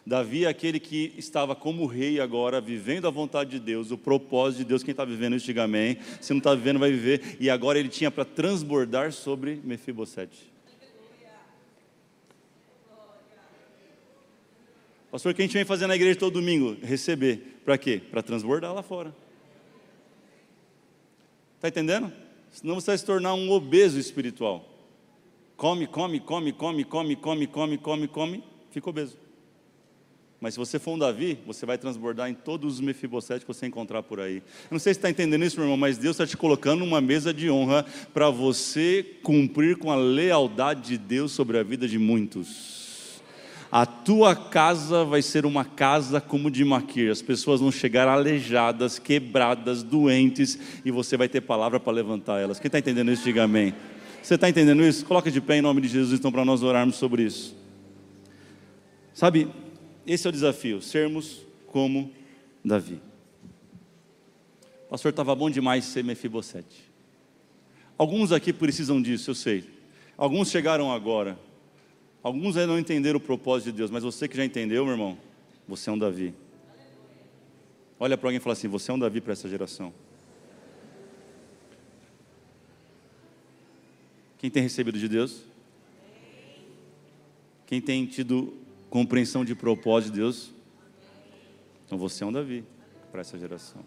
Davi 0.06 0.44
é 0.44 0.48
aquele 0.48 0.78
que 0.78 1.14
estava 1.16 1.56
como 1.56 1.86
rei 1.86 2.20
agora, 2.20 2.60
vivendo 2.60 3.08
a 3.08 3.10
vontade 3.10 3.52
de 3.52 3.58
Deus, 3.58 3.90
o 3.90 3.96
propósito 3.96 4.58
de 4.58 4.64
Deus. 4.66 4.82
Quem 4.82 4.92
está 4.92 5.04
vivendo 5.04 5.38
diga 5.38 5.64
amém. 5.64 5.96
Se 6.20 6.34
não 6.34 6.38
está 6.38 6.54
vivendo, 6.54 6.78
vai 6.78 6.90
viver. 6.90 7.38
E 7.40 7.48
agora 7.48 7.78
ele 7.78 7.88
tinha 7.88 8.10
para 8.10 8.24
transbordar 8.24 9.12
sobre 9.12 9.60
Mefibosete. 9.64 10.52
Pastor, 15.10 15.32
o 15.32 15.34
que 15.34 15.40
a 15.40 15.44
gente 15.44 15.54
vem 15.54 15.64
fazer 15.64 15.86
na 15.86 15.94
igreja 15.94 16.18
todo 16.18 16.34
domingo? 16.34 16.76
Receber. 16.82 17.60
Para 17.64 17.78
quê? 17.78 18.02
Para 18.10 18.22
transbordar 18.22 18.74
lá 18.74 18.82
fora. 18.82 19.14
Está 21.56 21.68
entendendo? 21.68 22.12
Senão 22.54 22.76
você 22.76 22.92
vai 22.92 22.98
se 22.98 23.04
tornar 23.04 23.34
um 23.34 23.50
obeso 23.50 23.98
espiritual. 23.98 24.64
Come, 25.56 25.86
come, 25.86 26.20
come, 26.20 26.52
come, 26.52 26.84
come, 26.84 27.16
come, 27.16 27.46
come, 27.46 27.78
come, 27.78 28.08
come, 28.08 28.44
fica 28.70 28.88
obeso. 28.88 29.18
Mas 30.40 30.54
se 30.54 30.60
você 30.60 30.78
for 30.78 30.92
um 30.92 30.98
Davi, 30.98 31.38
você 31.46 31.64
vai 31.66 31.78
transbordar 31.78 32.28
em 32.28 32.34
todos 32.34 32.74
os 32.74 32.80
Mefibosete 32.80 33.44
que 33.44 33.52
você 33.52 33.66
encontrar 33.66 34.02
por 34.02 34.20
aí. 34.20 34.36
Eu 34.36 34.72
não 34.72 34.78
sei 34.78 34.94
se 34.94 34.98
está 34.98 35.10
entendendo 35.10 35.44
isso, 35.44 35.56
meu 35.56 35.64
irmão, 35.64 35.76
mas 35.76 35.98
Deus 35.98 36.14
está 36.16 36.26
te 36.26 36.36
colocando 36.36 36.80
numa 36.80 37.00
mesa 37.00 37.32
de 37.32 37.50
honra 37.50 37.84
para 38.12 38.30
você 38.30 39.04
cumprir 39.22 39.76
com 39.76 39.90
a 39.90 39.96
lealdade 39.96 40.82
de 40.82 40.98
Deus 40.98 41.32
sobre 41.32 41.58
a 41.58 41.62
vida 41.62 41.88
de 41.88 41.98
muitos 41.98 42.83
a 43.76 43.84
tua 43.84 44.36
casa 44.36 45.04
vai 45.04 45.20
ser 45.20 45.44
uma 45.44 45.64
casa 45.64 46.20
como 46.20 46.48
de 46.48 46.64
Maquir. 46.64 47.10
As 47.10 47.20
pessoas 47.20 47.60
vão 47.60 47.72
chegar 47.72 48.06
aleijadas, 48.06 49.00
quebradas, 49.00 49.82
doentes, 49.82 50.56
e 50.84 50.92
você 50.92 51.16
vai 51.16 51.28
ter 51.28 51.40
palavra 51.40 51.80
para 51.80 51.92
levantar 51.92 52.40
elas. 52.40 52.60
Quem 52.60 52.68
está 52.68 52.78
entendendo 52.78 53.10
isso, 53.10 53.24
diga 53.24 53.42
amém. 53.42 53.74
Você 54.22 54.36
está 54.36 54.48
entendendo 54.48 54.80
isso? 54.84 55.04
Coloca 55.04 55.28
de 55.28 55.40
pé 55.40 55.56
em 55.56 55.60
nome 55.60 55.80
de 55.80 55.88
Jesus, 55.88 56.20
então, 56.20 56.30
para 56.30 56.44
nós 56.44 56.62
orarmos 56.62 56.94
sobre 56.94 57.24
isso. 57.24 57.56
Sabe, 59.12 59.48
esse 60.06 60.24
é 60.24 60.30
o 60.30 60.32
desafio, 60.32 60.80
sermos 60.80 61.40
como 61.66 62.12
Davi. 62.64 63.00
Pastor, 64.88 65.10
estava 65.10 65.34
bom 65.34 65.50
demais 65.50 65.84
ser 65.84 66.04
Mefibosete. 66.04 66.92
Alguns 67.98 68.30
aqui 68.30 68.52
precisam 68.52 69.02
disso, 69.02 69.32
eu 69.32 69.34
sei. 69.34 69.64
Alguns 70.16 70.48
chegaram 70.48 70.92
agora. 70.92 71.36
Alguns 72.24 72.56
ainda 72.56 72.72
não 72.72 72.78
entenderam 72.78 73.18
o 73.18 73.20
propósito 73.20 73.66
de 73.66 73.76
Deus, 73.76 73.90
mas 73.90 74.02
você 74.02 74.26
que 74.26 74.34
já 74.34 74.42
entendeu, 74.42 74.82
meu 74.86 74.94
irmão, 74.94 75.18
você 75.68 75.90
é 75.90 75.92
um 75.92 75.98
Davi. 75.98 76.32
Olha 78.00 78.16
para 78.16 78.28
alguém 78.28 78.38
e 78.38 78.40
fala 78.40 78.54
assim: 78.54 78.66
você 78.66 78.90
é 78.90 78.94
um 78.94 78.98
Davi 78.98 79.20
para 79.20 79.34
essa 79.34 79.46
geração. 79.46 79.92
Quem 84.38 84.50
tem 84.50 84.62
recebido 84.62 84.98
de 84.98 85.06
Deus? 85.06 85.42
Quem 87.66 87.78
tem 87.78 88.06
tido 88.06 88.54
compreensão 88.88 89.44
de 89.44 89.54
propósito 89.54 90.14
de 90.14 90.20
Deus? 90.20 90.50
Então 91.84 91.98
você 91.98 92.24
é 92.24 92.26
um 92.26 92.32
Davi 92.32 92.64
para 93.12 93.20
essa 93.20 93.38
geração. 93.38 93.84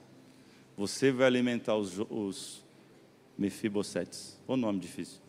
Você 0.77 1.11
vai 1.11 1.25
alimentar 1.25 1.75
os, 1.75 1.97
os 2.07 2.63
Mefibosetes. 3.35 4.39
O 4.47 4.55
nome 4.55 4.79
difícil. 4.79 5.26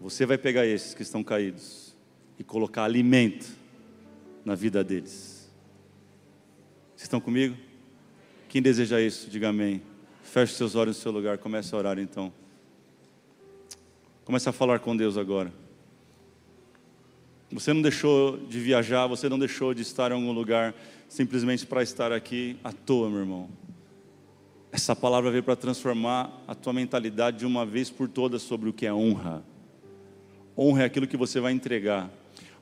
Você 0.00 0.24
vai 0.24 0.38
pegar 0.38 0.66
esses 0.66 0.94
que 0.94 1.02
estão 1.02 1.22
caídos 1.22 1.94
e 2.38 2.42
colocar 2.42 2.84
alimento 2.84 3.46
na 4.44 4.54
vida 4.54 4.82
deles. 4.82 5.50
Vocês 6.96 7.02
estão 7.02 7.20
comigo? 7.20 7.54
Quem 8.48 8.62
deseja 8.62 8.98
isso, 9.00 9.28
diga 9.28 9.50
amém. 9.50 9.82
Feche 10.22 10.54
seus 10.54 10.74
olhos 10.74 10.96
no 10.96 11.02
seu 11.02 11.12
lugar, 11.12 11.36
comece 11.36 11.74
a 11.74 11.78
orar 11.78 11.98
então. 11.98 12.32
Comece 14.24 14.48
a 14.48 14.52
falar 14.52 14.78
com 14.78 14.96
Deus 14.96 15.18
agora. 15.18 15.52
Você 17.52 17.72
não 17.72 17.82
deixou 17.82 18.38
de 18.38 18.58
viajar, 18.58 19.06
você 19.06 19.28
não 19.28 19.38
deixou 19.38 19.74
de 19.74 19.82
estar 19.82 20.12
em 20.12 20.14
algum 20.14 20.32
lugar 20.32 20.74
simplesmente 21.08 21.66
para 21.66 21.82
estar 21.82 22.10
aqui 22.10 22.56
à 22.64 22.72
toa, 22.72 23.10
meu 23.10 23.20
irmão. 23.20 23.50
Essa 24.72 24.94
palavra 24.94 25.30
veio 25.30 25.42
para 25.42 25.56
transformar 25.56 26.42
a 26.46 26.54
tua 26.54 26.72
mentalidade 26.72 27.38
de 27.38 27.46
uma 27.46 27.66
vez 27.66 27.90
por 27.90 28.08
todas 28.08 28.40
sobre 28.40 28.70
o 28.70 28.72
que 28.72 28.86
é 28.86 28.94
honra. 28.94 29.44
Honra 30.62 30.82
é 30.82 30.84
aquilo 30.84 31.06
que 31.06 31.16
você 31.16 31.40
vai 31.40 31.52
entregar. 31.52 32.10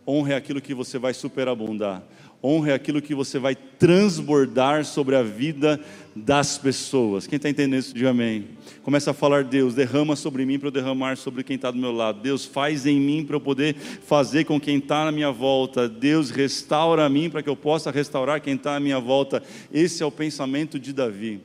Honra 0.06 0.34
é 0.34 0.36
aquilo 0.36 0.60
que 0.60 0.72
você 0.72 1.00
vai 1.00 1.12
superabundar. 1.12 2.00
Honra 2.40 2.70
é 2.70 2.74
aquilo 2.74 3.02
que 3.02 3.12
você 3.12 3.40
vai 3.40 3.56
transbordar 3.56 4.84
sobre 4.84 5.16
a 5.16 5.22
vida 5.24 5.80
das 6.14 6.56
pessoas. 6.56 7.26
Quem 7.26 7.38
está 7.38 7.50
entendendo 7.50 7.80
isso, 7.80 7.92
diga 7.92 8.10
amém. 8.10 8.50
Começa 8.84 9.10
a 9.10 9.14
falar, 9.14 9.42
Deus, 9.42 9.74
derrama 9.74 10.14
sobre 10.14 10.46
mim 10.46 10.60
para 10.60 10.68
eu 10.68 10.72
derramar 10.72 11.16
sobre 11.16 11.42
quem 11.42 11.56
está 11.56 11.72
do 11.72 11.76
meu 11.76 11.90
lado. 11.90 12.20
Deus, 12.20 12.44
faz 12.44 12.86
em 12.86 13.00
mim 13.00 13.24
para 13.24 13.34
eu 13.34 13.40
poder 13.40 13.74
fazer 13.74 14.44
com 14.44 14.60
quem 14.60 14.78
está 14.78 15.04
na 15.04 15.10
minha 15.10 15.32
volta. 15.32 15.88
Deus, 15.88 16.30
restaura 16.30 17.04
a 17.04 17.08
mim 17.08 17.28
para 17.28 17.42
que 17.42 17.48
eu 17.48 17.56
possa 17.56 17.90
restaurar 17.90 18.40
quem 18.40 18.54
está 18.54 18.76
à 18.76 18.80
minha 18.80 19.00
volta. 19.00 19.42
Esse 19.72 20.04
é 20.04 20.06
o 20.06 20.12
pensamento 20.12 20.78
de 20.78 20.92
Davi. 20.92 21.40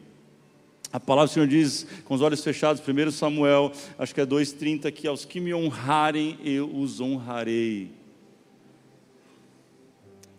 A 0.93 0.99
palavra 0.99 1.27
do 1.27 1.33
Senhor 1.33 1.47
diz, 1.47 1.87
com 2.05 2.13
os 2.13 2.21
olhos 2.21 2.43
fechados, 2.43 2.79
1 2.87 3.09
Samuel, 3.09 3.71
acho 3.97 4.13
que 4.13 4.21
é 4.21 4.25
2,30, 4.27 4.91
que 4.91 5.07
aos 5.07 5.25
que 5.25 5.39
me 5.39 5.51
honrarem, 5.51 6.37
eu 6.43 6.69
os 6.71 7.01
honrarei. 7.01 7.89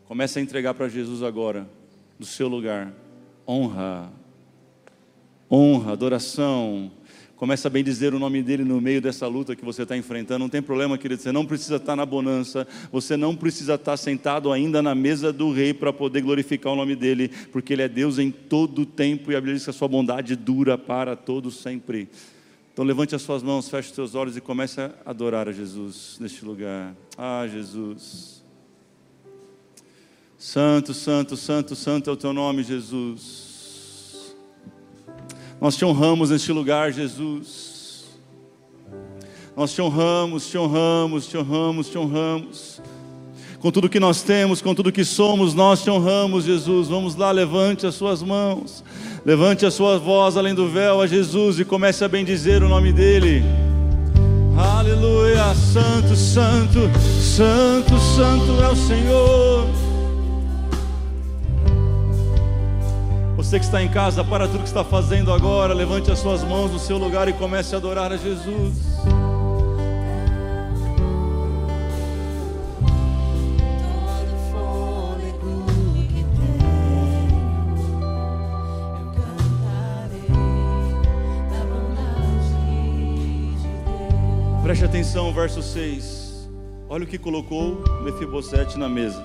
Comece 0.07 0.38
a 0.38 0.42
entregar 0.42 0.72
para 0.74 0.88
Jesus 0.88 1.24
agora, 1.24 1.68
do 2.20 2.24
seu 2.24 2.46
lugar, 2.46 2.94
honra, 3.44 4.12
honra, 5.50 5.90
adoração. 5.90 6.92
Começa 7.37 7.66
a 7.66 7.70
bem 7.70 7.82
dizer 7.82 8.14
o 8.14 8.18
nome 8.18 8.43
dele 8.43 8.62
no 8.62 8.80
meio 8.80 9.01
dessa 9.03 9.26
luta 9.26 9.57
que 9.57 9.64
você 9.64 9.82
está 9.82 9.97
enfrentando. 9.97 10.39
Não 10.39 10.49
tem 10.49 10.62
problema, 10.62 10.97
querido. 10.97 11.20
Você 11.20 11.32
não 11.32 11.45
precisa 11.45 11.76
estar 11.76 11.97
na 11.97 12.07
bonança. 12.07 12.66
Você 12.93 13.16
não 13.16 13.35
precisa 13.35 13.74
estar 13.74 13.97
sentado 13.97 14.53
ainda 14.53 14.80
na 14.80 14.95
mesa 14.95 15.32
do 15.32 15.53
rei 15.53 15.74
para 15.74 15.93
poder 15.93 16.20
glorificar 16.20 16.72
o 16.72 16.76
nome 16.76 16.95
dele, 16.95 17.28
porque 17.51 17.72
ele 17.72 17.82
é 17.82 17.89
Deus 17.89 18.18
em 18.18 18.30
todo 18.30 18.82
o 18.82 18.87
tempo 18.87 19.32
e 19.32 19.37
a 19.37 19.41
Bíblia 19.41 19.55
diz 19.55 19.64
que 19.64 19.70
a 19.70 19.72
sua 19.72 19.89
bondade 19.89 20.37
dura 20.37 20.78
para 20.78 21.16
todo 21.16 21.51
sempre. 21.51 22.09
Então 22.72 22.85
levante 22.85 23.14
as 23.14 23.22
suas 23.22 23.43
mãos, 23.43 23.68
feche 23.68 23.89
os 23.89 23.95
seus 23.95 24.14
olhos 24.14 24.37
e 24.37 24.41
comece 24.41 24.80
a 24.80 24.93
adorar 25.05 25.49
a 25.49 25.53
Jesus 25.53 26.16
neste 26.20 26.45
lugar. 26.45 26.95
Ah, 27.16 27.47
Jesus. 27.47 28.43
Santo, 30.37 30.93
santo, 30.93 31.37
santo, 31.37 31.76
santo 31.76 32.11
é 32.11 32.12
o 32.12 32.16
teu 32.16 32.32
nome, 32.32 32.62
Jesus. 32.62 33.43
Nós 35.65 35.77
te 35.77 35.85
honramos 35.87 36.29
neste 36.29 36.53
lugar, 36.53 36.93
Jesus. 36.93 38.05
Nós 39.57 39.73
te 39.73 39.81
honramos, 39.81 40.47
te 40.47 40.59
honramos, 40.59 41.27
te 41.27 41.39
honramos, 41.39 41.89
te 41.89 41.97
honramos. 41.97 42.83
Com 43.61 43.71
tudo 43.71 43.89
que 43.89 43.99
nós 43.99 44.21
temos, 44.21 44.61
com 44.61 44.75
tudo 44.75 44.93
que 44.93 45.07
somos, 45.07 45.55
nós 45.55 45.83
te 45.83 45.89
honramos, 45.89 46.45
Jesus. 46.45 46.89
Vamos 46.89 47.17
lá, 47.17 47.31
levante 47.31 47.87
as 47.87 47.95
suas 47.95 48.23
mãos, 48.23 48.85
levante 49.25 49.65
a 49.65 49.71
sua 49.71 49.99
voz 49.99 50.37
além 50.37 50.55
do 50.55 50.69
véu 50.69 51.01
a 51.01 51.07
Jesus 51.07 51.59
e 51.59 51.65
comece 51.65 52.05
a 52.05 52.09
bendizer 52.09 52.62
o 52.62 52.69
nome 52.69 52.93
dEle. 52.93 53.43
Aleluia, 54.59 55.55
Santo, 55.55 56.15
Santo, 56.15 56.91
Santo, 57.23 57.99
Santo 58.15 58.62
é 58.62 58.69
o 58.69 58.77
Senhor. 58.77 59.84
Você 63.55 63.61
que 63.61 63.66
está 63.66 63.80
em 63.80 63.88
casa, 63.88 64.24
para 64.24 64.48
tudo 64.48 64.62
que 64.62 64.66
está 64.66 64.82
fazendo 64.82 65.32
agora, 65.32 65.72
levante 65.72 66.11
as 66.11 66.18
suas 66.18 66.42
mãos 66.42 66.72
no 66.72 66.78
seu 66.80 66.98
lugar 66.98 67.28
e 67.28 67.32
comece 67.34 67.72
a 67.72 67.78
adorar 67.78 68.11
a 68.11 68.16
Jesus. 68.16 68.74
Preste 84.64 84.84
atenção, 84.84 85.32
verso 85.32 85.62
6. 85.62 86.50
Olha 86.88 87.05
o 87.05 87.07
que 87.07 87.18
colocou 87.18 87.84
Mefibosete 88.02 88.76
na 88.76 88.88
mesa. 88.88 89.24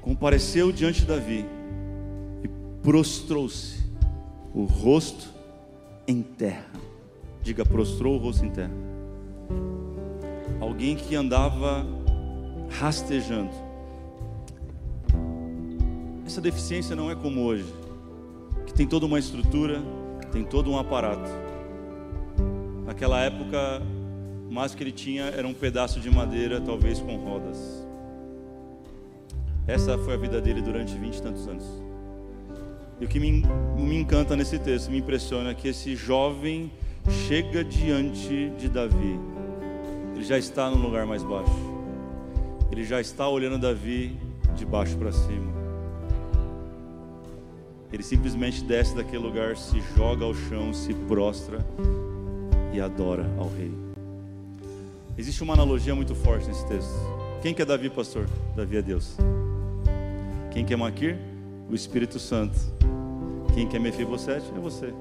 Compareceu 0.00 0.72
diante 0.72 1.00
de 1.00 1.06
Davi 1.06 1.61
prostrou-se, 2.82 3.80
o 4.54 4.64
rosto 4.64 5.28
em 6.06 6.22
terra. 6.22 6.66
Diga, 7.42 7.64
prostrou 7.64 8.16
o 8.16 8.18
rosto 8.18 8.44
em 8.44 8.50
terra. 8.50 8.72
Alguém 10.60 10.96
que 10.96 11.14
andava 11.14 11.86
rastejando. 12.68 13.50
Essa 16.26 16.40
deficiência 16.40 16.96
não 16.96 17.10
é 17.10 17.14
como 17.14 17.42
hoje, 17.42 17.72
que 18.66 18.72
tem 18.72 18.86
toda 18.86 19.06
uma 19.06 19.18
estrutura, 19.18 19.82
tem 20.32 20.44
todo 20.44 20.70
um 20.70 20.78
aparato. 20.78 21.28
Naquela 22.86 23.20
época, 23.20 23.82
o 24.48 24.52
mais 24.52 24.74
que 24.74 24.82
ele 24.82 24.92
tinha 24.92 25.24
era 25.24 25.46
um 25.46 25.54
pedaço 25.54 26.00
de 26.00 26.10
madeira, 26.10 26.60
talvez 26.60 27.00
com 27.00 27.16
rodas. 27.16 27.86
Essa 29.66 29.98
foi 29.98 30.14
a 30.14 30.16
vida 30.16 30.40
dele 30.40 30.62
durante 30.62 30.96
vinte 30.96 31.16
e 31.16 31.22
tantos 31.22 31.46
anos. 31.46 31.81
E 33.02 33.04
o 33.04 33.08
que 33.08 33.18
me, 33.18 33.42
me 33.76 33.96
encanta 33.96 34.36
nesse 34.36 34.60
texto, 34.60 34.88
me 34.88 34.98
impressiona, 34.98 35.50
é 35.50 35.54
que 35.54 35.66
esse 35.66 35.96
jovem 35.96 36.70
chega 37.26 37.64
diante 37.64 38.50
de 38.50 38.68
Davi. 38.68 39.18
Ele 40.14 40.22
já 40.22 40.38
está 40.38 40.70
no 40.70 40.76
lugar 40.76 41.04
mais 41.04 41.24
baixo. 41.24 41.50
Ele 42.70 42.84
já 42.84 43.00
está 43.00 43.28
olhando 43.28 43.58
Davi 43.58 44.16
de 44.54 44.64
baixo 44.64 44.96
para 44.96 45.10
cima. 45.10 45.52
Ele 47.92 48.04
simplesmente 48.04 48.62
desce 48.62 48.94
daquele 48.94 49.24
lugar, 49.24 49.56
se 49.56 49.82
joga 49.96 50.24
ao 50.24 50.32
chão, 50.32 50.72
se 50.72 50.94
prostra 50.94 51.58
e 52.72 52.80
adora 52.80 53.28
ao 53.36 53.48
rei. 53.48 53.72
Existe 55.18 55.42
uma 55.42 55.54
analogia 55.54 55.92
muito 55.92 56.14
forte 56.14 56.46
nesse 56.46 56.64
texto. 56.68 56.94
Quem 57.42 57.52
que 57.52 57.62
é 57.62 57.64
Davi, 57.64 57.90
pastor? 57.90 58.28
Davi 58.54 58.76
é 58.76 58.82
Deus. 58.82 59.16
Quem 60.52 60.64
que 60.64 60.72
é 60.72 60.76
Maquir? 60.76 61.31
O 61.72 61.74
Espírito 61.74 62.18
Santo. 62.18 62.58
Quem 63.54 63.66
quer 63.66 63.80
Mefibosete 63.80 64.44
é 64.54 64.60
você. 64.60 64.92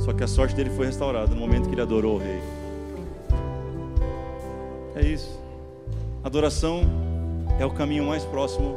Só 0.00 0.12
que 0.12 0.24
a 0.24 0.26
sorte 0.26 0.56
dele 0.56 0.70
foi 0.70 0.86
restaurada 0.86 1.32
no 1.32 1.40
momento 1.40 1.68
que 1.68 1.74
ele 1.76 1.80
adorou 1.80 2.16
o 2.16 2.18
rei. 2.18 2.40
É 4.96 5.06
isso. 5.06 5.38
Adoração 6.24 6.80
é 7.60 7.64
o 7.64 7.70
caminho 7.70 8.06
mais 8.06 8.24
próximo 8.24 8.74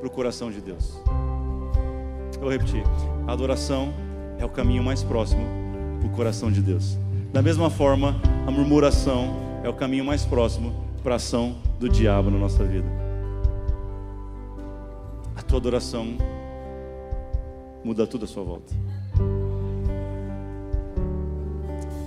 para 0.00 0.08
o 0.08 0.10
coração 0.10 0.50
de 0.50 0.60
Deus. 0.60 1.00
Eu 2.34 2.40
vou 2.40 2.50
repetir. 2.50 2.82
Adoração 3.28 3.94
é 4.40 4.44
o 4.44 4.48
caminho 4.48 4.82
mais 4.82 5.04
próximo 5.04 5.46
para 6.00 6.08
o 6.08 6.10
coração 6.10 6.50
de 6.50 6.60
Deus. 6.60 6.98
Da 7.32 7.40
mesma 7.40 7.70
forma, 7.70 8.20
a 8.44 8.50
murmuração 8.50 9.36
é 9.62 9.68
o 9.68 9.74
caminho 9.74 10.04
mais 10.04 10.24
próximo 10.24 10.74
para 11.00 11.12
a 11.12 11.16
ação 11.16 11.54
do 11.78 11.88
diabo 11.88 12.28
na 12.28 12.38
nossa 12.38 12.64
vida. 12.64 12.99
Tua 15.50 15.58
adoração 15.58 16.16
muda 17.82 18.06
tudo 18.06 18.24
à 18.24 18.28
sua 18.28 18.44
volta. 18.44 18.72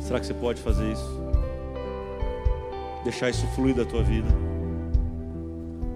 Será 0.02 0.18
que 0.18 0.26
você 0.26 0.34
pode 0.34 0.62
fazer 0.62 0.90
isso? 0.90 1.22
Deixar 3.04 3.30
isso 3.30 3.46
fluir 3.48 3.76
da 3.76 3.84
tua 3.84 4.02
vida. 4.02 4.30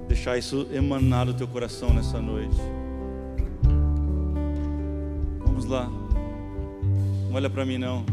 Deixar 0.09 0.37
isso 0.37 0.67
emanar 0.73 1.25
do 1.25 1.33
teu 1.33 1.47
coração 1.47 1.93
nessa 1.93 2.19
noite. 2.19 2.57
Vamos 5.45 5.63
lá. 5.63 5.89
Não 7.29 7.35
olha 7.35 7.49
para 7.49 7.65
mim 7.65 7.77
não. 7.77 8.03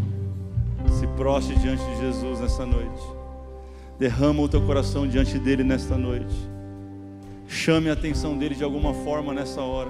Se 0.92 1.08
proste 1.16 1.58
diante 1.58 1.82
de 1.84 1.96
Jesus 2.02 2.38
nessa 2.38 2.64
noite. 2.64 3.02
Derrama 3.98 4.42
o 4.42 4.48
teu 4.48 4.64
coração 4.64 5.08
diante 5.08 5.40
dele 5.40 5.64
nesta 5.64 5.98
noite. 5.98 6.53
Chame 7.54 7.88
a 7.88 7.92
atenção 7.92 8.36
dele 8.36 8.56
de 8.56 8.64
alguma 8.64 8.92
forma 8.92 9.32
nessa 9.32 9.62
hora. 9.62 9.88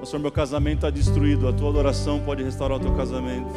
Pastor, 0.00 0.18
meu 0.18 0.32
casamento 0.32 0.78
está 0.78 0.90
destruído. 0.90 1.46
A 1.46 1.52
tua 1.52 1.70
adoração 1.70 2.18
pode 2.18 2.42
restaurar 2.42 2.76
o 2.76 2.80
teu 2.80 2.92
casamento. 2.96 3.54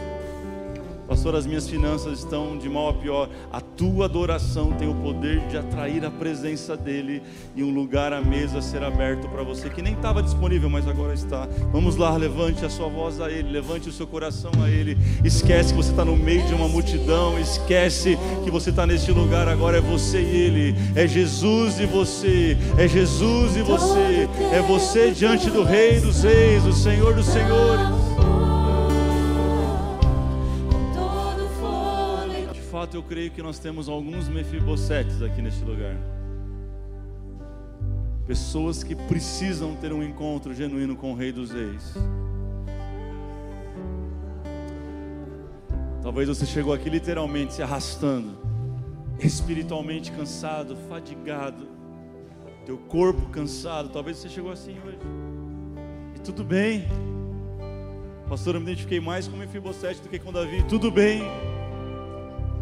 Pastor, 1.08 1.36
as 1.36 1.46
minhas 1.46 1.70
finanças 1.70 2.20
estão 2.20 2.58
de 2.58 2.68
mal 2.68 2.90
a 2.90 2.94
pior. 2.94 3.30
A 3.52 3.62
tua 3.62 4.06
adoração 4.06 4.72
tem 4.74 4.90
o 4.90 4.96
poder 4.96 5.40
de 5.48 5.58
atrair 5.58 6.04
a 6.04 6.10
presença 6.10 6.76
dEle 6.76 7.22
e 7.56 7.64
um 7.64 7.74
lugar 7.74 8.12
à 8.12 8.22
mesa 8.22 8.62
ser 8.62 8.84
aberto 8.84 9.28
para 9.30 9.44
você 9.44 9.70
que 9.70 9.82
nem 9.82 9.94
estava 9.94 10.24
disponível, 10.24 10.70
mas 10.70 10.88
agora 10.88 11.14
está. 11.14 11.48
Vamos 11.72 11.96
lá, 11.96 12.16
levante 12.18 12.66
a 12.66 12.70
sua 12.70 12.88
voz 12.88 13.22
a 13.22 13.30
Ele, 13.30 13.52
levante 13.52 13.88
o 13.88 13.92
seu 13.92 14.08
coração 14.08 14.52
a 14.64 14.70
Ele. 14.70 14.98
Esquece 15.24 15.74
que 15.74 15.78
você 15.78 15.92
está 15.92 16.04
no 16.04 16.16
meio 16.16 16.46
de 16.48 16.54
uma 16.54 16.68
multidão, 16.68 17.40
esquece 17.40 18.18
que 18.44 18.50
você 18.50 18.72
está 18.72 18.88
neste 18.88 19.12
lugar 19.12 19.48
agora. 19.48 19.78
É 19.78 19.82
você 19.82 20.20
e 20.20 20.36
Ele, 20.36 20.76
é 20.96 21.08
Jesus 21.08 21.80
e 21.80 21.86
você, 21.86 22.58
é 22.78 22.88
Jesus 22.88 23.56
e 23.56 23.62
você, 23.62 24.28
é 24.52 24.62
você 24.62 25.12
diante 25.12 25.50
do 25.50 25.64
Rei 25.64 26.00
dos 26.00 26.24
Reis, 26.24 26.64
do 26.64 26.74
Senhor 26.74 27.14
dos 27.14 27.28
Senhores. 27.28 28.15
Fato, 32.86 32.96
eu 32.96 33.04
creio 33.04 33.32
que 33.32 33.42
nós 33.42 33.58
temos 33.58 33.90
alguns 33.90 34.30
mefibosetes 34.30 35.22
aqui 35.22 35.42
neste 35.42 35.64
lugar. 35.64 35.96
Pessoas 38.28 38.84
que 38.84 38.96
precisam 38.96 39.76
ter 39.76 39.92
um 39.92 40.04
encontro 40.04 40.54
genuíno 40.54 40.96
com 40.96 41.12
o 41.12 41.16
Rei 41.16 41.32
dos 41.32 41.52
Reis. 41.52 41.96
Talvez 46.04 46.28
você 46.28 46.46
chegou 46.46 46.74
aqui 46.74 46.88
literalmente 46.88 47.56
se 47.56 47.64
arrastando, 47.64 48.38
espiritualmente 49.20 50.12
cansado, 50.12 50.78
fadigado, 50.88 51.68
teu 52.68 52.78
corpo 52.78 53.30
cansado. 53.30 53.90
Talvez 53.90 54.18
você 54.18 54.30
chegou 54.30 54.52
assim 54.52 54.76
hoje. 54.86 55.00
E 56.16 56.20
tudo 56.20 56.44
bem. 56.44 56.86
Pastor, 58.30 58.56
eu 58.56 58.62
me 58.62 58.68
identifiquei 58.68 59.00
mais 59.00 59.28
com 59.28 59.38
Mefibosete 59.38 60.02
do 60.02 60.10
que 60.10 60.20
com 60.20 60.32
Davi. 60.32 60.64
Tudo 60.68 60.92
bem. 60.92 61.24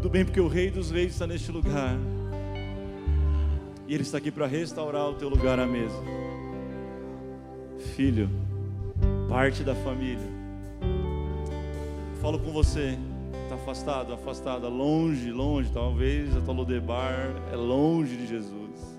Tudo 0.04 0.12
bem, 0.12 0.22
porque 0.22 0.38
o 0.38 0.48
Rei 0.48 0.70
dos 0.70 0.90
Reis 0.90 1.12
está 1.12 1.26
neste 1.26 1.50
lugar. 1.50 1.96
E 3.88 3.94
Ele 3.94 4.02
está 4.02 4.18
aqui 4.18 4.30
para 4.30 4.46
restaurar 4.46 5.08
o 5.08 5.14
teu 5.14 5.30
lugar 5.30 5.58
à 5.58 5.66
mesa. 5.66 5.96
Filho, 7.96 8.28
parte 9.30 9.64
da 9.64 9.74
família. 9.74 10.28
Falo 12.20 12.38
com 12.38 12.52
você, 12.52 12.98
está 13.44 13.54
afastado, 13.54 14.12
afastada, 14.12 14.68
longe, 14.68 15.32
longe. 15.32 15.70
Talvez 15.72 16.36
a 16.36 16.40
tua 16.42 16.52
Lodebar 16.52 17.34
é 17.50 17.56
longe 17.56 18.14
de 18.14 18.26
Jesus. 18.26 18.98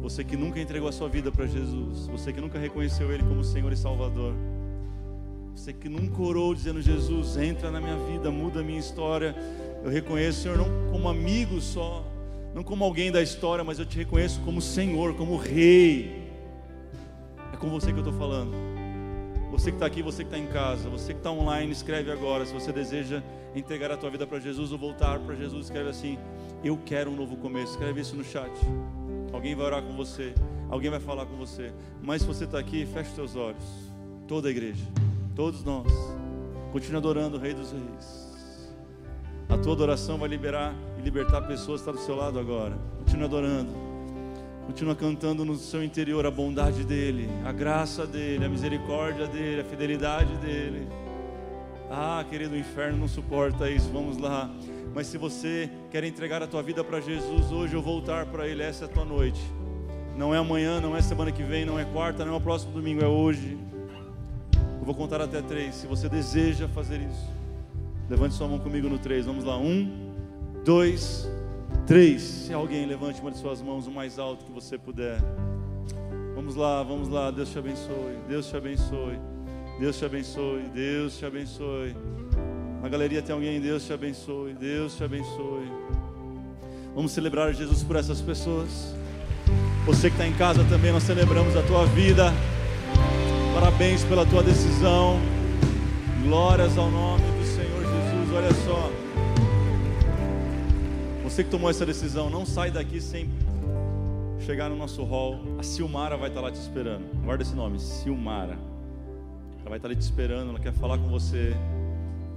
Você 0.00 0.24
que 0.24 0.34
nunca 0.34 0.58
entregou 0.58 0.88
a 0.88 0.92
sua 0.92 1.10
vida 1.10 1.30
para 1.30 1.46
Jesus, 1.46 2.06
você 2.06 2.32
que 2.32 2.40
nunca 2.40 2.58
reconheceu 2.58 3.12
Ele 3.12 3.22
como 3.22 3.44
Senhor 3.44 3.70
e 3.70 3.76
Salvador. 3.76 4.32
Você 5.58 5.72
que 5.72 5.88
nunca 5.88 6.22
orou 6.22 6.54
dizendo: 6.54 6.80
Jesus, 6.80 7.36
entra 7.36 7.68
na 7.68 7.80
minha 7.80 7.96
vida, 8.06 8.30
muda 8.30 8.60
a 8.60 8.62
minha 8.62 8.78
história. 8.78 9.34
Eu 9.82 9.90
reconheço 9.90 10.38
o 10.38 10.42
Senhor 10.42 10.56
não 10.56 10.92
como 10.92 11.08
amigo 11.08 11.60
só, 11.60 12.04
não 12.54 12.62
como 12.62 12.84
alguém 12.84 13.10
da 13.10 13.20
história, 13.20 13.64
mas 13.64 13.80
eu 13.80 13.84
te 13.84 13.98
reconheço 13.98 14.40
como 14.42 14.62
Senhor, 14.62 15.14
como 15.14 15.36
Rei. 15.36 16.30
É 17.52 17.56
com 17.56 17.68
você 17.68 17.88
que 17.92 17.98
eu 17.98 18.04
estou 18.04 18.16
falando. 18.16 18.52
Você 19.50 19.72
que 19.72 19.76
está 19.76 19.86
aqui, 19.86 20.00
você 20.00 20.22
que 20.22 20.32
está 20.32 20.38
em 20.38 20.46
casa, 20.46 20.88
você 20.88 21.12
que 21.12 21.18
está 21.18 21.32
online, 21.32 21.72
escreve 21.72 22.12
agora. 22.12 22.46
Se 22.46 22.54
você 22.54 22.72
deseja 22.72 23.20
entregar 23.52 23.90
a 23.90 23.96
tua 23.96 24.10
vida 24.10 24.28
para 24.28 24.38
Jesus 24.38 24.70
ou 24.70 24.78
voltar 24.78 25.18
para 25.18 25.34
Jesus, 25.34 25.64
escreve 25.64 25.90
assim: 25.90 26.18
Eu 26.62 26.78
quero 26.86 27.10
um 27.10 27.16
novo 27.16 27.36
começo. 27.36 27.72
Escreve 27.72 28.00
isso 28.00 28.14
no 28.14 28.22
chat. 28.22 28.52
Alguém 29.32 29.56
vai 29.56 29.66
orar 29.66 29.82
com 29.82 29.92
você, 29.96 30.32
alguém 30.70 30.88
vai 30.88 31.00
falar 31.00 31.26
com 31.26 31.36
você. 31.36 31.72
Mas 32.00 32.22
se 32.22 32.28
você 32.28 32.44
está 32.44 32.60
aqui, 32.60 32.86
feche 32.86 33.10
seus 33.10 33.34
olhos. 33.34 33.64
Toda 34.28 34.48
a 34.48 34.50
igreja, 34.50 34.84
todos 35.38 35.62
nós, 35.62 35.86
continue 36.72 36.96
adorando 36.96 37.36
o 37.36 37.40
Rei 37.40 37.54
dos 37.54 37.70
Reis. 37.70 38.28
A 39.48 39.56
tua 39.56 39.72
adoração 39.72 40.18
vai 40.18 40.28
liberar 40.28 40.74
e 40.98 41.00
libertar 41.00 41.42
pessoas 41.42 41.80
que 41.80 41.88
estão 41.88 41.94
do 41.94 42.04
seu 42.04 42.16
lado 42.16 42.40
agora. 42.40 42.76
Continue 42.98 43.24
adorando. 43.24 43.72
Continua 44.66 44.96
cantando 44.96 45.44
no 45.44 45.54
seu 45.54 45.84
interior 45.84 46.26
a 46.26 46.30
bondade 46.30 46.82
dEle, 46.82 47.30
a 47.44 47.52
graça 47.52 48.04
dEle, 48.04 48.44
a 48.44 48.48
misericórdia 48.48 49.28
dEle, 49.28 49.60
a 49.60 49.64
fidelidade 49.64 50.36
dEle. 50.38 50.88
Ah, 51.88 52.24
querido, 52.28 52.56
o 52.56 52.58
inferno 52.58 52.98
não 52.98 53.06
suporta 53.06 53.70
isso, 53.70 53.88
vamos 53.92 54.18
lá. 54.18 54.50
Mas 54.92 55.06
se 55.06 55.16
você 55.16 55.70
quer 55.88 56.02
entregar 56.02 56.42
a 56.42 56.48
tua 56.48 56.64
vida 56.64 56.82
para 56.82 57.00
Jesus 57.00 57.52
hoje 57.52 57.76
ou 57.76 57.82
voltar 57.82 58.26
para 58.26 58.48
Ele, 58.48 58.64
essa 58.64 58.86
é 58.86 58.88
a 58.88 58.90
tua 58.90 59.04
noite. 59.04 59.40
Não 60.16 60.34
é 60.34 60.38
amanhã, 60.38 60.80
não 60.80 60.96
é 60.96 61.00
semana 61.00 61.30
que 61.30 61.44
vem, 61.44 61.64
não 61.64 61.78
é 61.78 61.84
quarta, 61.84 62.24
não 62.24 62.34
é 62.34 62.36
o 62.36 62.40
próximo 62.40 62.72
domingo, 62.72 63.04
é 63.04 63.06
hoje. 63.06 63.67
Vou 64.88 64.94
contar 64.94 65.20
até 65.20 65.42
três. 65.42 65.74
Se 65.74 65.86
você 65.86 66.08
deseja 66.08 66.66
fazer 66.66 66.98
isso, 66.98 67.30
levante 68.08 68.34
sua 68.34 68.48
mão 68.48 68.58
comigo 68.58 68.88
no 68.88 68.98
três. 68.98 69.26
Vamos 69.26 69.44
lá, 69.44 69.58
um, 69.58 69.86
dois, 70.64 71.28
Três, 71.86 72.22
se 72.22 72.54
alguém 72.54 72.86
levante 72.86 73.20
uma 73.20 73.30
de 73.30 73.36
suas 73.36 73.60
mãos 73.60 73.86
o 73.86 73.90
mais 73.90 74.18
alto 74.18 74.46
que 74.46 74.50
você 74.50 74.78
puder. 74.78 75.20
Vamos 76.34 76.56
lá, 76.56 76.82
vamos 76.82 77.10
lá. 77.10 77.30
Deus 77.30 77.50
te 77.50 77.58
abençoe. 77.58 78.16
Deus 78.26 78.48
te 78.48 78.56
abençoe. 78.56 79.18
Deus 79.78 79.98
te 79.98 80.06
abençoe. 80.06 80.62
Deus 80.72 81.18
te 81.18 81.26
abençoe. 81.26 81.94
Na 82.80 82.88
galeria 82.88 83.20
tem 83.20 83.34
alguém. 83.34 83.60
Deus 83.60 83.84
te 83.84 83.92
abençoe. 83.92 84.54
Deus 84.54 84.96
te 84.96 85.04
abençoe. 85.04 85.70
Vamos 86.94 87.12
celebrar 87.12 87.52
Jesus 87.52 87.82
por 87.82 87.96
essas 87.96 88.22
pessoas. 88.22 88.94
Você 89.84 90.08
que 90.08 90.16
está 90.16 90.26
em 90.26 90.32
casa 90.32 90.64
também, 90.64 90.92
nós 90.92 91.02
celebramos 91.02 91.54
a 91.56 91.62
tua 91.62 91.84
vida. 91.84 92.32
Parabéns 93.58 94.04
pela 94.04 94.24
tua 94.24 94.40
decisão. 94.40 95.18
Glórias 96.22 96.78
ao 96.78 96.88
nome 96.88 97.24
do 97.24 97.44
Senhor 97.44 97.82
Jesus. 97.82 98.32
Olha 98.32 98.54
só. 98.64 98.88
Você 101.24 101.42
que 101.42 101.50
tomou 101.50 101.68
essa 101.68 101.84
decisão, 101.84 102.30
não 102.30 102.46
sai 102.46 102.70
daqui 102.70 103.00
sem 103.00 103.28
chegar 104.46 104.68
no 104.68 104.76
nosso 104.76 105.02
hall. 105.02 105.40
A 105.58 105.64
Silmara 105.64 106.16
vai 106.16 106.28
estar 106.28 106.40
lá 106.40 106.52
te 106.52 106.60
esperando. 106.60 107.02
Guarda 107.24 107.42
esse 107.42 107.52
nome, 107.52 107.80
Silmara. 107.80 108.56
Ela 109.58 109.70
vai 109.70 109.78
estar 109.78 109.88
ali 109.88 109.96
te 109.96 110.02
esperando, 110.02 110.50
ela 110.50 110.60
quer 110.60 110.72
falar 110.72 110.96
com 110.96 111.08
você. 111.08 111.52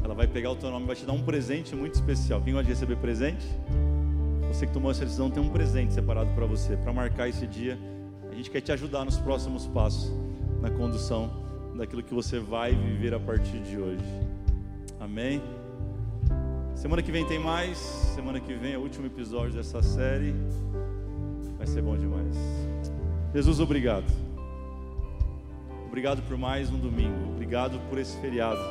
Ela 0.04 0.16
vai 0.16 0.26
pegar 0.26 0.50
o 0.50 0.56
teu 0.56 0.72
nome, 0.72 0.88
vai 0.88 0.96
te 0.96 1.06
dar 1.06 1.14
um 1.14 1.22
presente 1.22 1.76
muito 1.76 1.94
especial. 1.94 2.42
Quem 2.42 2.52
gosta 2.52 2.66
de 2.66 2.74
receber 2.74 2.96
presente? 2.96 3.46
Você 4.48 4.66
que 4.66 4.74
tomou 4.74 4.90
essa 4.90 5.06
decisão 5.06 5.30
tem 5.30 5.44
um 5.44 5.50
presente 5.50 5.94
separado 5.94 6.32
para 6.34 6.48
você, 6.48 6.76
para 6.78 6.92
marcar 6.92 7.30
esse 7.30 7.46
dia. 7.46 7.78
A 8.32 8.34
gente 8.34 8.50
quer 8.50 8.62
te 8.62 8.72
ajudar 8.72 9.06
nos 9.06 9.18
próximos 9.18 9.68
passos 9.68 10.12
na 10.62 10.70
condução 10.70 11.30
daquilo 11.76 12.04
que 12.04 12.14
você 12.14 12.40
vai 12.40 12.76
viver 12.76 13.14
a 13.14 13.20
partir 13.20 13.60
de 13.60 13.78
hoje. 13.78 14.06
Amém? 15.00 15.42
Semana 16.76 17.02
que 17.02 17.12
vem 17.12 17.26
tem 17.26 17.40
mais. 17.40 17.78
Semana 18.16 18.40
que 18.40 18.54
vem 18.54 18.74
é 18.74 18.78
o 18.78 18.82
último 18.82 19.08
episódio 19.08 19.54
dessa 19.54 19.82
série. 19.82 20.34
Vai 21.58 21.68
ser 21.68 21.82
bom 21.82 21.98
demais. 21.98 22.36
Jesus, 23.34 23.60
obrigado. 23.60 24.06
Obrigado 25.88 26.22
por 26.24 26.38
mais 26.38 26.70
um 26.70 26.80
domingo. 26.80 27.32
Obrigado 27.34 27.80
por 27.90 27.98
esse 27.98 28.16
feriado. 28.18 28.62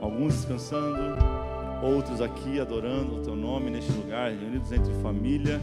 Alguns 0.00 0.34
descansando, 0.34 1.16
outros 1.82 2.20
aqui 2.20 2.60
adorando 2.60 3.16
o 3.16 3.22
teu 3.22 3.36
nome 3.36 3.70
neste 3.70 3.92
lugar, 3.92 4.30
reunidos 4.30 4.72
entre 4.72 4.92
família. 5.02 5.60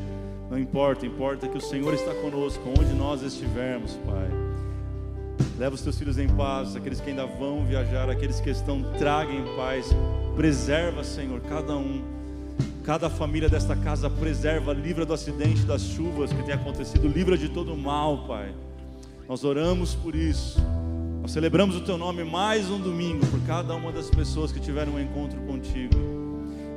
Não 0.49 0.57
importa, 0.57 1.05
importa 1.05 1.47
que 1.47 1.57
o 1.57 1.61
Senhor 1.61 1.93
está 1.93 2.13
conosco, 2.15 2.63
onde 2.79 2.93
nós 2.93 3.21
estivermos, 3.21 3.93
Pai. 4.05 4.38
Leva 5.57 5.75
os 5.75 5.81
teus 5.81 5.97
filhos 5.97 6.17
em 6.17 6.27
paz, 6.27 6.75
aqueles 6.75 7.01
que 7.01 7.09
ainda 7.09 7.25
vão 7.25 7.65
viajar, 7.65 8.09
aqueles 8.09 8.39
que 8.39 8.49
estão, 8.49 8.81
traga 8.97 9.31
em 9.31 9.43
paz. 9.55 9.87
Preserva, 10.35 11.03
Senhor, 11.03 11.41
cada 11.41 11.75
um. 11.75 12.01
Cada 12.83 13.09
família 13.09 13.49
desta 13.49 13.75
casa 13.75 14.09
preserva, 14.09 14.73
livra 14.73 15.05
do 15.05 15.13
acidente, 15.13 15.63
das 15.63 15.81
chuvas 15.81 16.31
que 16.31 16.41
tem 16.43 16.53
acontecido, 16.53 17.07
livra 17.07 17.37
de 17.37 17.49
todo 17.49 17.75
mal, 17.75 18.25
Pai. 18.25 18.53
Nós 19.27 19.43
oramos 19.43 19.93
por 19.93 20.15
isso. 20.15 20.59
Nós 21.21 21.31
celebramos 21.31 21.75
o 21.75 21.81
Teu 21.81 21.97
nome 21.97 22.23
mais 22.23 22.69
um 22.69 22.79
domingo 22.79 23.25
por 23.27 23.39
cada 23.41 23.75
uma 23.75 23.91
das 23.91 24.09
pessoas 24.09 24.51
que 24.51 24.59
tiveram 24.59 24.93
um 24.93 24.99
encontro 24.99 25.39
contigo 25.41 25.93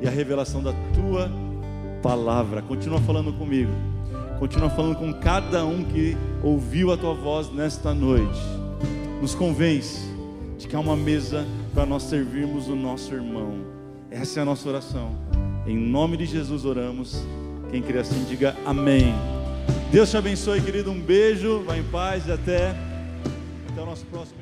e 0.02 0.06
a 0.06 0.10
revelação 0.10 0.62
da 0.62 0.72
Tua 0.92 1.30
palavra. 2.02 2.60
Continua 2.60 3.00
falando 3.00 3.32
comigo. 3.32 3.72
Continua 4.42 4.68
falando 4.70 4.96
com 4.96 5.14
cada 5.14 5.64
um 5.64 5.84
que 5.84 6.16
ouviu 6.42 6.90
a 6.90 6.96
Tua 6.96 7.14
voz 7.14 7.48
nesta 7.48 7.94
noite 7.94 8.40
nos 9.20 9.36
convence 9.36 10.00
de 10.58 10.66
que 10.66 10.74
há 10.74 10.80
uma 10.80 10.96
mesa 10.96 11.46
para 11.72 11.86
nós 11.86 12.02
servirmos 12.02 12.66
o 12.66 12.74
nosso 12.74 13.14
irmão. 13.14 13.64
Essa 14.10 14.40
é 14.40 14.42
a 14.42 14.44
nossa 14.44 14.68
oração. 14.68 15.16
Em 15.64 15.76
nome 15.76 16.16
de 16.16 16.26
Jesus 16.26 16.64
oramos. 16.64 17.24
Quem 17.70 17.80
crê 17.80 18.00
assim, 18.00 18.24
diga 18.24 18.56
amém. 18.66 19.14
Deus 19.92 20.10
te 20.10 20.16
abençoe, 20.16 20.60
querido. 20.60 20.90
Um 20.90 21.00
beijo, 21.00 21.62
vá 21.64 21.78
em 21.78 21.84
paz 21.84 22.26
e 22.26 22.32
até, 22.32 22.74
até 23.70 23.80
o 23.80 23.86
nosso 23.86 24.04
próximo. 24.06 24.41